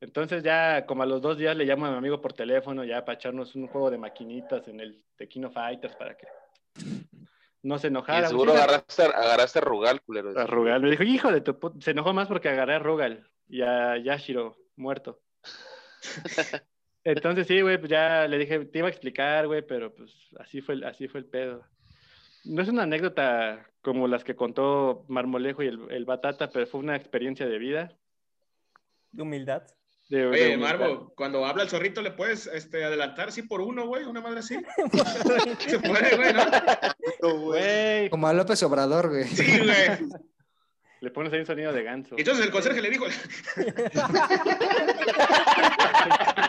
[0.00, 3.04] Entonces ya como a los dos días le llamo a mi amigo por teléfono ya
[3.04, 6.26] para echarnos un juego de maquinitas en el Tequino Fighters para que
[7.64, 8.28] no se Y enojara.
[8.28, 10.38] seguro Sí, agarraste, agarraste a Rugal, culero.
[10.38, 10.80] a Rugal.
[10.82, 11.80] Me dijo, hijo de tu put-".
[11.82, 15.20] Se enojó más porque agarré a Rugal y a Yashiro muerto.
[17.04, 20.60] Entonces sí, güey, pues ya le dije, te iba a explicar, güey, pero pues así
[20.60, 21.66] fue, el- así fue el pedo.
[22.44, 26.80] No es una anécdota como las que contó Marmolejo y el, el Batata, pero fue
[26.80, 27.92] una experiencia de vida.
[29.12, 29.62] De humildad.
[30.10, 30.78] De, de Oye, humildad.
[30.78, 34.04] Marvo, cuando habla el zorrito, ¿le puedes este, adelantar así por uno, güey?
[34.04, 34.56] Una madre así.
[35.60, 36.42] Se puede, güey, ¿no?
[37.32, 39.24] Güey, Como a López Obrador, güey.
[39.24, 40.08] Sí, güey.
[41.00, 42.14] le pones ahí un sonido de ganso.
[42.18, 43.04] Entonces el conserje le dijo,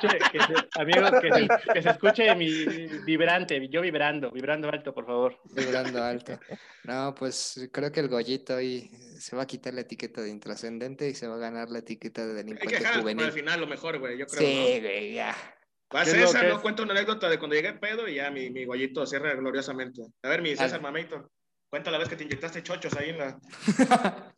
[0.02, 2.48] Que se- que se- amigo, que se, que se escuche mi
[3.06, 5.40] vibrante, yo vibrando, vibrando alto, por favor.
[5.56, 6.40] Vibrando alto.
[6.84, 8.90] No, pues creo que el Goyito ahí
[9.20, 12.26] se va a quitar la etiqueta de intrascendente y se va a ganar la etiqueta
[12.26, 13.26] de hay que delincuente dejar para juvenil.
[13.26, 14.82] el final lo mejor, güey, yo creo, Sí, ¿no?
[14.82, 15.36] güey, ya.
[15.94, 16.56] Va a ¿Qué es lo César, que ¿no?
[16.56, 16.62] es?
[16.62, 20.02] Cuenta una anécdota de cuando llegué al pedo y ya mi, mi guayito cierra gloriosamente.
[20.24, 21.32] A ver, mi César, mamito,
[21.70, 23.40] cuenta la vez que te inyectaste chochos ahí en la...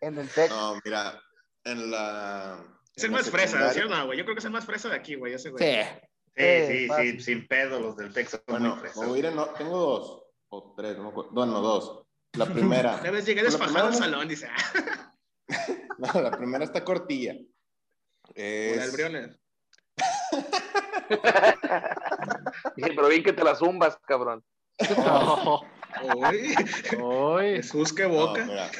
[0.00, 0.50] En el TEC.
[0.50, 1.20] No, mira,
[1.64, 2.64] en la.
[2.96, 3.94] Es el más fresa, secundaria- ¿cierto?
[3.94, 4.18] No, güey.
[4.18, 5.34] Yo creo que es el más fresa de aquí, güey.
[5.34, 5.62] Ese güey.
[5.64, 5.88] Sí.
[5.90, 8.40] Sí, Eh, sí, sí, sin pedo los del Texas.
[8.46, 8.98] son Bueno, muy fresas.
[8.98, 11.30] me voy a ir en- no, tengo dos o tres, no me acuerdo.
[11.32, 12.04] Bueno, dos.
[12.34, 12.96] La primera.
[13.00, 14.48] Una vez llegué desfajado al primera- salón, dice.
[15.98, 17.34] No, la primera está cortilla.
[18.34, 18.96] Es,
[22.76, 24.44] Pero bien que te la zumbas, cabrón.
[26.14, 26.54] Uy,
[27.02, 28.44] Uy, Jesús, qué no, boca.
[28.44, 28.70] mira,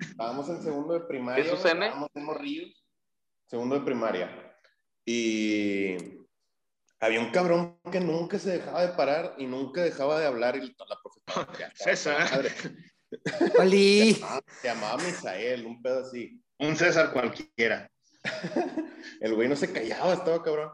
[0.00, 1.44] estábamos en segundo de primaria.
[1.44, 1.84] ¿Jesús N?
[1.84, 2.84] Estábamos en Morrillos.
[3.46, 4.56] Segundo de primaria.
[5.04, 5.96] Y
[7.00, 10.56] había un cabrón que nunca se dejaba de parar y nunca dejaba de hablar.
[10.56, 11.72] Y la profesora.
[11.74, 12.18] César.
[12.30, 12.50] madre.
[13.60, 14.14] Oli.
[14.60, 16.40] Se llamaba Misael, un pedo así.
[16.58, 17.90] Un César cualquiera.
[19.20, 20.70] El güey no se callaba, estaba cabrón.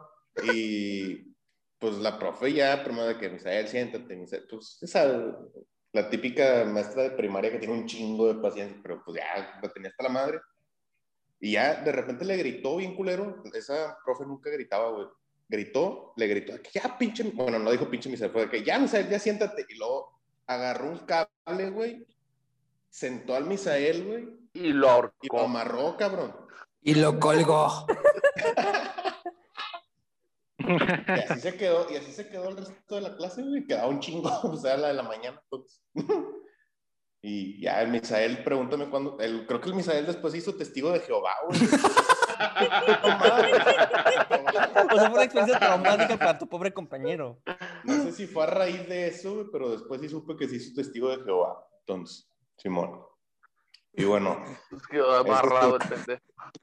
[0.53, 1.35] Y
[1.79, 5.35] pues la profe ya, primero de que Misael, siéntate, Misael, pues esa,
[5.93, 9.69] la típica maestra de primaria que tiene un chingo de paciencia, pero pues ya la
[9.73, 10.39] tenía hasta la madre.
[11.39, 15.07] Y ya de repente le gritó bien culero, esa profe nunca gritaba, güey.
[15.49, 18.79] Gritó, le gritó, que ya pinche, bueno, no dijo pinche Misael, fue de que ya
[18.79, 19.65] Misael, ya siéntate.
[19.67, 22.07] Y luego agarró un cable, güey,
[22.89, 25.39] sentó al Misael, güey, Y lo y lo ahorcó.
[25.39, 26.33] amarró, cabrón.
[26.81, 27.85] Y lo colgó.
[30.57, 33.65] Y así se quedó, y así se quedó el resto de la clase, güey.
[33.65, 35.41] Quedaba un chingo, o sea, la de la mañana.
[35.49, 35.81] pues.
[37.23, 39.19] Y ya el Misael, pregúntame cuándo.
[39.19, 41.59] El, creo que el Misael después hizo testigo de Jehová, güey.
[44.91, 47.39] O sea, fue una experiencia traumática para tu pobre compañero.
[47.83, 50.55] No sé si fue a raíz de eso, güey, pero después sí supe que se
[50.55, 51.63] hizo testigo de Jehová.
[51.85, 52.27] Entonces,
[52.57, 52.99] Simón.
[53.93, 54.43] Y bueno,
[54.89, 56.21] Quedó amarrado el pendejo.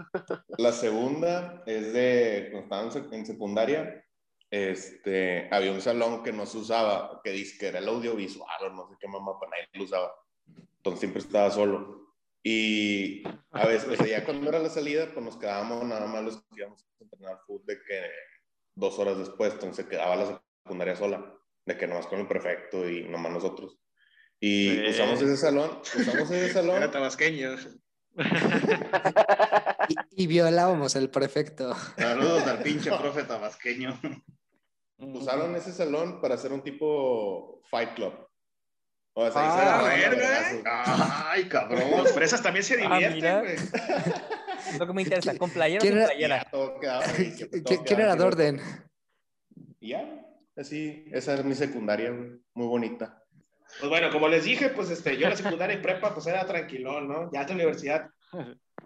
[0.59, 4.05] La segunda es de cuando sec- en secundaria.
[4.51, 8.71] Este, había un salón que no se usaba, que dice que era el audiovisual o
[8.71, 10.11] no sé qué mamá, para nadie lo usaba.
[10.79, 12.15] Entonces siempre estaba solo.
[12.43, 16.23] Y a veces, o sea, ya cuando era la salida, pues nos quedábamos nada más
[16.25, 18.01] los que íbamos a entrenar fútbol de que
[18.75, 21.35] dos horas después, entonces quedaba la secundaria sola,
[21.67, 23.79] de que nomás con el prefecto y nomás nosotros.
[24.41, 24.85] Y Sí.
[24.91, 26.77] usamos ese salón, usamos ese salón.
[26.77, 27.57] Era tabasqueño.
[29.89, 31.75] Y, y violábamos al prefecto.
[31.97, 33.99] Saludos al pinche profe tabasqueño.
[34.99, 38.13] usaron ese salón para hacer un tipo Fight Club.
[39.15, 39.33] O sea,
[39.79, 40.63] Ah, verga, vergazos.
[41.27, 41.91] Ay, cabrón.
[41.91, 43.57] Los fresas también se Ah, divierten, güey.
[44.79, 46.47] Lo que me interesa, ¿con playera o ¿Quién sin era- playera?
[46.51, 48.61] Todo ¿Qui- ¿Quién era Dorden?
[49.81, 50.23] Ya,
[50.57, 53.23] así, esa es mi secundaria, güey, muy bonita.
[53.81, 56.47] Pues bueno, como les dije, pues este, yo en la secundaria y prepa, pues era
[56.47, 57.31] tranquilón, ¿no?
[57.33, 58.09] Ya en la universidad,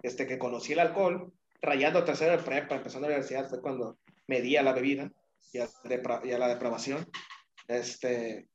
[0.01, 1.31] este, que conocí el alcohol,
[1.61, 3.97] rayando tercero de prepa, empezando la universidad, fue cuando
[4.27, 5.09] medía la bebida
[5.51, 7.09] y a, depra- y a la depravación.
[7.67, 8.47] Este,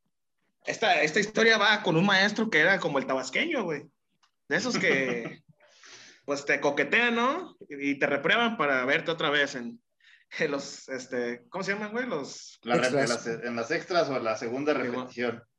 [0.65, 3.85] esta, esta historia va con un maestro que era como el tabasqueño, güey.
[4.49, 5.43] De esos que,
[6.25, 7.57] pues te coquetean, ¿no?
[7.69, 9.81] Y y te reprueban para verte otra vez en,
[10.39, 12.07] en los, este, ¿cómo se llaman, güey?
[12.07, 13.09] Los, La Extras.
[13.09, 14.75] las- en las extras o en la segunda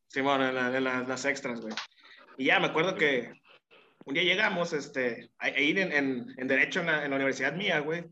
[0.10, 0.20] Sí.
[0.20, 1.74] Simón, en, la- en la- las extras, güey.
[2.38, 3.34] Y ya me acuerdo que
[4.06, 5.92] un día llegamos, este, a, a ir en,
[6.38, 8.06] en- Derecho en la, universidad mía, güey.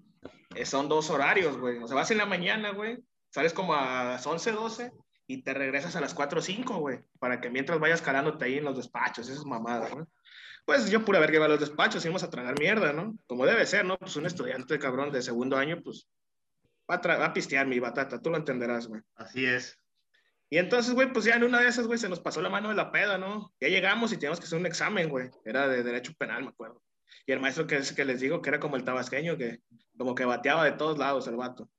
[0.56, 1.78] eh, son dos horarios, güey.
[1.80, 2.98] O sea, vas en la mañana, güey,
[3.30, 4.92] sales como a las 11, 12
[5.28, 8.58] y te regresas a las 4 o 5, güey, para que mientras vayas calándote ahí
[8.58, 10.08] en los despachos, esas mamadas, ¿no?
[10.66, 13.16] Pues yo pura ver que iba a los despachos, íbamos a tragar mierda, ¿no?
[13.26, 13.98] Como debe ser, ¿no?
[13.98, 16.08] Pues un estudiante cabrón de segundo año, pues
[16.90, 19.02] va a, va a pistear mi batata, tú lo entenderás, güey.
[19.16, 19.80] Así es.
[20.50, 22.70] Y entonces, güey, pues ya en una de esas, güey, se nos pasó la mano
[22.70, 23.54] de la peda, ¿no?
[23.60, 25.30] Ya llegamos y teníamos que hacer un examen, güey.
[25.44, 26.82] Era de derecho penal, me acuerdo.
[27.26, 29.60] Y el maestro que, es, que les digo que era como el tabasqueño, que
[29.98, 31.70] como que bateaba de todos lados el vato.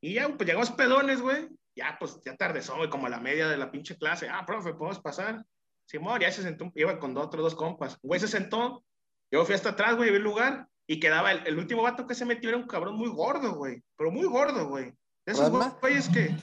[0.00, 1.48] Y ya, pues llegamos pedones, güey.
[1.74, 4.28] Ya, pues ya tardezó, güey, como a la media de la pinche clase.
[4.28, 5.44] Ah, profe, ¿podemos pasar?
[5.86, 7.98] Simón, ya se sentó, iba con dos, otros dos compas.
[8.02, 8.84] Güey se sentó,
[9.30, 12.14] yo fui hasta atrás, güey, vi el lugar y quedaba el, el último vato que
[12.14, 13.82] se metió era un cabrón muy gordo, güey.
[13.96, 14.92] Pero muy gordo, güey.
[15.26, 15.50] De esos
[15.80, 16.36] güeyes que...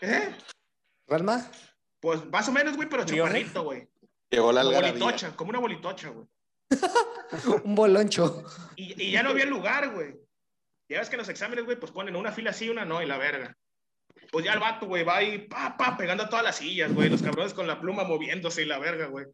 [0.00, 0.34] ¿Eh?
[1.08, 1.50] ¿Ralma?
[2.00, 3.32] Pues más o menos, güey, pero ¿Briones?
[3.32, 3.88] chaparrito, güey.
[4.30, 6.26] Llegó la Como bolitocha, como una bolitocha, güey.
[7.64, 8.44] Un boloncho.
[8.76, 10.14] Y, y ya no había lugar, güey.
[10.88, 13.06] Ya ves que en los exámenes, güey, pues ponen una fila así, una no, y
[13.06, 13.56] la verga.
[14.30, 17.08] Pues ya el vato, güey, va ahí, pa, pa, pegando a todas las sillas, güey.
[17.08, 19.26] Los cabrones con la pluma moviéndose y la verga, güey.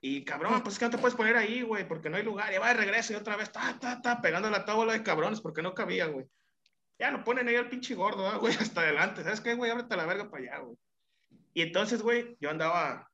[0.00, 2.52] Y cabrón, pues es que no te puedes poner ahí, güey, porque no hay lugar.
[2.52, 5.40] Ya va de regreso y otra vez, ta, ta, ta, pegando la tabla de cabrones
[5.40, 6.26] porque no cabía, güey.
[6.98, 9.22] Ya lo ponen ahí al pinche gordo, ¿ah, güey, hasta adelante.
[9.22, 9.70] ¿Sabes qué, güey?
[9.70, 10.76] Ábrete la verga para allá, güey.
[11.52, 13.10] Y entonces, güey, yo andaba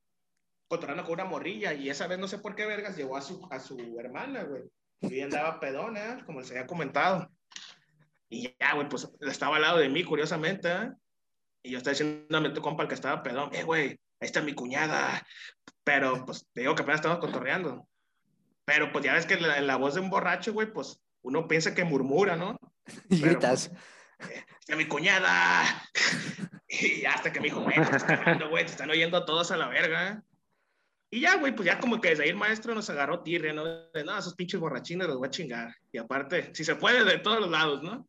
[0.67, 3.47] controlando con una morrilla y esa vez no sé por qué vergas llevó a su,
[3.49, 4.63] a su hermana, güey.
[5.01, 7.29] Y ella andaba pedona, como les había comentado.
[8.29, 10.91] Y ya, güey, pues estaba al lado de mí, curiosamente, ¿eh?
[11.63, 14.53] Y yo estaba diciéndome tu compa el que estaba pedón, eh, güey, ahí está mi
[14.53, 15.25] cuñada.
[15.83, 17.87] Pero, pues, te digo que apenas estamos cotorreando.
[18.65, 21.73] Pero pues ya ves que la, la voz de un borracho, güey, pues uno piensa
[21.73, 22.57] que murmura, ¿no?
[23.09, 23.71] Y Pero, gritas.
[24.67, 25.63] ¡Que mi cuñada!
[26.69, 27.75] Y hasta que me dijo, güey,
[28.37, 30.21] te güey, están oyendo todos a la verga.
[31.09, 33.63] Y ya, güey, pues ya como que desde ahí el maestro nos agarró tirre, ¿no?
[33.63, 35.73] De, no, esos pinches borrachines los voy a chingar.
[35.93, 38.05] Y aparte, si se puede, de todos los lados, ¿no?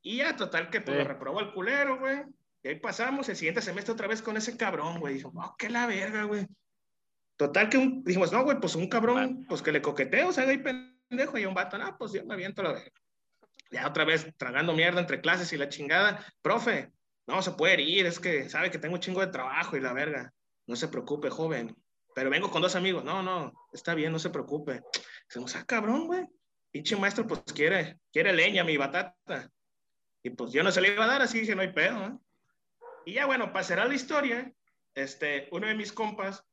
[0.00, 1.02] Y ya, total, que pues Sí.
[1.02, 2.22] lo reprobó el culero, güey.
[2.62, 5.14] Y ahí pasamos el siguiente semestre otra vez con ese cabrón, güey.
[5.14, 6.46] Dijo, oh, qué la verga, güey.
[7.36, 10.48] Total, que un- dijimos, no, güey, pues un cabrón, pues que le coqueteo, o sea,
[10.48, 11.36] ahí pendejo.
[11.36, 12.90] Y un vato, no, pues yo me aviento la verga.
[13.72, 16.24] Ya otra vez tragando mierda entre clases y la chingada.
[16.42, 16.92] Profe,
[17.26, 19.94] no se puede ir, es que sabe que tengo un chingo de trabajo y la
[19.94, 20.32] verga.
[20.66, 21.74] No se preocupe, joven.
[22.14, 23.02] Pero vengo con dos amigos.
[23.02, 24.82] No, no, está bien, no se preocupe.
[25.26, 26.26] Decimos, ah, cabrón, güey.
[26.70, 29.50] Pinche maestro, pues quiere, quiere leña, mi batata.
[30.22, 32.20] Y pues yo no se le iba a dar, así dije, no hay pedo.
[33.04, 34.52] Y ya, bueno, cerrar la historia,
[34.94, 36.44] este, uno de mis compas,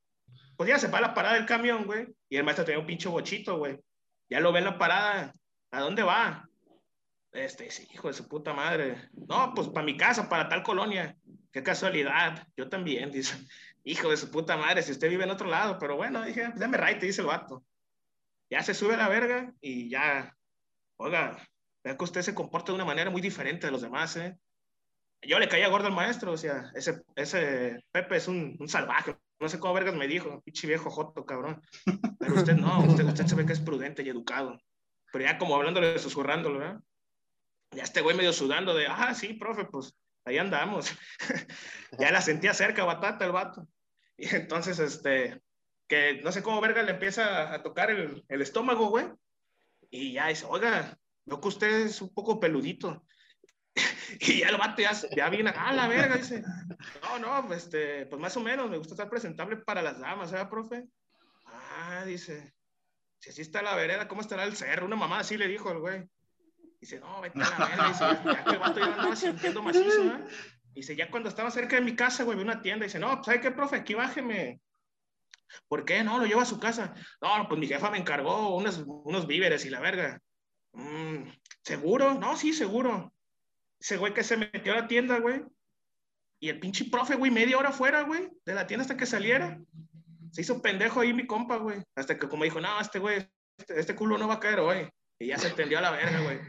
[0.58, 2.08] pues ya se va a la parada del camión, güey.
[2.30, 3.80] Y el maestro tenía un pinche bochito, güey.
[4.30, 5.34] Ya lo ve en la parada.
[5.72, 6.49] ¿A dónde va?
[7.32, 9.10] Este, dice, hijo de su puta madre.
[9.14, 11.16] No, pues para mi casa, para tal colonia.
[11.52, 12.48] Qué casualidad.
[12.56, 13.38] Yo también, dice.
[13.84, 15.78] Hijo de su puta madre, si usted vive en otro lado.
[15.80, 17.64] Pero bueno, dije, pues dame right, dice el vato.
[18.50, 20.36] Ya se sube a la verga y ya.
[20.98, 21.38] Oiga,
[21.84, 24.38] vea que usted se comporta de una manera muy diferente de los demás, ¿eh?
[25.22, 29.18] Yo le caía gordo al maestro, o sea, ese, ese Pepe es un, un salvaje.
[29.40, 31.62] No sé cómo vergas me dijo, pinche viejo joto, cabrón.
[32.20, 34.60] Pero usted no, usted, usted se ve que es prudente y educado.
[35.12, 36.82] Pero ya como hablándole, susurrándolo, ¿verdad?
[37.72, 40.91] Ya este güey medio sudando de, ah, sí, profe, pues ahí andamos.
[42.00, 43.68] ya la sentía cerca, batata, el vato.
[44.18, 45.41] Y entonces, este,
[45.88, 49.08] que no sé cómo verga le empieza a tocar el, el estómago, güey.
[49.90, 53.06] Y ya dice, oiga, veo que usted es un poco peludito.
[54.20, 56.44] y ya el vato ya, ya viene, ah, la verga, dice,
[57.02, 60.50] no, no, este, pues más o menos, me gusta estar presentable para las damas, ¿verdad,
[60.50, 60.86] profe?
[61.46, 62.54] Ah, dice,
[63.20, 64.86] si así está la vereda, ¿cómo estará el cerro?
[64.86, 66.10] Una mamá así le dijo el güey.
[66.80, 67.88] Dice, no, vete a la verga.
[67.90, 70.26] Dice, ya que vato ya andaba sintiendo macizo, ¿eh?
[70.74, 72.86] Dice, ya cuando estaba cerca de mi casa, güey, vi una tienda.
[72.86, 73.78] Dice, no, pues, ¿sabe qué, profe?
[73.78, 74.62] Aquí bájeme.
[75.68, 76.04] ¿Por qué?
[76.04, 76.94] No, lo llevo a su casa.
[77.22, 80.22] No, pues mi jefa me encargó unos, unos víveres y la verga.
[80.74, 81.24] "Mm,
[81.64, 82.14] ¿Seguro?
[82.14, 83.12] No, sí, seguro.
[83.80, 85.42] Ese güey que se metió a la tienda, güey.
[86.40, 89.60] Y el pinche profe, güey, media hora fuera, güey, de la tienda hasta que saliera.
[90.32, 91.82] Se hizo pendejo ahí mi compa, güey.
[91.96, 93.28] Hasta que como dijo, no, este güey,
[93.58, 94.90] este, este culo no va a caer hoy.
[95.18, 96.40] Y ya se tendió a la verga, güey.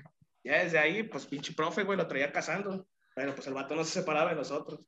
[0.44, 2.86] Ya desde ahí, pues pinche profe, güey, lo traía cazando.
[3.14, 4.80] Pero pues el vato no se separaba de nosotros.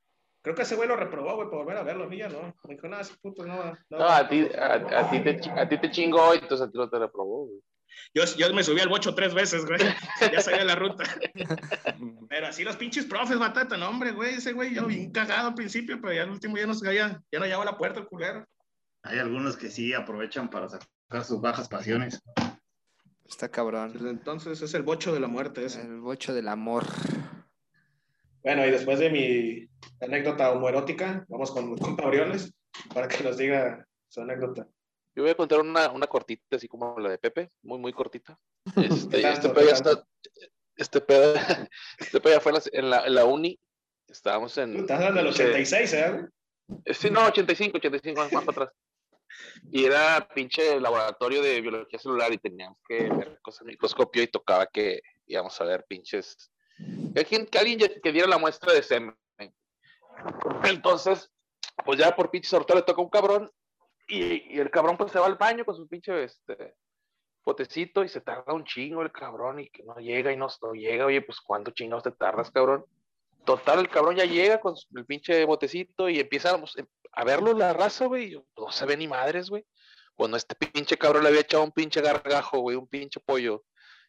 [0.43, 2.05] Creo que ese güey lo reprobó, güey, por volver a verlo.
[2.05, 2.55] A mí ya no.
[2.65, 3.57] Me dijo, no, ese puto no.
[3.59, 4.17] va- no No, va".
[4.19, 6.89] a ti, a, a ti te, a ti te chingó y entonces a ti no
[6.89, 7.61] te reprobó, güey.
[8.15, 9.79] Yo, yo me subí al bocho tres veces, güey.
[10.33, 11.05] Ya sabía la ruta.
[12.29, 14.35] Pero así los pinches profes, batata, no, hombre, güey.
[14.35, 17.23] Ese güey, yo bien cagado al principio, pero ya al último ya no, se- ya,
[17.31, 18.47] ya no llevaba la puerta el culero.
[19.03, 22.21] Hay algunos que sí aprovechan para sacar sus bajas pasiones.
[23.33, 23.95] Está cabrón.
[24.07, 25.81] Entonces es el bocho de la muerte ese.
[25.81, 26.85] El bocho del amor.
[28.43, 29.69] Bueno, y después de mi
[30.05, 32.53] anécdota homoerótica, vamos con, con Pabriones
[32.93, 34.69] para que nos diga su anécdota.
[35.15, 38.39] Yo voy a contar una, una cortita, así como la de Pepe, muy, muy cortita.
[38.77, 38.77] Este,
[39.09, 40.05] ¿Qué este tanto, pedo ya está,
[40.77, 41.35] este pedo,
[41.99, 43.59] este pedo ya fue en la, en la, en la uni,
[44.09, 44.77] estábamos en...
[44.77, 46.27] Estás hablando del pinche- 86, ¿eh?
[46.85, 48.79] Eh, Sí, no, 85, 85, más más para atrás.
[49.71, 54.29] Y era pinche laboratorio de biología celular y teníamos que ver cosas en microscopio y
[54.29, 56.51] tocaba que íbamos a ver pinches.
[57.15, 59.17] Que alguien, que diera la muestra de semen.
[60.65, 61.31] Entonces,
[61.85, 63.51] pues ya por pinche sorteo le toca a un cabrón
[64.09, 66.75] y, y el cabrón pues se va al baño con su pinche este,
[67.43, 70.73] potecito y se tarda un chingo el cabrón y que no llega y no, no
[70.73, 71.07] llega.
[71.07, 72.85] Oye, pues ¿cuánto chingados te tardas, cabrón?
[73.45, 76.77] Total, el cabrón ya llega con el pinche botecito y empezamos
[77.13, 78.43] a verlo la raza, güey.
[78.57, 79.65] No se ve ni madres, güey.
[80.15, 83.65] Cuando este pinche cabrón le había echado un pinche gargajo, güey, un pinche pollo.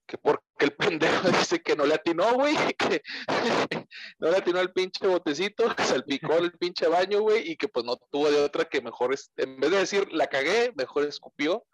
[0.06, 2.56] Que porque el pendejo dice que no le atinó, güey.
[2.78, 3.02] Que
[4.20, 7.52] no le atinó el pinche botecito, que salpicó el pinche baño, güey.
[7.52, 10.28] Y que pues no tuvo de otra que mejor, es, en vez de decir la
[10.28, 11.66] cagué, mejor escupió.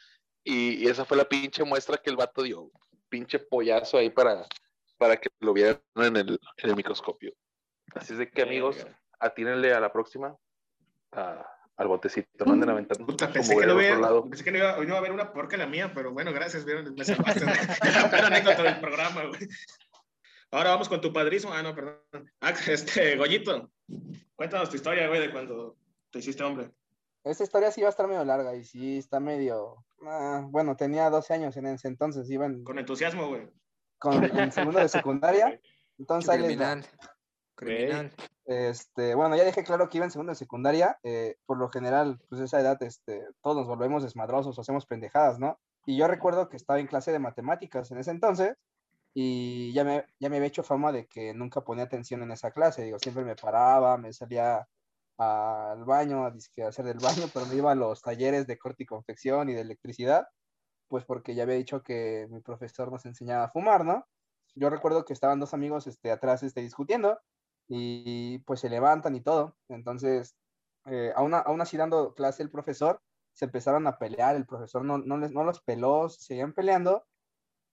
[0.44, 2.72] Y, y esa fue la pinche muestra que el vato dio.
[3.10, 4.48] Pinche pollazo ahí para,
[4.98, 7.34] para que lo vieran en el, en el microscopio.
[7.96, 8.86] Así es de que, amigos,
[9.20, 10.38] atínenle a la próxima
[11.12, 11.46] a-
[11.78, 12.46] al botecito.
[12.46, 14.30] No anden aventando Puta, como pensé que, no lado.
[14.30, 16.34] pensé que no iba, hoy no iba a haber una porca la mía, pero bueno,
[16.34, 17.46] gracias, vieron, me salvaste.
[18.26, 19.48] anécdota del programa, güey.
[20.52, 21.54] Ahora vamos con tu padrísimo.
[21.54, 22.02] Ah, no, perdón.
[22.42, 23.72] Ah, este, Goyito,
[24.36, 25.78] cuéntanos tu historia, güey, de cuando
[26.12, 26.72] te hiciste hombre.
[27.24, 29.86] Esta historia sí va a estar medio larga y sí está medio.
[30.06, 33.48] ah, bueno, tenía 12 años en ese entonces, iba en, Con entusiasmo, güey.
[34.00, 35.60] con, en segundo de secundaria.
[36.00, 36.58] Entonces ahí les.
[37.60, 38.12] Criminal.
[38.46, 40.98] Este, bueno, ya dejé claro que iba en segundo de secundaria.
[41.04, 45.60] eh, por lo general, pues esa edad, este, todos nos volvemos desmadrosos, hacemos pendejadas, ¿no?
[45.86, 48.56] Y yo recuerdo que estaba en clase de matemáticas en ese entonces
[49.14, 52.52] y ya me, ya me había hecho fama de que nunca ponía atención en esa
[52.52, 52.84] clase.
[52.84, 54.68] Digo, siempre me paraba, me salía
[55.18, 56.34] al baño, a
[56.68, 59.62] hacer del baño, pero me iba a los talleres de corte y confección y de
[59.62, 60.28] electricidad,
[60.88, 64.06] pues porque ya había dicho que mi profesor nos enseñaba a fumar, ¿no?
[64.56, 67.20] Yo recuerdo que estaban dos amigos este, atrás este, discutiendo
[67.70, 69.56] y pues se levantan y todo.
[69.70, 70.36] Entonces,
[70.86, 73.02] eh, aún, aún así dando clase el profesor,
[73.34, 77.06] se empezaron a pelear, el profesor no, no, les, no los peló, se seguían peleando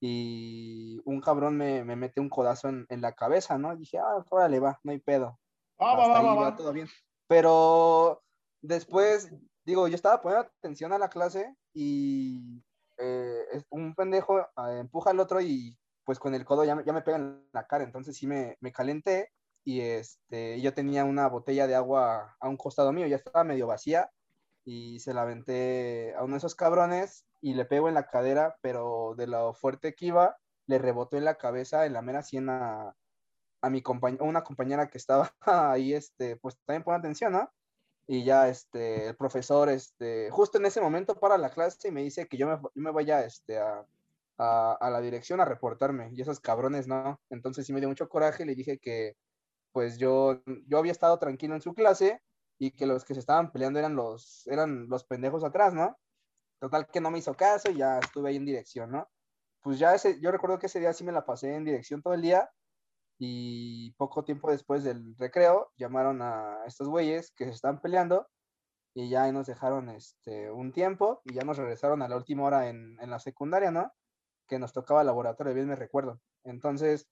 [0.01, 3.73] y un cabrón me, me mete un codazo en, en, la cabeza, ¿no?
[3.73, 5.39] Y dije, ah, órale, va, no hay pedo.
[5.79, 6.57] Ah, Hasta va, ahí va, va va.
[6.57, 6.89] todo bien.
[7.27, 8.23] Pero
[8.63, 9.33] después,
[9.65, 12.63] digo, yo estaba poniendo atención a la clase y
[12.99, 16.93] eh, un pendejo eh, empuja al otro y pues con el codo ya, me- ya
[16.93, 19.33] me pega en la cara, entonces sí me, me calenté
[19.67, 23.67] y este, yo tenía una botella de agua a un costado mío, ya estaba medio
[23.67, 24.13] vacía
[24.65, 28.57] y se la aventé a uno de esos cabrones y le pego en la cadera,
[28.63, 30.39] pero de lo fuerte que iba,
[30.69, 32.95] le rebotó en la cabeza, en la mera sien a,
[33.69, 37.51] mi compañera, una compañera que estaba ahí, este, pues también pone atención, ¿no?
[38.07, 42.05] Y ya, este, el profesor, este, justo en ese momento para la clase y me
[42.05, 43.85] dice que yo me, yo me vaya, este, a,
[44.39, 47.21] a, a la dirección a reportarme, y esos cabrones, ¿no?
[47.31, 49.17] Entonces sí me dio mucho coraje y le dije que,
[49.77, 52.23] pues yo, yo había estado tranquilo en su clase
[52.59, 55.99] y que los que se estaban peleando eran los, eran los pendejos atrás, ¿no?
[56.59, 59.07] Total que no me hizo caso y ya estuve ahí en dirección, ¿no?
[59.61, 62.15] Pues ya ese, yo recuerdo que ese día sí me la pasé en dirección todo
[62.15, 62.49] el día
[63.19, 68.27] y poco tiempo después del recreo llamaron a estos güeyes que se estaban peleando
[68.95, 72.45] y ya ahí nos dejaron este, un tiempo y ya nos regresaron a la última
[72.45, 73.93] hora en, en la secundaria, ¿no?
[74.49, 76.23] Que nos tocaba laboratorio, bien me recuerdo.
[76.45, 77.11] Entonces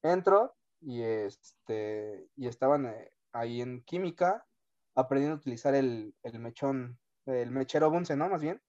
[0.00, 0.54] entro
[0.84, 4.46] y, este, y estaban eh, ahí en química
[4.94, 8.28] aprendiendo a utilizar el, el mechón, el mechero Bunsen, ¿no?
[8.28, 8.62] Más bien.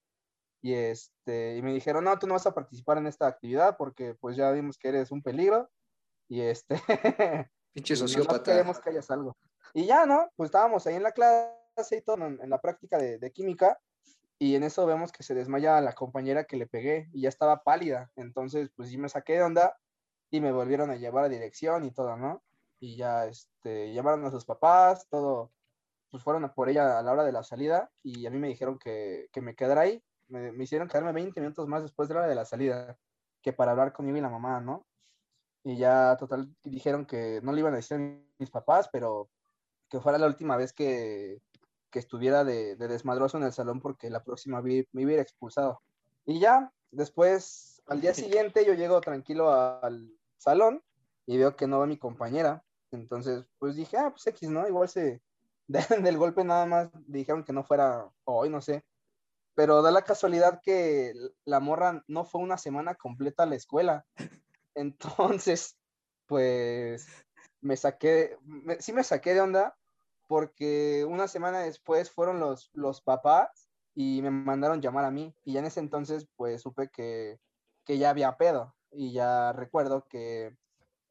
[0.62, 4.14] Y, este, y me dijeron, no, tú no vas a participar en esta actividad porque
[4.14, 5.70] pues ya vimos que eres un peligro
[6.28, 6.76] y este...
[7.72, 8.52] Pinche sociópata.
[8.52, 9.36] queremos que hayas algo.
[9.74, 10.30] Y ya, ¿no?
[10.34, 13.78] Pues estábamos ahí en la clase y todo, en, en la práctica de, de química,
[14.38, 17.62] y en eso vemos que se desmaya la compañera que le pegué y ya estaba
[17.62, 18.10] pálida.
[18.16, 19.76] Entonces, pues sí me saqué de onda
[20.36, 22.42] y me volvieron a llevar a dirección y todo, ¿no?
[22.80, 25.50] Y ya, este, llamaron a sus papás, todo,
[26.10, 28.48] pues fueron a por ella a la hora de la salida y a mí me
[28.48, 30.02] dijeron que, que me quedara ahí.
[30.28, 32.98] Me, me hicieron quedarme 20 minutos más después de la hora de la salida,
[33.42, 34.86] que para hablar conmigo y la mamá, ¿no?
[35.64, 39.28] Y ya, total, dijeron que no le iban a decir a mis papás, pero
[39.88, 41.40] que fuera la última vez que,
[41.90, 45.14] que estuviera de, de desmadroso en el salón porque la próxima vi- me iba a
[45.14, 45.80] ir expulsado.
[46.24, 48.14] Y ya, después, al día
[48.52, 50.82] siguiente, yo llego tranquilo al salón
[51.26, 52.64] y veo que no va mi compañera.
[52.92, 54.66] Entonces, pues dije, ah, pues X, ¿no?
[54.68, 55.22] Igual se,
[55.68, 58.84] del golpe nada más dijeron que no fuera hoy, no sé.
[59.54, 61.14] Pero da la casualidad que
[61.46, 64.06] la morra no fue una semana completa a la escuela.
[64.76, 65.78] Entonces,
[66.26, 67.08] pues
[67.62, 69.76] me saqué, me- sí me saqué de onda
[70.28, 75.34] porque una semana después fueron los, los papás y me mandaron llamar a mí.
[75.44, 77.40] Y ya en ese entonces, pues supe que,
[77.86, 78.75] que ya había pedo.
[78.92, 80.56] Y ya recuerdo que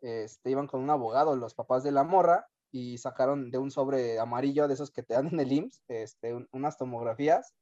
[0.01, 4.19] este, iban con un abogado los papás de la morra y sacaron de un sobre
[4.19, 7.55] amarillo de esos que te dan en el IMSS, este, un- unas tomografías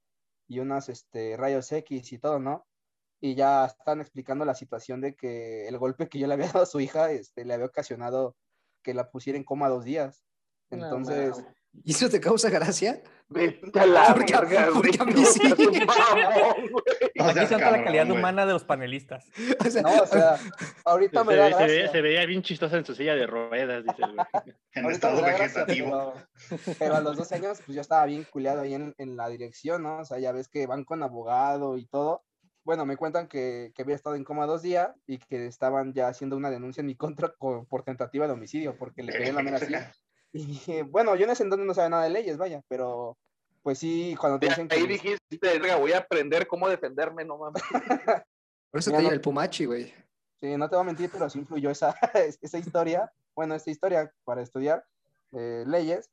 [0.47, 2.65] y unas este, rayos X y todo, ¿no?
[3.21, 6.63] Y ya están explicando la situación de que el golpe que yo le había dado
[6.63, 8.35] a su hija este, le había ocasionado
[8.83, 10.23] que la pusiera en coma dos días.
[10.71, 11.37] No Entonces,
[11.83, 13.01] ¿Y eso te causa gracia?
[13.29, 14.91] Vete a la Porque- verga, güey.
[14.97, 15.39] porque a mí sí.
[15.85, 16.83] mamón, güey.
[17.15, 18.17] No Aquí se nota la calidad güey.
[18.19, 19.25] humana de los panelistas.
[19.65, 20.37] O sea, no, o sea,
[20.85, 21.67] ahorita Se, me da se gracia.
[21.67, 24.27] veía, se veía bien chistosa en su silla de ruedas, dice el güey.
[24.73, 26.13] En Ahorita estado gracia, vegetativo.
[26.49, 29.29] pero, pero a los dos años, pues yo estaba bien culeado ahí en, en la
[29.29, 29.99] dirección, ¿no?
[29.99, 32.23] O sea, ya ves que van con abogado y todo.
[32.65, 36.07] Bueno, me cuentan que, que había estado en coma dos días y que estaban ya
[36.07, 39.43] haciendo una denuncia en mi contra co- por tentativa de homicidio, porque le pegué la
[39.43, 39.91] mera silla.
[40.33, 43.15] Y bueno, yo en ese entonces no sabía nada de leyes, vaya, pero
[43.61, 44.75] pues sí, cuando te dicen que...
[44.75, 45.19] ahí dijiste,
[45.79, 47.63] voy a aprender cómo defenderme, no mames.
[48.71, 49.93] por eso Mira, te no- el Pumachi, güey.
[50.41, 51.95] Sí, no te voy a mentir, pero sí influyó esa,
[52.41, 54.83] esa historia, bueno, esta historia para estudiar
[55.31, 56.09] eh, leyes.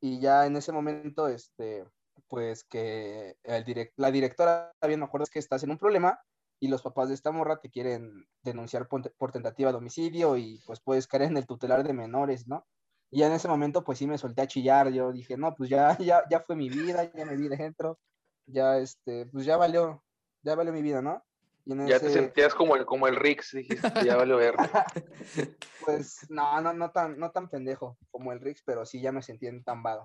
[0.00, 1.84] Y ya en ese momento, este,
[2.28, 6.20] pues que el la directora, bien me acuerdo, es que estás en un problema
[6.60, 10.60] y los papás de esta morra te quieren denunciar por, por tentativa de homicidio y
[10.66, 12.66] pues puedes caer en el tutelar de menores, ¿no?
[13.12, 15.68] Y ya en ese momento, pues sí me solté a chillar, yo dije, no, pues
[15.70, 17.98] ya, ya, ya fue mi vida, ya me vi dentro,
[18.46, 20.02] ya, este, pues ya valió,
[20.42, 21.22] ya valió mi vida, ¿no?
[21.66, 24.56] Y en Ya te sentías como el, como el Rix, dijiste, ya valió ver.
[25.84, 29.22] Pues no, no, no tan, no tan pendejo como el Rix, pero sí ya me
[29.22, 30.04] sentí entambado.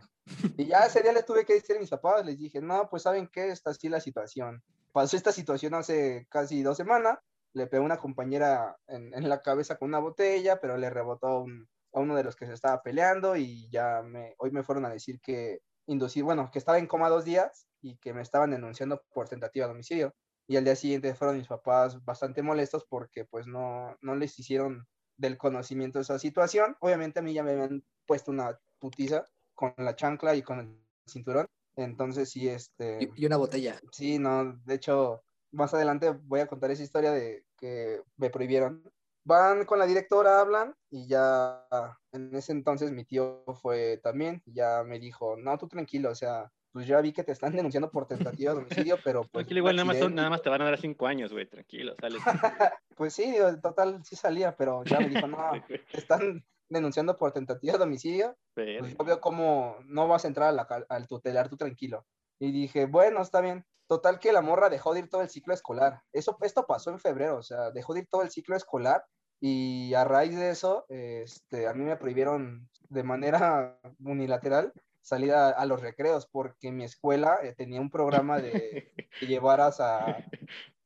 [0.58, 3.04] Y ya ese día les tuve que decir a mis papás, les dije, no, pues
[3.04, 4.64] saben qué, está así la situación.
[4.92, 7.20] pasó esta situación hace casi dos semanas.
[7.54, 11.68] Le pegó una compañera en, en la cabeza con una botella, pero le rebotó un-
[11.98, 14.90] a uno de los que se estaba peleando y ya me, hoy me fueron a
[14.90, 19.04] decir que inducir, bueno, que estaba en coma dos días y que me estaban denunciando
[19.12, 20.14] por tentativa de homicidio.
[20.48, 24.86] Y al día siguiente fueron mis papás bastante molestos porque pues no, no les hicieron
[25.18, 26.78] del conocimiento de esa situación.
[26.82, 29.26] Obviamente a mí ya me habían puesto una putiza
[29.56, 31.48] con la chancla y con el cinturón.
[31.76, 33.00] Entonces sí, este...
[33.16, 33.80] Y, y una botella.
[33.92, 38.84] Sí, no, de hecho, más adelante voy a contar esa historia de que me prohibieron.
[39.28, 41.68] Van con la directora, hablan y ya
[42.14, 46.50] en ese entonces mi tío fue también, ya me dijo, no, tú tranquilo, o sea,
[46.72, 49.32] pues ya vi que te están denunciando por tentativa de homicidio, pero pues...
[49.32, 50.16] Tranquilo, igual nada más, son- accidente".
[50.16, 52.22] nada más te van a dar cinco años, güey, tranquilo, sales.
[52.96, 55.38] Pues sí, digo, en total sí salía, pero ya me dijo, no,
[55.68, 60.48] te están denunciando por tentativa de homicidio, pues yo veo cómo no vas a entrar
[60.48, 62.08] a la al tutelar tú tranquilo.
[62.40, 63.66] Y dije, bueno, está bien.
[63.88, 66.02] Total que la morra dejó de ir todo el ciclo escolar.
[66.12, 69.04] Eso, esto pasó en febrero, o sea, dejó de ir todo el ciclo escolar
[69.40, 75.50] y a raíz de eso, este, a mí me prohibieron de manera unilateral salir a,
[75.50, 80.18] a los recreos porque mi escuela eh, tenía un programa de que llevaras a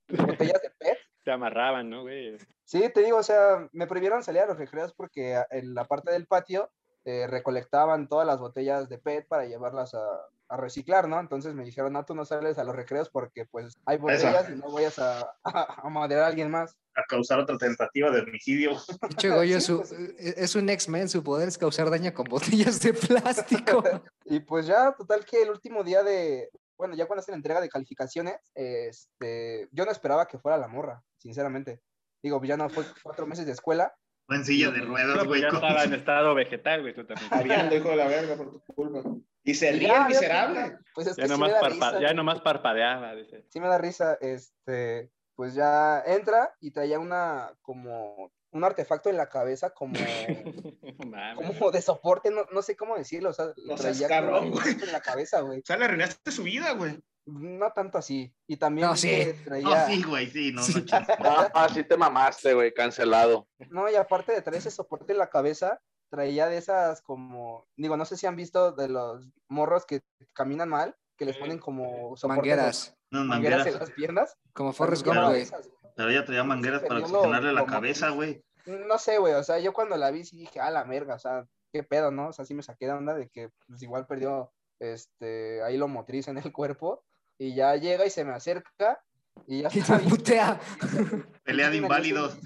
[0.07, 2.37] botellas de PET Te amarraban, ¿no, güey?
[2.65, 5.85] Sí, te digo, o sea, me prohibieron salir a los recreos porque a- en la
[5.85, 6.71] parte del patio
[7.03, 10.05] eh, recolectaban todas las botellas de PET para llevarlas a,
[10.51, 11.19] a reciclar, ¿no?
[11.19, 14.55] Entonces me dijeron, no, tú no sales a los recreos porque pues hay botellas y
[14.55, 16.75] no vayas a, a, a madrear a alguien más.
[16.93, 18.71] A causar otra tentativa de homicidio.
[19.07, 19.91] Pinche Goyo, Sí, su- pues.
[19.93, 23.81] es es un X-Men, su poder es causar daño con botellas de plástico.
[24.25, 27.59] Y pues ya, total que el último día de, bueno, ya cuando hacen la entrega
[27.61, 31.81] de calificaciones, este, yo no esperaba que fuera la morra, sinceramente.
[32.23, 33.93] Digo, ya no fue cuatro meses de escuela.
[34.31, 35.41] Fue en silla de ruedas, pues güey.
[35.41, 37.73] ya estaba en estado vegetal, güey, tú también.
[37.73, 39.01] Hijo de la verga, por tu culpa.
[39.43, 40.77] Y se ríe ya, el ya, miserable.
[40.95, 43.45] Pues es Ya que sí nomás, me da parpa- risa, ya nomás parpadeaba, dice.
[43.49, 49.17] sí me da risa, este, pues ya entra y traía una, como, un artefacto en
[49.17, 51.47] la cabeza como, No mames.
[51.57, 54.59] como de soporte, no, no sé cómo decirlo, o sea, No traía cabrón, güey.
[54.59, 55.59] artefacto en la cabeza, güey.
[55.59, 56.97] O sea, le arruinaste su vida, güey.
[57.25, 58.33] No tanto así.
[58.47, 59.09] Y también No, sí.
[59.09, 60.73] que No, traía, sí, güey, sí, no, Sí.
[60.75, 61.07] no chingues.
[61.55, 63.47] Ah, sí te mamaste, güey, cancelado.
[63.69, 65.79] no, y aparte de traer ese soporte en la cabeza,
[66.09, 70.01] traía de esas como, digo, no sé si han visto de los morros que
[70.33, 73.79] caminan mal, que les ponen como Mangueras, Unas mangueras en mangueras.
[73.79, 74.37] las piernas.
[74.53, 75.61] como Forrest Traía Gump, de güey.
[75.95, 78.43] Pero ella traía mangueras para oxigenarle la cabeza, güey.
[78.65, 81.19] No sé, güey, o sea, yo cuando la vi sí dije, a la merga, o
[81.19, 82.29] sea, qué pedo, ¿no?
[82.29, 85.87] O sea, sí me saqué de onda de que pues, igual perdió este, ahí lo
[85.87, 87.03] motriz en el cuerpo
[87.37, 89.01] y ya llega y se me acerca
[89.47, 90.59] y ya Y bien- putea.
[91.43, 92.37] Pelea de inválidos.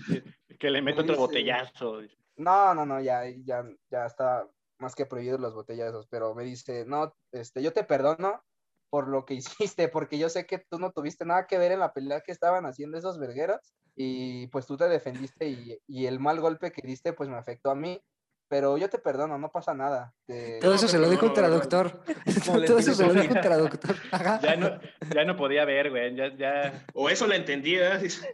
[0.60, 2.02] Que le meto otro botellazo.
[2.38, 4.48] No, no, no, ya, ya, ya está
[4.80, 8.44] más que prohibido los botellazos, pero me dice, no, este, yo te perdono
[8.90, 9.34] por lo que
[9.74, 12.32] hiciste, porque yo sé que tú no tuviste nada que ver en la pelea que
[12.32, 13.60] estaban haciendo esos vergueros,
[13.95, 17.72] y pues tú te defendiste y, y el mal golpe que diste pues me afectó
[17.72, 18.02] a mí,
[18.49, 20.14] pero yo te perdono, no pasa nada.
[20.60, 22.02] Todo eso se lo dijo un traductor.
[22.45, 23.95] Como Todo eso se lo dijo un traductor.
[24.11, 24.39] Ajá.
[24.41, 24.80] Ya no,
[25.14, 26.15] ya no podía ver, güey.
[26.15, 26.85] Ya, ya.
[26.93, 27.97] O eso le entendí, ¿eh?
[28.02, 28.34] Dice,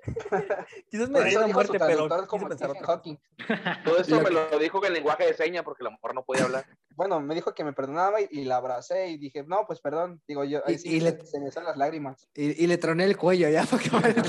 [0.89, 2.47] Quizás me eso la muerte, pero traductor como.
[2.85, 3.17] Hawking.
[3.83, 6.23] Todo esto Lo me que- lo dijo en lenguaje de señas porque la mujer no
[6.23, 6.65] podía hablar.
[6.95, 10.21] Bueno, me dijo que me perdonaba y, y la abracé y dije, no, pues perdón,
[10.27, 12.27] digo yo, ahí Y- sí y se, le- se me salen las lágrimas.
[12.35, 14.23] Y, y le troné el cuello ya acabar el.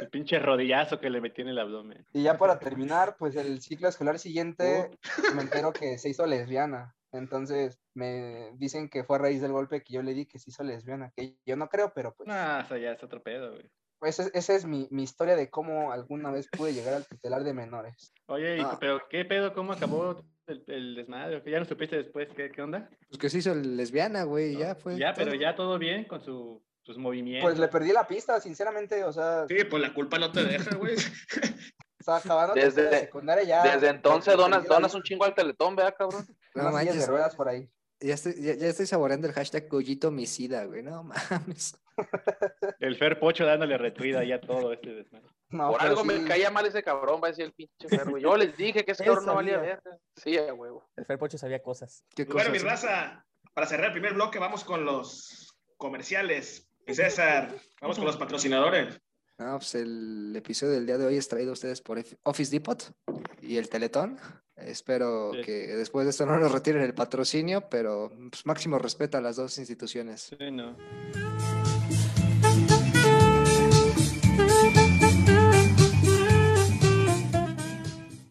[0.00, 2.04] El pinche rodillazo que le metí en el abdomen.
[2.12, 4.90] Y ya para terminar, pues el ciclo escolar siguiente
[5.34, 6.94] me entero que se hizo lesbiana.
[7.12, 10.50] Entonces me dicen que fue a raíz del golpe que yo le di que se
[10.50, 13.64] hizo lesbiana, que yo no creo, pero pues No, eso ya es otro pedo, güey.
[14.02, 17.44] esa es, esa es mi, mi historia de cómo alguna vez pude llegar al tutelar
[17.44, 18.12] de menores.
[18.26, 18.76] Oye, ¿y- Ah.
[18.78, 19.54] pero qué pedo?
[19.54, 21.42] ¿Cómo acabó el, el desmadre?
[21.50, 22.90] ¿Ya no supiste después qué, qué onda?
[23.08, 24.98] Pues que se hizo lesbiana, güey, ya fue.
[24.98, 27.48] ya, pero ya todo bien con su, sus movimientos.
[27.50, 30.76] Pues le perdí la pista, sinceramente, o sea, sí, pues la culpa no te deja,
[30.76, 30.94] güey.
[32.00, 33.62] o sea, acabando Desde- tercero de secundaria ya.
[33.74, 36.26] Desde entonces donas, donas un chingo al teletón, ¿verdad, cabrón?
[36.54, 37.08] No unas sillas de manches.
[37.08, 37.68] ruedas por ahí.
[38.00, 40.82] Ya estoy, ya, ya estoy saboreando el hashtag Goyito homicida, güey.
[40.84, 41.76] No mames.
[42.78, 45.26] El Fer Pocho dándole retweet ahí a todo este desmadre.
[45.48, 48.22] No, Por algo me caía mal ese cabrón, va a decir el pinche Fer, güey.
[48.22, 49.98] Yo les dije que ese cabrón no valía verga.
[50.14, 50.88] Sí, a huevo.
[50.94, 52.04] El Fer Pocho sabía cosas.
[52.14, 56.68] ¿Qué bueno, mi raza, para cerrar el primer bloque, vamos con los comerciales.
[56.86, 58.98] César, vamos con los patrocinadores.
[59.38, 62.92] No, pues el episodio del día de hoy es traído a ustedes por Office Depot
[63.40, 64.18] y el Teletón.
[64.56, 65.42] Espero Sí.
[65.42, 69.36] que después de esto no nos retiren el patrocinio, pero pues, máximo respeto a las
[69.36, 70.34] dos instituciones.
[70.36, 70.76] Sí, no.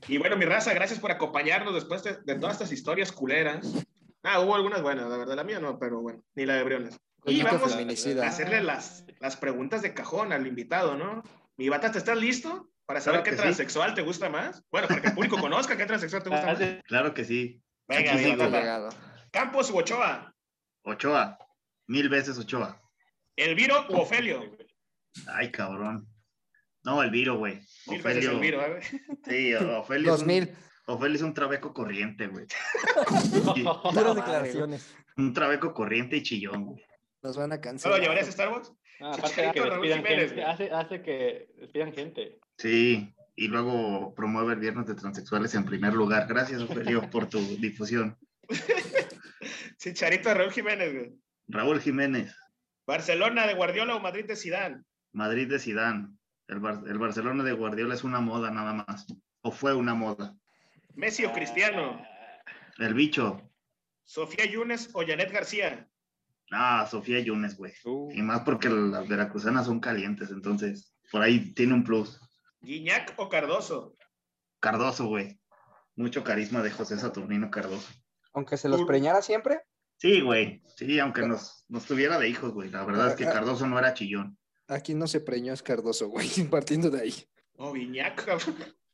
[0.10, 3.74] Y bueno, mi raza, gracias por acompañarnos después de, de todas estas historias culeras.
[4.24, 6.98] Ah, hubo algunas buenas, la verdad, la mía no, pero bueno, ni la de Briones.
[7.28, 8.24] Y vamos feminicida.
[8.26, 11.24] a hacerle las, las preguntas de cajón al invitado, ¿no?
[11.58, 13.42] Mi batata, ¿estás listo para saber Claro qué sí.
[13.44, 14.64] transexual te gusta más?
[14.72, 16.60] Bueno, para que el público conozca qué transexual te gusta más.
[16.86, 17.62] Claro que sí.
[17.88, 18.90] Venga, mi batata.
[19.32, 20.34] Campos u Ochoa,
[20.84, 21.38] Ochoa.
[21.88, 22.82] Mil veces Ochoa.
[23.36, 24.58] Elviro u Ofelio.
[25.34, 26.08] Ay, cabrón.
[26.84, 27.60] No, Elviro, güey.
[27.88, 28.32] Mil veces Ofelio.
[28.32, 28.82] Elviro, ¿eh?
[29.28, 30.12] Sí, Ofelio.
[30.12, 30.56] Dos mil.
[30.86, 32.46] Ofelio es un trabeco corriente, güey.
[33.94, 34.96] Duras declaraciones.
[35.18, 36.84] un trabeco corriente y chillón, güey.
[37.28, 38.00] Nos van a ¿No lo cancelar.
[38.00, 38.72] llevarías a Starbucks?
[39.02, 42.40] No, aparte de que despidan gente, hace, hace que despidan gente.
[42.58, 46.26] Sí, y luego promueve el viernes de transexuales en primer lugar.
[46.30, 48.18] Gracias, Ofelio, por tu difusión.
[49.78, 51.14] Chicharito Raúl Jiménez, güey.
[51.50, 52.34] Raúl Jiménez,
[52.86, 54.84] Barcelona de Guardiola o Madrid de Zidane.
[55.12, 56.18] Madrid de Sidán.
[56.48, 59.06] El, Bar- el Barcelona de Guardiola es una moda nada más.
[59.42, 60.34] O fue una moda.
[60.96, 62.02] Messi o Cristiano.
[62.80, 63.42] El bicho.
[64.06, 65.88] Sofía Yunes o Janet García.
[66.52, 67.74] Ah, Sofía Yunes, güey.
[67.84, 72.20] Uh, Y más porque las veracruzanas son calientes, entonces por ahí tiene un plus.
[72.62, 73.96] Guiñac o Cardoso.
[74.60, 75.40] Cardoso, güey.
[75.96, 77.90] Mucho carisma de José Saturnino Cardoso.
[78.34, 79.62] Aunque se los preñara siempre.
[79.98, 80.62] Sí, güey.
[80.76, 82.70] Sí, aunque nos, nos tuviera de hijos, güey.
[82.70, 84.38] La verdad es que Cardoso no era chillón.
[84.68, 87.14] Aquí no se preñó es Cardoso, güey, partiendo de ahí.
[87.56, 88.28] Oh, Guiñac.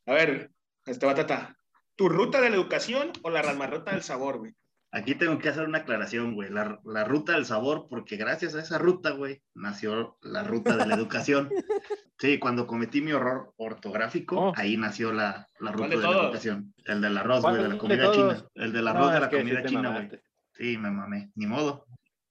[0.06, 0.52] A ver,
[0.86, 1.58] este batata.
[1.96, 4.56] ¿Tu ruta de la educación o la ramarrota del sabor, güey?
[4.95, 6.49] Aquí tengo que hacer una aclaración, güey.
[6.52, 10.86] La, la ruta del sabor, porque gracias a esa ruta, güey, nació la ruta de
[10.86, 11.49] la educación.
[12.20, 14.53] Sí, cuando cometí mi horror ortográfico, Oh.
[14.56, 16.74] ahí nació la, la ruta ¿Cuál de de, la educación.
[16.86, 18.45] El del arroz, güey, de ¿Cuál la comida china.
[18.53, 20.22] El del arroz no, de la comida china, güey.
[20.53, 21.32] Sí, me mamé.
[21.36, 21.86] Ni modo.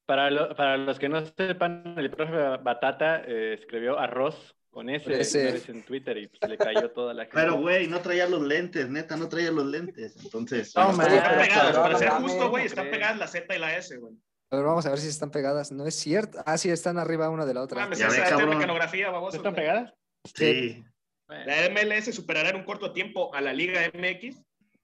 [0.07, 5.21] Para, lo- para los que no sepan, el profe Batata eh, escribió arroz con ese,
[5.21, 5.71] Ese.
[5.71, 7.37] en Twitter y pues, le cayó toda la gente.
[7.37, 10.17] Pero, güey, no traía los lentes, neta, no traía los lentes.
[10.25, 11.13] Entonces, No, man.
[11.13, 12.97] Están pero pegadas, para ser no justo, güey, ¿cómo están crees?
[12.97, 14.15] pegadas la Z y la S, güey.
[14.51, 15.73] A ver, vamos a ver si están pegadas.
[15.73, 16.43] No es cierto.
[16.47, 17.81] Ah, sí, están arriba una de la otra.
[17.83, 19.37] Mames, Ya esa mecanografía, baboso.
[19.37, 19.93] ¿Están pegadas?
[20.35, 20.83] sí,
[21.29, 24.37] La MLS superará en un corto tiempo a la Liga MX.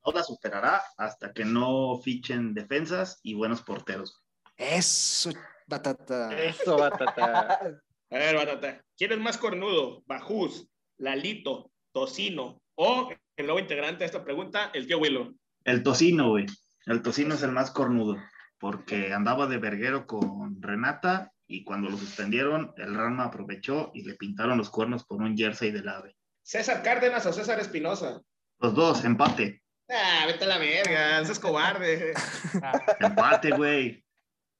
[0.04, 4.22] no la superará hasta que no fichen defensas y buenos porteros.
[4.56, 5.30] Eso,
[5.66, 6.30] batata.
[6.38, 7.80] Eso, Batata.
[8.10, 8.82] A ver, batata.
[8.96, 10.02] ¿Quién es más cornudo?
[10.06, 15.34] Bajús, Lalito, Tocino o el nuevo integrante de esta pregunta, el tío Willow.
[15.64, 16.46] El tocino, güey.
[16.86, 18.16] El tocino es el más cornudo,
[18.58, 24.14] porque andaba de verguero con Renata y cuando lo suspendieron, el Rama aprovechó y le
[24.14, 26.16] pintaron los cuernos con un jersey del ave.
[26.42, 28.22] ¿César Cárdenas o César Espinosa?
[28.58, 29.62] Los dos, empate.
[29.90, 32.14] Ah, vete a la verga, ese es cobarde.
[33.00, 34.04] Empate, güey.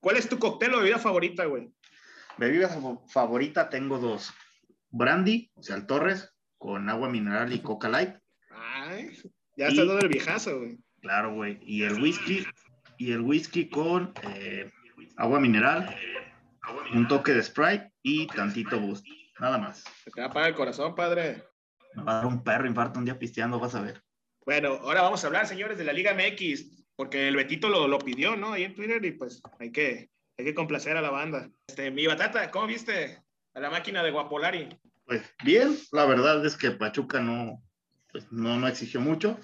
[0.00, 1.70] ¿Cuál es tu cóctel o bebida favorita, güey?
[2.38, 4.32] Bebida fa- favorita tengo dos.
[4.90, 8.14] Brandy, o sea, el Torres, con agua mineral y coca light.
[8.50, 9.10] Ay,
[9.56, 10.78] ya estás dando el viejazo, güey.
[11.00, 11.58] Claro, güey.
[11.62, 12.46] Y el whisky,
[12.96, 14.70] y el whisky con eh,
[15.16, 15.94] agua mineral,
[16.94, 19.06] un toque de Sprite y tantito boost.
[19.40, 19.84] Nada más.
[20.04, 21.44] Se te va a apagar el corazón, padre.
[21.94, 24.02] Me va a dar un perro infarto un día pisteando, vas a ver.
[24.44, 27.98] Bueno, ahora vamos a hablar, señores, de la Liga MX, porque el Betito lo, lo
[27.98, 28.52] pidió, ¿no?
[28.54, 31.50] Ahí en Twitter y pues hay que, hay que complacer a la banda.
[31.66, 33.18] Este, mi batata, ¿cómo viste
[33.54, 34.68] a la máquina de Guapolari?
[35.04, 37.62] Pues bien, la verdad es que Pachuca no,
[38.12, 39.38] pues, no, no exigió mucho,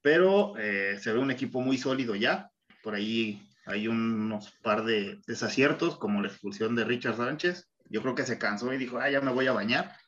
[0.00, 2.50] pero eh, se ve un equipo muy sólido ya.
[2.82, 7.70] Por ahí hay unos par de desaciertos, como la expulsión de Richard Sánchez.
[7.90, 9.94] Yo creo que se cansó y dijo, ah, ya me voy a bañar.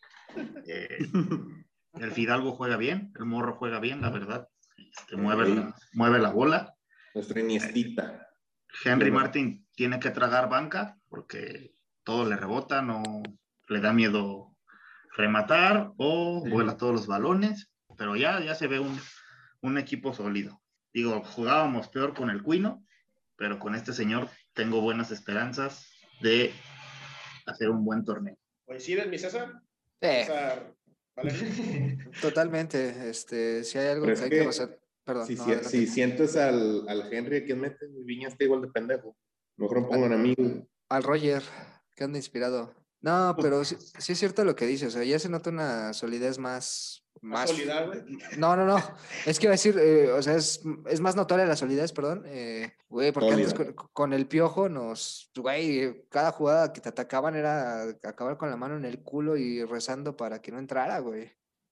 [0.66, 0.98] Eh,
[2.00, 4.48] el Fidalgo juega bien, el Morro juega bien, la verdad.
[4.76, 6.74] Este, mueve, la, mueve la bola.
[7.14, 8.23] Nuestra Iniestita.
[8.84, 9.24] Henry Bueno.
[9.24, 13.02] Martin tiene que tragar banca porque todo le rebota, no
[13.68, 14.54] le da miedo
[15.16, 18.98] rematar o vuela todos los balones, pero ya, ya se ve un,
[19.60, 20.60] un equipo sólido.
[20.92, 22.84] Digo, jugábamos peor con el Cuino,
[23.36, 25.88] pero con este señor tengo buenas esperanzas
[26.20, 26.52] de
[27.46, 28.36] hacer un buen torneo.
[28.64, 29.52] ¿Coincides, mi César?
[30.00, 30.74] Eh, César,
[31.16, 31.32] ¿vale?
[32.22, 33.10] totalmente.
[33.10, 34.83] Este, si hay algo que hay que que.
[35.04, 35.68] Perdón, Si, no, si- adelante.
[35.70, 39.16] si sientes al, al Henry a quien metes, Viña está igual de pendejo.
[39.56, 40.34] Mejor me pongan a mí.
[40.88, 41.42] Al Roger,
[41.94, 42.74] que anda inspirado.
[43.00, 45.92] No, pero sí, sí es cierto lo que dice, o sea, ya se nota una
[45.92, 47.02] solidez más...
[47.20, 48.00] Más sólida, güey.
[48.38, 48.76] No, no, no.
[49.26, 52.22] Es que iba a decir, eh, o sea, es, es más notoria la solidez, perdón.
[52.26, 53.74] eh, Güey, porque antes Sólida.
[53.74, 58.56] con, con el piojo nos, güey, cada jugada que te atacaban era acabar con la
[58.56, 61.30] mano en el culo y rezando para que no entrara, güey.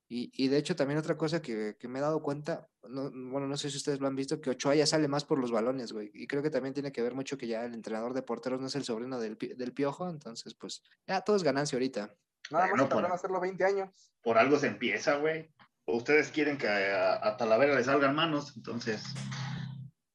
[0.08, 3.46] Y, y de hecho también otra cosa que, que me he dado cuenta, no, bueno,
[3.46, 5.92] no sé si ustedes lo han visto, que Ochoa ya sale más por los balones,
[5.92, 6.10] güey.
[6.14, 8.66] Y creo que también tiene que ver mucho que ya el entrenador de porteros no
[8.66, 12.14] es el sobrino del, del piojo, entonces pues ya todo es ganancia ahorita.
[12.50, 14.12] Nada más tardaron para- hacerlo 20 años.
[14.22, 15.50] Por algo se empieza, güey.
[15.84, 19.02] O Ustedes quieren que a, a Talavera le salgan manos, entonces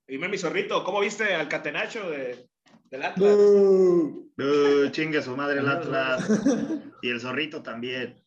[0.07, 2.49] Dime, mi zorrito, ¿cómo viste al catenacho de,
[2.89, 3.35] Del Atlas.
[3.35, 6.25] Uh, chingue su madre el Atlas.
[7.01, 8.23] Y el zorrito también.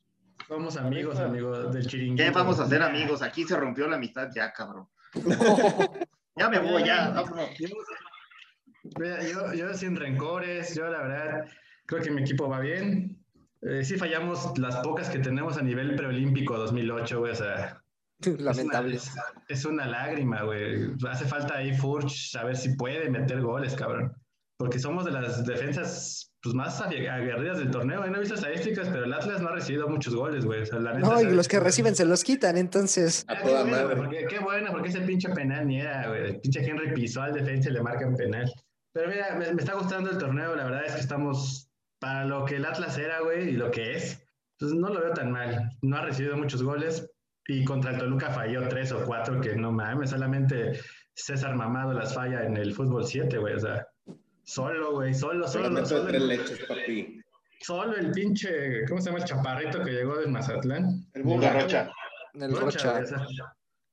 [0.49, 2.23] Somos amigos, amigos del chiringuito.
[2.25, 3.23] ¿Qué vamos a hacer, amigos?
[3.23, 4.89] Aquí se rompió la mitad ya, cabrón.
[6.37, 7.11] Ya me voy, ya.
[7.11, 7.51] vámonos.
[7.61, 11.45] Yo, yo sin rencores, yo la verdad
[11.85, 13.23] creo que mi equipo va bien.
[13.61, 17.83] Eh, sí fallamos las pocas que tenemos a nivel preolímpico 2008, güey, o sea...
[18.39, 18.97] Lamentable.
[18.97, 20.93] Es una, es- es una lágrima, güey.
[21.11, 24.15] Hace falta ahí Furch a ver si puede meter goles, cabrón.
[24.61, 28.05] Porque somos de las defensas pues, más ague- aguerridas del torneo.
[28.05, 28.11] ¿eh?
[28.11, 30.61] No he visto estadísticas, pero el Atlas no ha recibido muchos goles, güey.
[30.61, 33.25] O sea, la neta, No, y los que reciben se los quitan, entonces.
[33.27, 36.27] Ah, qué bueno, güey, porque, qué bueno, porque ese pinche penal ni era, güey.
[36.27, 38.53] El pinche Henry pisó al defensa y le marcan penal.
[38.93, 40.55] Pero mira, me, me está gustando el torneo.
[40.55, 43.97] La verdad es que estamos para lo que el Atlas era, güey, y lo que
[43.97, 44.23] es.
[44.59, 45.71] Pues no lo veo tan mal.
[45.81, 47.11] No ha recibido muchos goles
[47.47, 50.11] y contra el Toluca falló tres o cuatro que no mames.
[50.11, 50.79] Solamente
[51.15, 53.55] César Mamado las falla en el fútbol 7, güey.
[53.55, 53.87] O sea,
[54.45, 55.71] solo, güey, solo, solo.
[55.81, 57.21] De solo, tres leches, papi.
[57.61, 61.07] solo el pinche, ¿cómo se llama el chaparrito que llegó del Mazatlán?
[61.15, 61.91] El Buga Rocha.
[62.35, 63.03] El Rocha,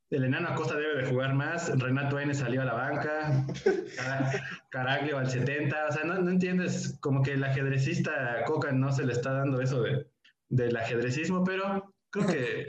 [0.10, 1.70] El enano Acosta debe de jugar más.
[1.80, 3.46] Renato N salió a la banca.
[3.98, 4.32] Cara-
[4.70, 5.88] Caraglio al 70.
[5.88, 9.60] O sea, no, no entiendes, como que el ajedrecista Coca no se le está dando
[9.60, 10.08] eso de,
[10.50, 12.68] del ajedrecismo, pero creo que,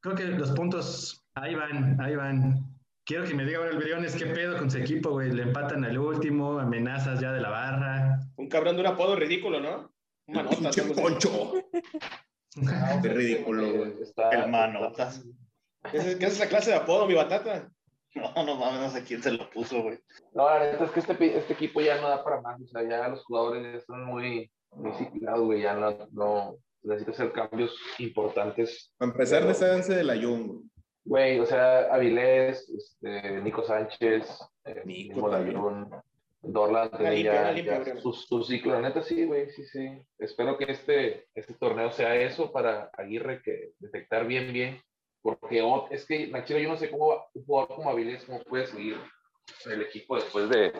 [0.00, 2.73] creo que los puntos ahí van, ahí van.
[3.04, 5.30] Quiero que me diga ahora el Briones qué pedo con su equipo, güey.
[5.30, 8.18] Le empatan al último, amenazas ya de la barra.
[8.36, 9.92] Un cabrón de un apodo ridículo, ¿no?
[10.26, 10.70] Un manota.
[10.94, 11.52] Poncho.
[13.02, 13.92] Qué ridículo, güey.
[14.32, 15.22] El manotas.
[15.90, 17.68] ¿Qué es, qué es esa clase de apodo, mi batata?
[18.14, 19.98] No, no mames, no sé quién se lo puso, güey.
[20.32, 22.60] No, la neta es que este, este equipo ya no da para más.
[22.60, 25.62] O sea, ya los jugadores ya están muy, muy ciclados, güey.
[25.62, 28.92] Ya no, no necesita hacer cambios importantes.
[28.96, 30.62] Para empezar, desháganse de la Jung.
[31.04, 34.26] Güey, o sea, Avilés, este, Nico Sánchez,
[34.64, 35.28] eh, Nico.
[35.28, 35.90] Layún,
[36.40, 38.00] Dorlan, limpia, ya, ya Brian.
[38.00, 38.72] su, su ciclo.
[38.72, 40.02] La neta sí, güey, sí, sí.
[40.18, 44.82] Espero que este, este torneo sea eso para Aguirre, que detectar bien, bien.
[45.22, 48.66] Porque oh, es que, Nachiro, yo no sé cómo un jugador como Avilés, cómo puede
[48.66, 48.98] seguir
[49.66, 50.72] el equipo después de,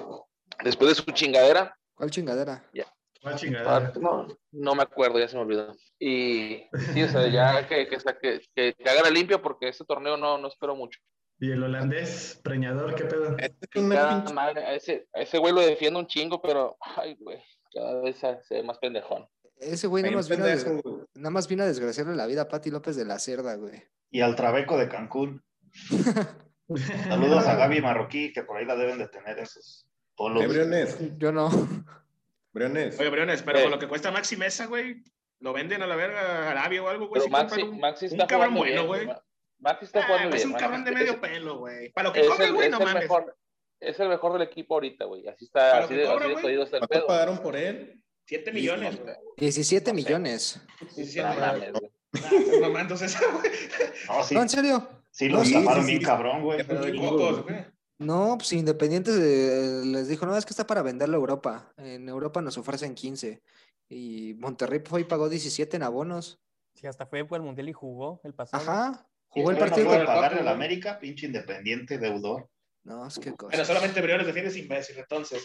[0.62, 1.76] después de su chingadera.
[1.94, 2.62] ¿Cuál chingadera?
[2.70, 2.86] ¿Cuál
[3.24, 5.74] Ah, no, no me acuerdo, ya se me olvidó.
[5.98, 9.84] Y sí, o sea, ya que, que, que, que, que haga la limpia porque este
[9.84, 11.00] torneo no, no espero mucho.
[11.40, 13.36] Y el holandés, preñador, qué pedo.
[13.38, 16.40] Este es una Cada pinche- madre, a ese, a ese güey lo defiendo un chingo,
[16.40, 17.42] pero, ay, güey,
[17.72, 19.26] cada vez se, ve más pendejón.
[19.56, 21.04] Ese güey nada más, vino a des- pendejo, güey.
[21.14, 23.82] nada más vino a desgraciarle la vida a Pati López de la Cerda, güey.
[24.10, 25.42] Y al Trabeco de Cancún.
[27.08, 29.86] Saludos a Gaby Marroquí, que por ahí la deben de tener en sus
[30.16, 30.46] polos.
[30.48, 31.50] Briones, Yo no.
[32.54, 32.98] Briones.
[32.98, 33.62] Oye, Briones, pero Eh.
[33.62, 35.02] con lo que cuesta Maxi Mesa, güey,
[35.40, 37.20] lo venden a la verga a Arabia o algo, güey.
[37.22, 39.06] Pero si Maxi, un, Maxi un está cabrón jugando bueno, güey.
[39.06, 39.22] Ma-
[39.58, 40.46] Maxi está Ah, jugando es bien.
[40.46, 41.92] un Maxi cabrón de es- medio pelo, güey.
[41.92, 43.02] Para lo que Es cobra, el, güey, es no el mames.
[43.02, 43.36] mejor,
[43.80, 45.26] es el mejor del equipo ahorita, güey.
[45.28, 47.06] Así está, Para así de, cobra, así de jodido está el ¿Cuánto pedo.
[47.06, 48.00] pagaron por él?
[48.26, 49.14] 7 millones, güey.
[49.36, 50.60] 17 millones.
[50.94, 51.90] Sí, sí, No no mames, güey.
[52.12, 52.60] mames.
[52.60, 53.50] Mamando César, güey.
[54.08, 54.88] No, sí, No, en serio.
[55.10, 56.64] sí lo estafaron bien cabrón, güey.
[56.64, 57.64] Pero de cocos, güey.
[58.04, 61.72] No, pues Independiente eh, les dijo, no, es que está para venderlo a Europa.
[61.76, 63.42] En Europa nos ofrecen 15.
[63.88, 66.40] Y Monterrey fue y pagó 17 en abonos.
[66.74, 68.62] Sí, hasta fue, fue al Mundial y jugó el pasado.
[68.62, 69.06] Ajá.
[69.28, 69.98] Jugó el partido.
[69.98, 72.48] No pagarle al América, pinche independiente, deudor.
[72.84, 73.50] No, es que cosa.
[73.50, 75.42] Bueno, solamente Briones defiendes imbécil, entonces.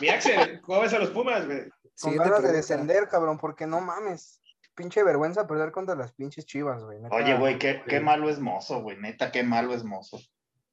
[0.00, 1.68] Mi Axel, ¿cómo ves a los Pumas, güey?
[2.00, 4.40] Con Siguiente ganas de descender, cabrón, porque no mames.
[4.74, 7.00] Pinche vergüenza perder contra las pinches chivas, güey.
[7.00, 7.14] neta.
[7.14, 8.96] Oye, güey, qué, qué malo es mozo, güey.
[8.98, 10.20] Neta, qué malo es mozo.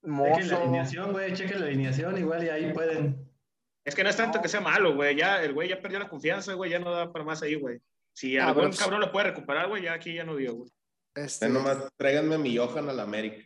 [0.06, 0.58] Chequen la Mozo.
[0.62, 3.30] alineación, güey, chequen la alineación, igual y ahí pueden.
[3.84, 5.16] Es que no es tanto que sea malo, güey.
[5.16, 6.72] Ya, el güey ya perdió la confianza, güey.
[6.72, 7.80] Ya no da para más ahí, güey.
[8.14, 10.70] Si Ah, algún pues- cabrón lo puede recuperar, güey, ya aquí ya no dio, güey.
[11.16, 13.38] Este, nomás tráiganme a mi Johan a la América.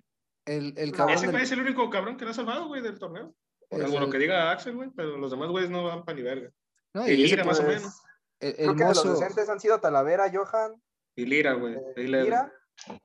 [0.46, 2.82] el, el cabrón Ese del- güey es el único cabrón que no ha salvado, güey,
[2.82, 3.36] del torneo.
[3.70, 6.24] Por el- lo que diga Axel, güey, pero los demás güeyes no van para ni
[6.24, 6.50] verga.
[6.96, 8.02] no, y y Lira, más o pues, menos.
[8.40, 10.82] el, el Creo que de los mozo- decentes han sido Talavera, Johan,
[11.16, 11.76] Y Lira, güey.
[11.76, 12.52] eh, Lira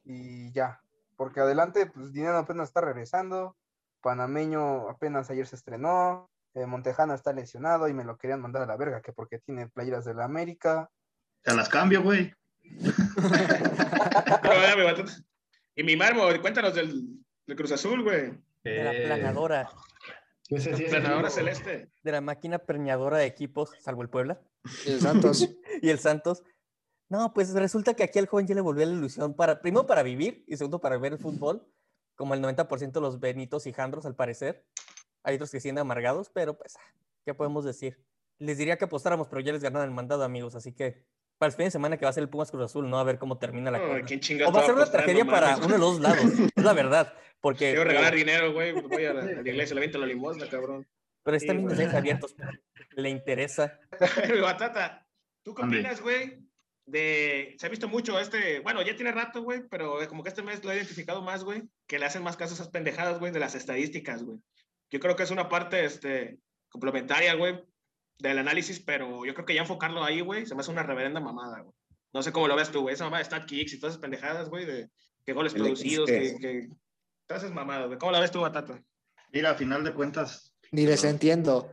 [0.04, 0.80] y ya.
[1.16, 3.56] Porque adelante, pues Dinero apenas está regresando.
[4.00, 6.28] Panameño apenas ayer se estrenó.
[6.54, 9.68] eh, Montejano está lesionado y me lo querían mandar a la verga, que porque tiene
[9.68, 10.88] playeras de la América.
[11.42, 12.32] Te las cambio, güey.
[15.76, 17.02] Y mi marmo, cuéntanos del,
[17.46, 18.32] del Cruz Azul, güey.
[18.62, 19.68] De la Eh, planadora,
[20.48, 21.34] ese sí es Planadora equipo.
[21.34, 21.90] celeste.
[22.02, 24.40] de la máquina permeadora de equipos, salvo el Puebla
[24.86, 25.48] y el Santos.
[25.82, 26.44] y el Santos.
[27.14, 30.02] No, pues resulta que aquí al joven ya le volvió la ilusión para, primero para
[30.02, 31.64] vivir y segundo para ver el fútbol,
[32.16, 34.66] como el 90% de los Benitos y Jandros al parecer.
[35.22, 36.92] Hay otros que siguen amargados, pero pues, ah,
[37.24, 38.04] ¿qué podemos decir?
[38.40, 41.06] Les diría que apostáramos, pero ya les ganaron el mandado, amigos, así que
[41.38, 42.98] para el fin de semana que va a ser el Pumas Cruz Azul, ¿no?
[42.98, 44.02] A ver cómo termina la cosa.
[44.02, 46.24] ¿quién chingados O va a ser una tragedia para uno de los lados,
[46.56, 47.66] es la verdad, porque...
[47.70, 48.72] Quiero regalar dinero, güey.
[48.72, 50.84] pues Voy a la, a la iglesia, le viento la limosna, cabrón.
[51.22, 51.78] Pero Sí, están mis güey.
[51.78, 52.34] mensajes abiertos.
[52.90, 53.78] Le interesa.
[54.28, 55.06] Mi Batata,
[55.44, 56.43] ¿tú qué opinas, güey?
[56.86, 60.42] De, se ha visto mucho este, bueno, ya tiene rato, güey, pero como que este
[60.42, 63.32] mes lo he identificado más, güey, que le hacen más caso a esas pendejadas, güey,
[63.32, 64.38] de las estadísticas, güey.
[64.90, 66.38] Yo creo que es una parte, este,
[66.68, 67.64] complementaria, güey,
[68.18, 71.20] del análisis, pero yo creo que ya enfocarlo ahí, güey, se me hace una reverenda
[71.20, 71.74] mamada, güey.
[72.12, 74.02] No sé cómo lo ves tú, güey, esa mamada de stat kicks y todas esas
[74.02, 74.90] pendejadas, güey, de
[75.24, 76.14] que goles El producidos, XG.
[76.14, 76.68] que, que,
[77.26, 77.98] todas esas mamadas, güey.
[77.98, 78.82] ¿Cómo la ves tú, Batata?
[79.32, 80.54] Mira, a final de cuentas.
[80.70, 81.72] Ni les entiendo.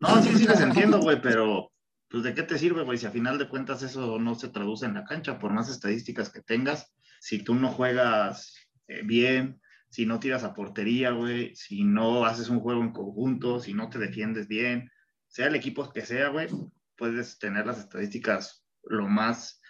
[0.00, 1.70] No, sí, sí les entiendo, güey, pero
[2.08, 4.86] pues de qué te sirve, güey, si a final de cuentas eso no se traduce
[4.86, 8.54] en la cancha, por más estadísticas que tengas, si tú no juegas
[8.86, 9.60] eh, bien,
[9.90, 13.88] si no tiras a portería, güey, si no haces un juego en conjunto, si no
[13.88, 14.90] te defiendes bien,
[15.26, 16.48] sea el equipo que sea, güey,
[16.96, 19.60] puedes tener las estadísticas lo más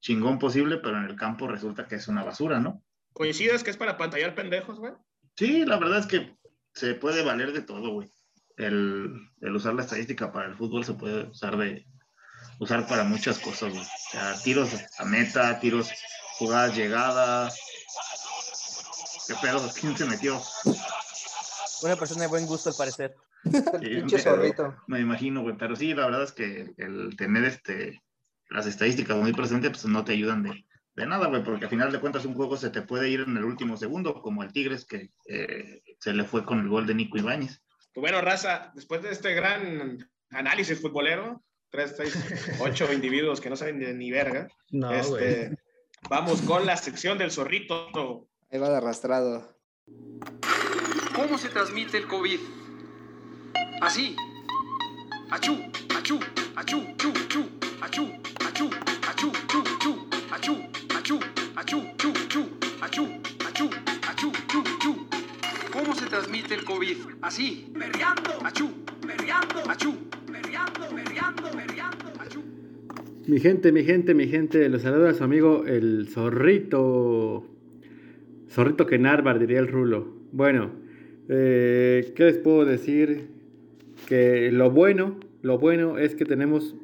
[0.00, 2.82] chingón posible, pero en el campo resulta que es una basura, ¿no?
[3.12, 4.92] ¿Coincides que es para pantallar pendejos, güey?
[5.36, 6.36] Sí, la verdad es que
[6.74, 8.10] se puede valer de todo, güey.
[8.56, 11.86] El, el usar la estadística para el fútbol se puede usar de
[12.58, 13.82] usar para muchas cosas, güey.
[13.84, 15.90] O sea, tiros a meta, tiros,
[16.38, 17.58] jugadas llegadas.
[19.28, 19.70] ¿Qué pedo?
[19.78, 20.40] ¿Quién se metió?
[21.82, 23.14] Una persona de buen gusto, al parecer.
[23.44, 23.52] El
[23.82, 24.74] Sí, pinche me- zorrito.
[24.86, 25.56] Me imagino, güey.
[25.58, 28.02] Pero sí, la verdad es que el tener este
[28.48, 30.64] las estadísticas muy presentes, pues no te ayudan de,
[30.94, 33.36] de nada, güey, porque al final de cuentas un juego se te puede ir en
[33.36, 36.94] el último segundo, como el Tigres que eh, se le fue con el gol de
[36.94, 37.60] Nico Ibáñez.
[37.96, 42.14] Pues bueno, raza, después de este gran análisis futbolero, tres, seis,
[42.60, 45.56] ocho individuos que no saben ni, ni verga, No, este,
[46.10, 48.28] vamos con la sección del zorrito.
[48.50, 49.56] Ahí va de arrastrado.
[51.14, 52.38] ¿Cómo se transmite el COVID?
[53.80, 54.14] Así.
[55.30, 55.56] Achú,
[55.96, 56.20] achú,
[56.54, 57.48] achú, chu, chu,
[57.80, 58.12] achú,
[58.46, 58.70] achú,
[59.08, 60.60] achú, chu, chu, achú,
[60.94, 61.20] achú,
[61.56, 63.08] achú, chu, chu, achú,
[63.42, 63.70] achú,
[64.06, 65.15] achú, chu, chu.
[65.78, 66.96] ¿Cómo se transmite el COVID?
[67.20, 67.70] Así.
[67.74, 68.70] Berreando, achú,
[69.06, 69.94] berreando, achú,
[70.32, 72.40] berreando, berreando, berreando, achú.
[73.26, 77.46] Mi gente, mi gente, mi gente, los saluda su amigo el zorrito.
[78.48, 80.14] Zorrito que Narvar, diría el rulo.
[80.32, 80.70] Bueno,
[81.28, 83.26] eh, ¿qué les puedo decir?
[84.08, 86.74] Que lo bueno, lo bueno es que tenemos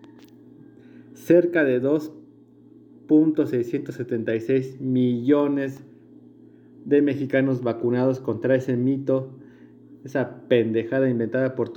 [1.15, 5.83] cerca de 2.676 millones
[6.85, 9.31] de mexicanos vacunados contra ese mito,
[10.05, 11.73] esa pendejada inventada por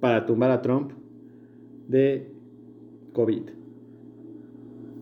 [0.00, 0.90] para tumbar a Trump
[1.88, 2.26] de
[3.12, 3.42] COVID.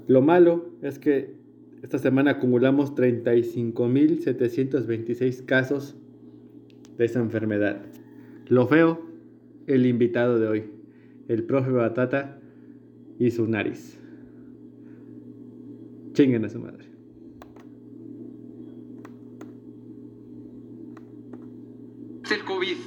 [0.07, 1.33] Lo malo es que
[1.83, 5.97] esta semana acumulamos 35.726 casos
[6.97, 7.81] de esa enfermedad.
[8.49, 9.01] Lo feo,
[9.67, 10.65] el invitado de hoy,
[11.29, 12.39] el profe Batata
[13.19, 13.99] y su nariz.
[16.13, 16.85] Chinguen a su madre.
[22.35, 22.78] el COVID.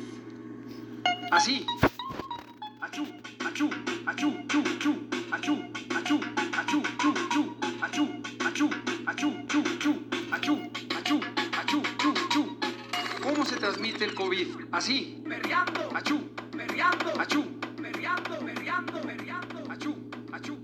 [1.32, 1.66] Así.
[2.82, 3.06] Achú,
[3.46, 3.70] achú,
[4.08, 4.94] achú, chu, chu,
[5.32, 5.56] achú,
[5.94, 6.18] achú,
[6.58, 7.42] achú, chu, chu,
[7.86, 8.06] achú,
[8.42, 8.70] achú,
[9.06, 9.92] achú, chu, chu,
[10.32, 10.54] achú,
[10.98, 11.18] achú,
[11.54, 12.58] achú, chu, chu.
[13.22, 14.48] ¿Cómo se transmite el COVID?
[14.72, 15.22] Así.
[15.28, 16.18] Berreando, achú,
[16.56, 17.46] berreando, achú,
[17.78, 19.94] berreando, berreando, berreando, achú,
[20.34, 20.58] achú.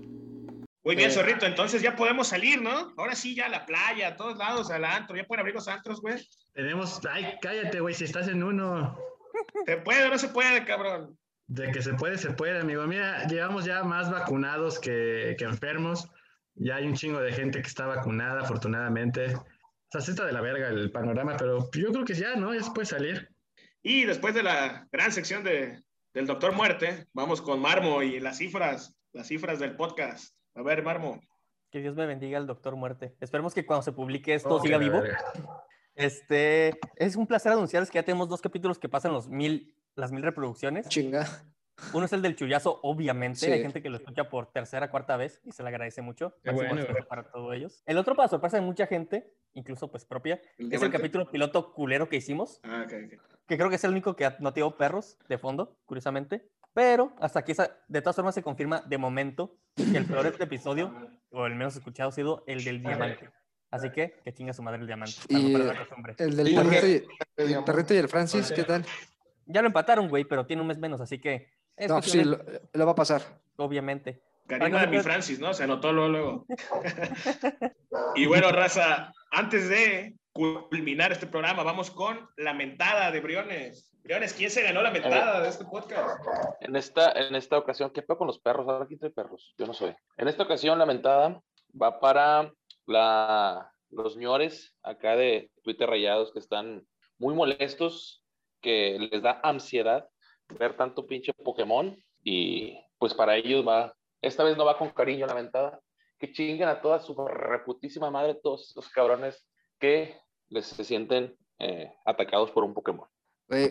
[0.82, 2.92] Muy bien, Eh, zorrito, entonces ya podemos salir, ¿no?
[2.96, 5.68] Ahora sí, ya a la playa, a todos lados, al antro, ya pueden abrir los
[5.68, 6.16] antros, güey.
[6.54, 7.00] Tenemos.
[7.10, 8.96] Ay, cállate, güey, si estás en uno.
[9.66, 11.18] ¿Se puede o no se puede, cabrón?
[11.46, 12.86] De que se puede, se puede, amigo.
[12.86, 16.08] Mira, llevamos ya más vacunados que, que enfermos.
[16.54, 19.34] Ya hay un chingo de gente que está vacunada, afortunadamente.
[19.34, 19.44] O
[19.90, 22.54] sea, está de la verga el panorama, pero yo creo que ya, ¿no?
[22.54, 23.28] Ya se puede salir.
[23.82, 25.82] Y después de la gran sección de,
[26.14, 30.34] del Doctor Muerte, vamos con Marmo y las cifras, las cifras del podcast.
[30.54, 31.20] A ver, Marmo.
[31.70, 33.14] Que Dios me bendiga al Doctor Muerte.
[33.20, 35.00] Esperemos que cuando se publique esto Oh, siga vivo.
[35.02, 35.18] verga.
[35.94, 40.12] Este, es un placer anunciarles que ya tenemos dos capítulos que pasan los mil, las
[40.12, 40.88] mil reproducciones.
[40.88, 41.26] Chinga.
[41.92, 43.40] Uno es el del chullazo, obviamente.
[43.40, 43.50] Sí.
[43.50, 46.34] Hay gente que lo escucha por tercera, cuarta vez y se le agradece mucho.
[46.44, 47.82] Bueno, para todos ellos.
[47.84, 51.72] El otro, para sorpresa de mucha gente, incluso pues propia, ¿El es el capítulo piloto
[51.72, 53.20] culero que hicimos, Ah, ok, ok.
[53.48, 56.48] que creo que es el único que no tengo perros de fondo, curiosamente.
[56.74, 60.92] Pero hasta aquí, esa- de todas formas, se confirma de momento que el peor episodio,
[61.30, 63.30] o el menos escuchado, ha sido el del diamante.
[63.74, 65.16] Así que, que chinga su madre el diamante.
[65.28, 67.06] Y el del Sí, perrito y,
[67.36, 68.84] el el perrito y el Francis, ¿qué tal?
[69.46, 71.50] Ya lo empataron, güey, pero tiene un mes menos, así que.
[71.76, 72.38] es No, sí, de- lo,
[72.72, 73.22] lo va a pasar.
[73.56, 74.22] Obviamente.
[74.46, 75.54] Karima de mi Francis, ¿no?
[75.54, 76.46] Se anotó luego, luego.
[78.14, 83.90] y bueno, raza, antes de culminar este programa, vamos con la mentada de Briones.
[84.02, 86.20] Briones, ¿quién se ganó la mentada de este podcast?
[86.60, 88.66] En esta, en esta ocasión, ¿qué pedo con los perros?
[88.68, 89.54] Ahora aquí trae perros.
[89.58, 89.94] Yo no soy.
[90.18, 91.40] En esta ocasión, la mentada
[91.80, 92.52] va para
[92.86, 96.86] la, los ñores acá de Twitter Rayados que están
[97.18, 98.24] muy molestos,
[98.60, 100.08] que les da ansiedad
[100.58, 105.26] ver tanto pinche Pokémon y pues para ellos va, esta vez no va con cariño
[105.26, 105.80] la ventada,
[106.18, 109.46] que chinguen a toda su reputísima madre, todos esos cabrones
[109.78, 110.16] que
[110.48, 113.06] les se sienten eh, atacados por un Pokémon.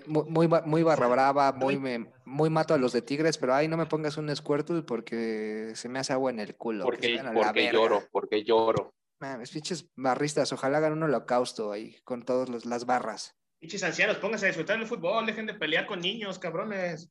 [0.06, 3.56] Mu- muy, ba- muy barra brava, muy, me- muy mato a los de Tigres, pero
[3.56, 6.86] ay, no me pongas un Squirtle porque se me hace agua en el culo.
[6.86, 8.94] Porque, porque lloro, porque lloro.
[9.24, 13.34] Mames, pinches barristas, ojalá hagan un holocausto ahí con todas las barras.
[13.58, 17.10] Pinches ancianos, pónganse a disfrutar del fútbol, dejen de pelear con niños, cabrones.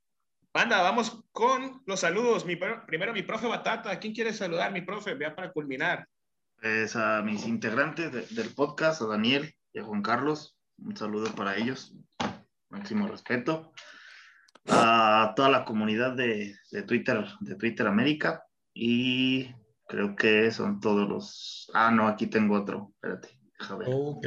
[0.52, 2.44] Banda, vamos con los saludos.
[2.44, 3.98] Mi, pr- primero, mi profe Batata.
[3.98, 5.14] ¿Quién quiere saludar, mi profe?
[5.14, 6.06] Vea para culminar.
[6.60, 11.34] Pues a mis integrantes de- del podcast, a Daniel y a Juan Carlos, un saludo
[11.34, 11.94] para ellos,
[12.68, 13.72] máximo respeto.
[14.68, 18.44] A toda la comunidad de, de Twitter, de Twitter América,
[18.74, 19.50] y
[19.92, 21.70] creo que son todos los.
[21.74, 23.94] Ah, no, aquí tengo otro, espérate, déjame ver.
[23.94, 24.20] Oh,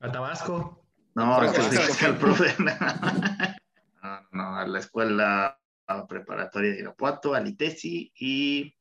[0.00, 0.86] a Tabasco.
[1.14, 2.54] No, es que el profe.
[4.02, 5.58] No, no, a la escuela
[6.06, 8.76] preparatoria de Irapuato, al ITESI y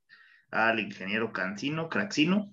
[0.51, 2.51] al ingeniero Cancino, Craxino,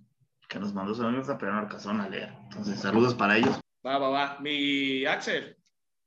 [0.48, 2.32] que nos mandó su amigo, pero no alcanzaron a leer.
[2.44, 3.58] Entonces, saludos para ellos.
[3.84, 4.38] Va, va, va.
[4.38, 5.56] Mi Axel.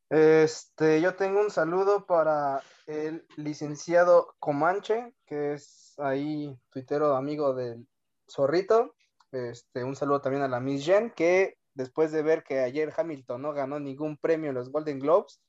[0.09, 7.87] Este, yo tengo un saludo para el licenciado Comanche, que es ahí tuitero amigo del
[8.29, 8.95] Zorrito.
[9.31, 13.41] Este, un saludo también a la Miss Jen, que después de ver que ayer Hamilton
[13.41, 15.41] no ganó ningún premio en los Golden Globes,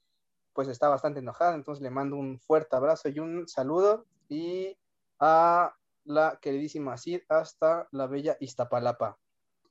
[0.52, 1.54] pues está bastante enojada.
[1.54, 4.06] Entonces le mando un fuerte abrazo y un saludo.
[4.28, 4.78] Y
[5.18, 9.18] a la queridísima Cid hasta la bella Iztapalapa.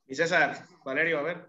[0.06, 1.48] Y César, Valerio, a ver.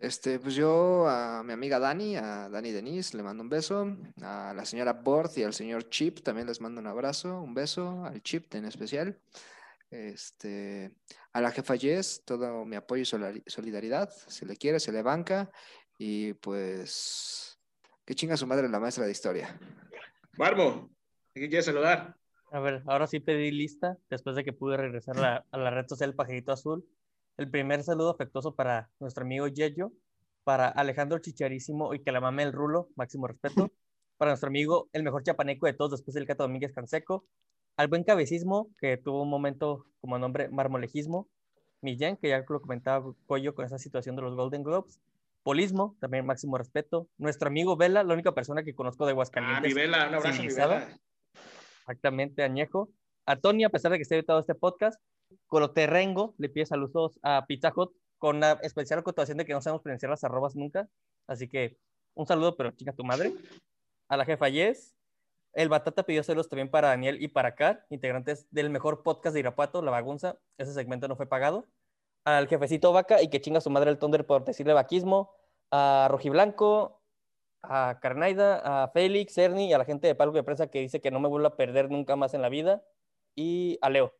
[0.00, 3.98] Este, pues yo a mi amiga Dani, a Dani Denise, le mando un beso.
[4.22, 8.02] A la señora Bord y al señor Chip también les mando un abrazo, un beso,
[8.06, 9.20] al Chip en especial.
[9.90, 10.90] Este,
[11.34, 14.08] a la jefa Jess, todo mi apoyo y solidaridad.
[14.26, 15.50] Se le quiere, se le banca.
[15.98, 17.60] Y pues,
[18.06, 19.60] que chinga su madre la maestra de historia.
[20.38, 20.88] Barbo,
[21.34, 22.16] ¿quién quiere saludar?
[22.52, 25.70] A ver, ahora sí pedí lista, después de que pude regresar a la, a la
[25.70, 26.88] red social Pajarito Azul.
[27.40, 29.92] El primer saludo afectuoso para nuestro amigo Yeyo,
[30.44, 33.72] para Alejandro Chicharísimo y que la mame el rulo, máximo respeto.
[34.18, 37.24] Para nuestro amigo, el mejor chapaneco de todos después del Cato Domínguez Canseco.
[37.78, 41.28] Al buen cabecismo, que tuvo un momento como nombre marmolejismo.
[41.80, 45.00] Millán, que ya lo comentaba Coyo con esa situación de los Golden Globes.
[45.42, 47.08] Polismo, también máximo respeto.
[47.16, 49.64] Nuestro amigo Vela, la única persona que conozco de Aguascalientes.
[49.64, 50.48] Ah, mi Vela, un abrazo, mi.
[50.48, 50.88] Vela.
[51.78, 52.90] Exactamente, Añejo.
[53.24, 55.00] A Tony, a pesar de que esté editado este podcast,
[55.46, 59.82] Coloterrengo le pide saludos a Pizza Hut con una especial acotación de que no sabemos
[59.82, 60.88] pronunciar las arrobas nunca.
[61.26, 61.78] Así que
[62.14, 63.32] un saludo, pero chica tu madre.
[64.08, 64.94] A la jefa Yes.
[65.52, 69.40] El Batata pidió saludos también para Daniel y para Kat, integrantes del mejor podcast de
[69.40, 70.38] Irapuato, La Bagunza.
[70.58, 71.66] Ese segmento no fue pagado.
[72.24, 75.32] Al jefecito Vaca y que chinga su madre el Thunder por decirle vaquismo.
[75.72, 77.00] A Rojiblanco,
[77.62, 81.00] a Carnaida, a Félix, Ernie y a la gente de Palco de Prensa que dice
[81.00, 82.84] que no me vuelvo a perder nunca más en la vida.
[83.34, 84.19] Y a Leo.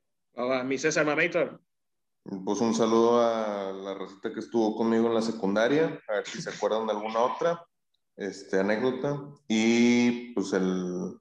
[0.65, 1.61] Mi César Mamator.
[2.45, 6.43] Pues un saludo a la receta que estuvo conmigo en la secundaria, a ver si
[6.43, 7.65] se acuerdan de alguna otra
[8.17, 9.21] este, anécdota.
[9.49, 11.19] Y pues el,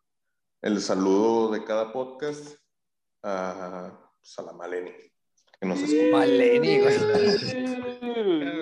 [0.62, 2.58] el saludo de cada podcast
[3.24, 4.92] a, pues, a la Maleni,
[5.60, 6.18] que nos escucha.
[6.18, 6.98] Maleni, güey.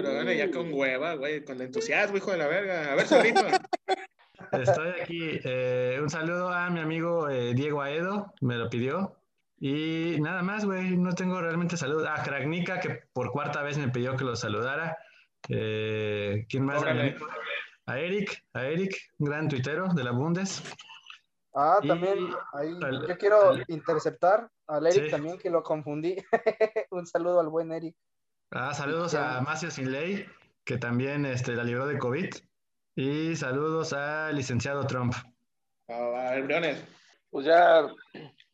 [0.03, 2.91] Cabrón, ya con hueva, güey, con entusiasmo, hijo de la verga.
[2.91, 3.45] A ver, Zorrito.
[4.51, 5.39] Estoy aquí.
[5.43, 9.16] eh, un saludo a mi amigo eh, Diego Aedo, me lo pidió.
[9.59, 12.07] Y nada más, güey, no tengo realmente saludos.
[12.07, 14.97] A Kragnika, que por cuarta vez me pidió que lo saludara.
[15.49, 16.77] Eh, ¿Quién más?
[16.77, 17.15] A, Órale.
[17.88, 20.61] Eric, a Eric, un gran tuitero de la Bundes.
[21.55, 22.17] Ah, Y- también,
[22.53, 25.09] ahí, al- yo quiero al- interceptar al Eric Sí.
[25.11, 26.15] también, que lo confundí.
[26.91, 27.95] Un saludo al buen Eric.
[28.51, 30.25] Ah, saludos a Macio Sinley,
[30.65, 32.29] que también este, la libró de COVID.
[32.95, 35.13] Y saludos al licenciado Trump.
[35.89, 36.84] Va, a ver, Briones.
[37.29, 37.88] Pues ya,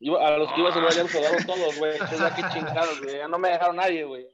[0.04, 1.94] yo a los que iba a saludar ya los saludaron todos, güey.
[1.94, 3.18] Entonces ya qué chingados, güey.
[3.18, 4.28] Ya no me dejaron nadie, güey.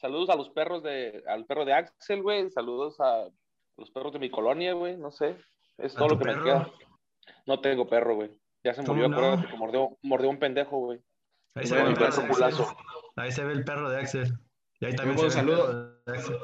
[0.00, 2.50] Saludos a los perros de, al perro de Axel, güey.
[2.50, 3.28] Saludos a
[3.76, 4.96] los perros de mi colonia, güey.
[4.96, 5.36] No sé.
[5.78, 6.70] Es ¿A todo lo que me queda.
[7.46, 8.30] No tengo perro, güey.
[8.62, 9.16] Ya se ¿Cómo murió, no?
[9.16, 11.00] acuérdate que mordió, mordió un pendejo, güey.
[11.54, 12.22] Ahí se, ve el perro.
[13.16, 14.32] Ahí se ve el perro de Axel.
[14.80, 15.66] Y ahí también Un se ve el saludo.
[15.66, 16.36] perro de Axel.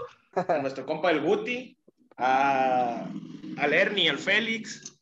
[0.49, 1.77] A nuestro compa el Guti,
[2.17, 3.07] a,
[3.59, 4.99] al Ernie, al Félix,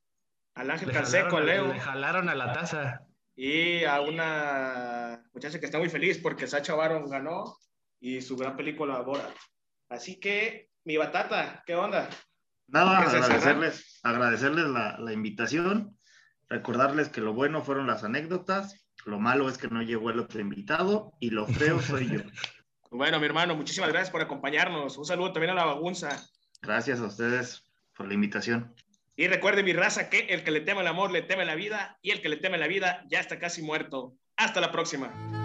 [0.54, 1.68] al Ángel Canseco, al Leo.
[1.68, 3.06] le jalaron a la taza.
[3.42, 7.56] Y a una muchacha que está muy feliz porque Sacha Baron ganó
[7.98, 9.34] y su gran película Borat.
[9.88, 12.10] Así que, mi batata, ¿qué onda?
[12.66, 15.96] Nada, ¿Qué es eso, agradecerles, agradecerles la, la invitación,
[16.50, 20.38] recordarles que lo bueno fueron las anécdotas, lo malo es que no llegó el otro
[20.38, 22.20] invitado y lo feo soy yo.
[22.92, 24.98] Bueno, mi hermano, muchísimas gracias por acompañarnos.
[24.98, 26.10] Un saludo también a la bagunza.
[26.60, 27.62] Gracias a ustedes
[27.96, 28.74] por la invitación.
[29.20, 31.98] Y recuerde mi raza que el que le teme el amor le teme la vida
[32.00, 34.14] y el que le teme la vida ya está casi muerto.
[34.34, 35.39] Hasta la próxima.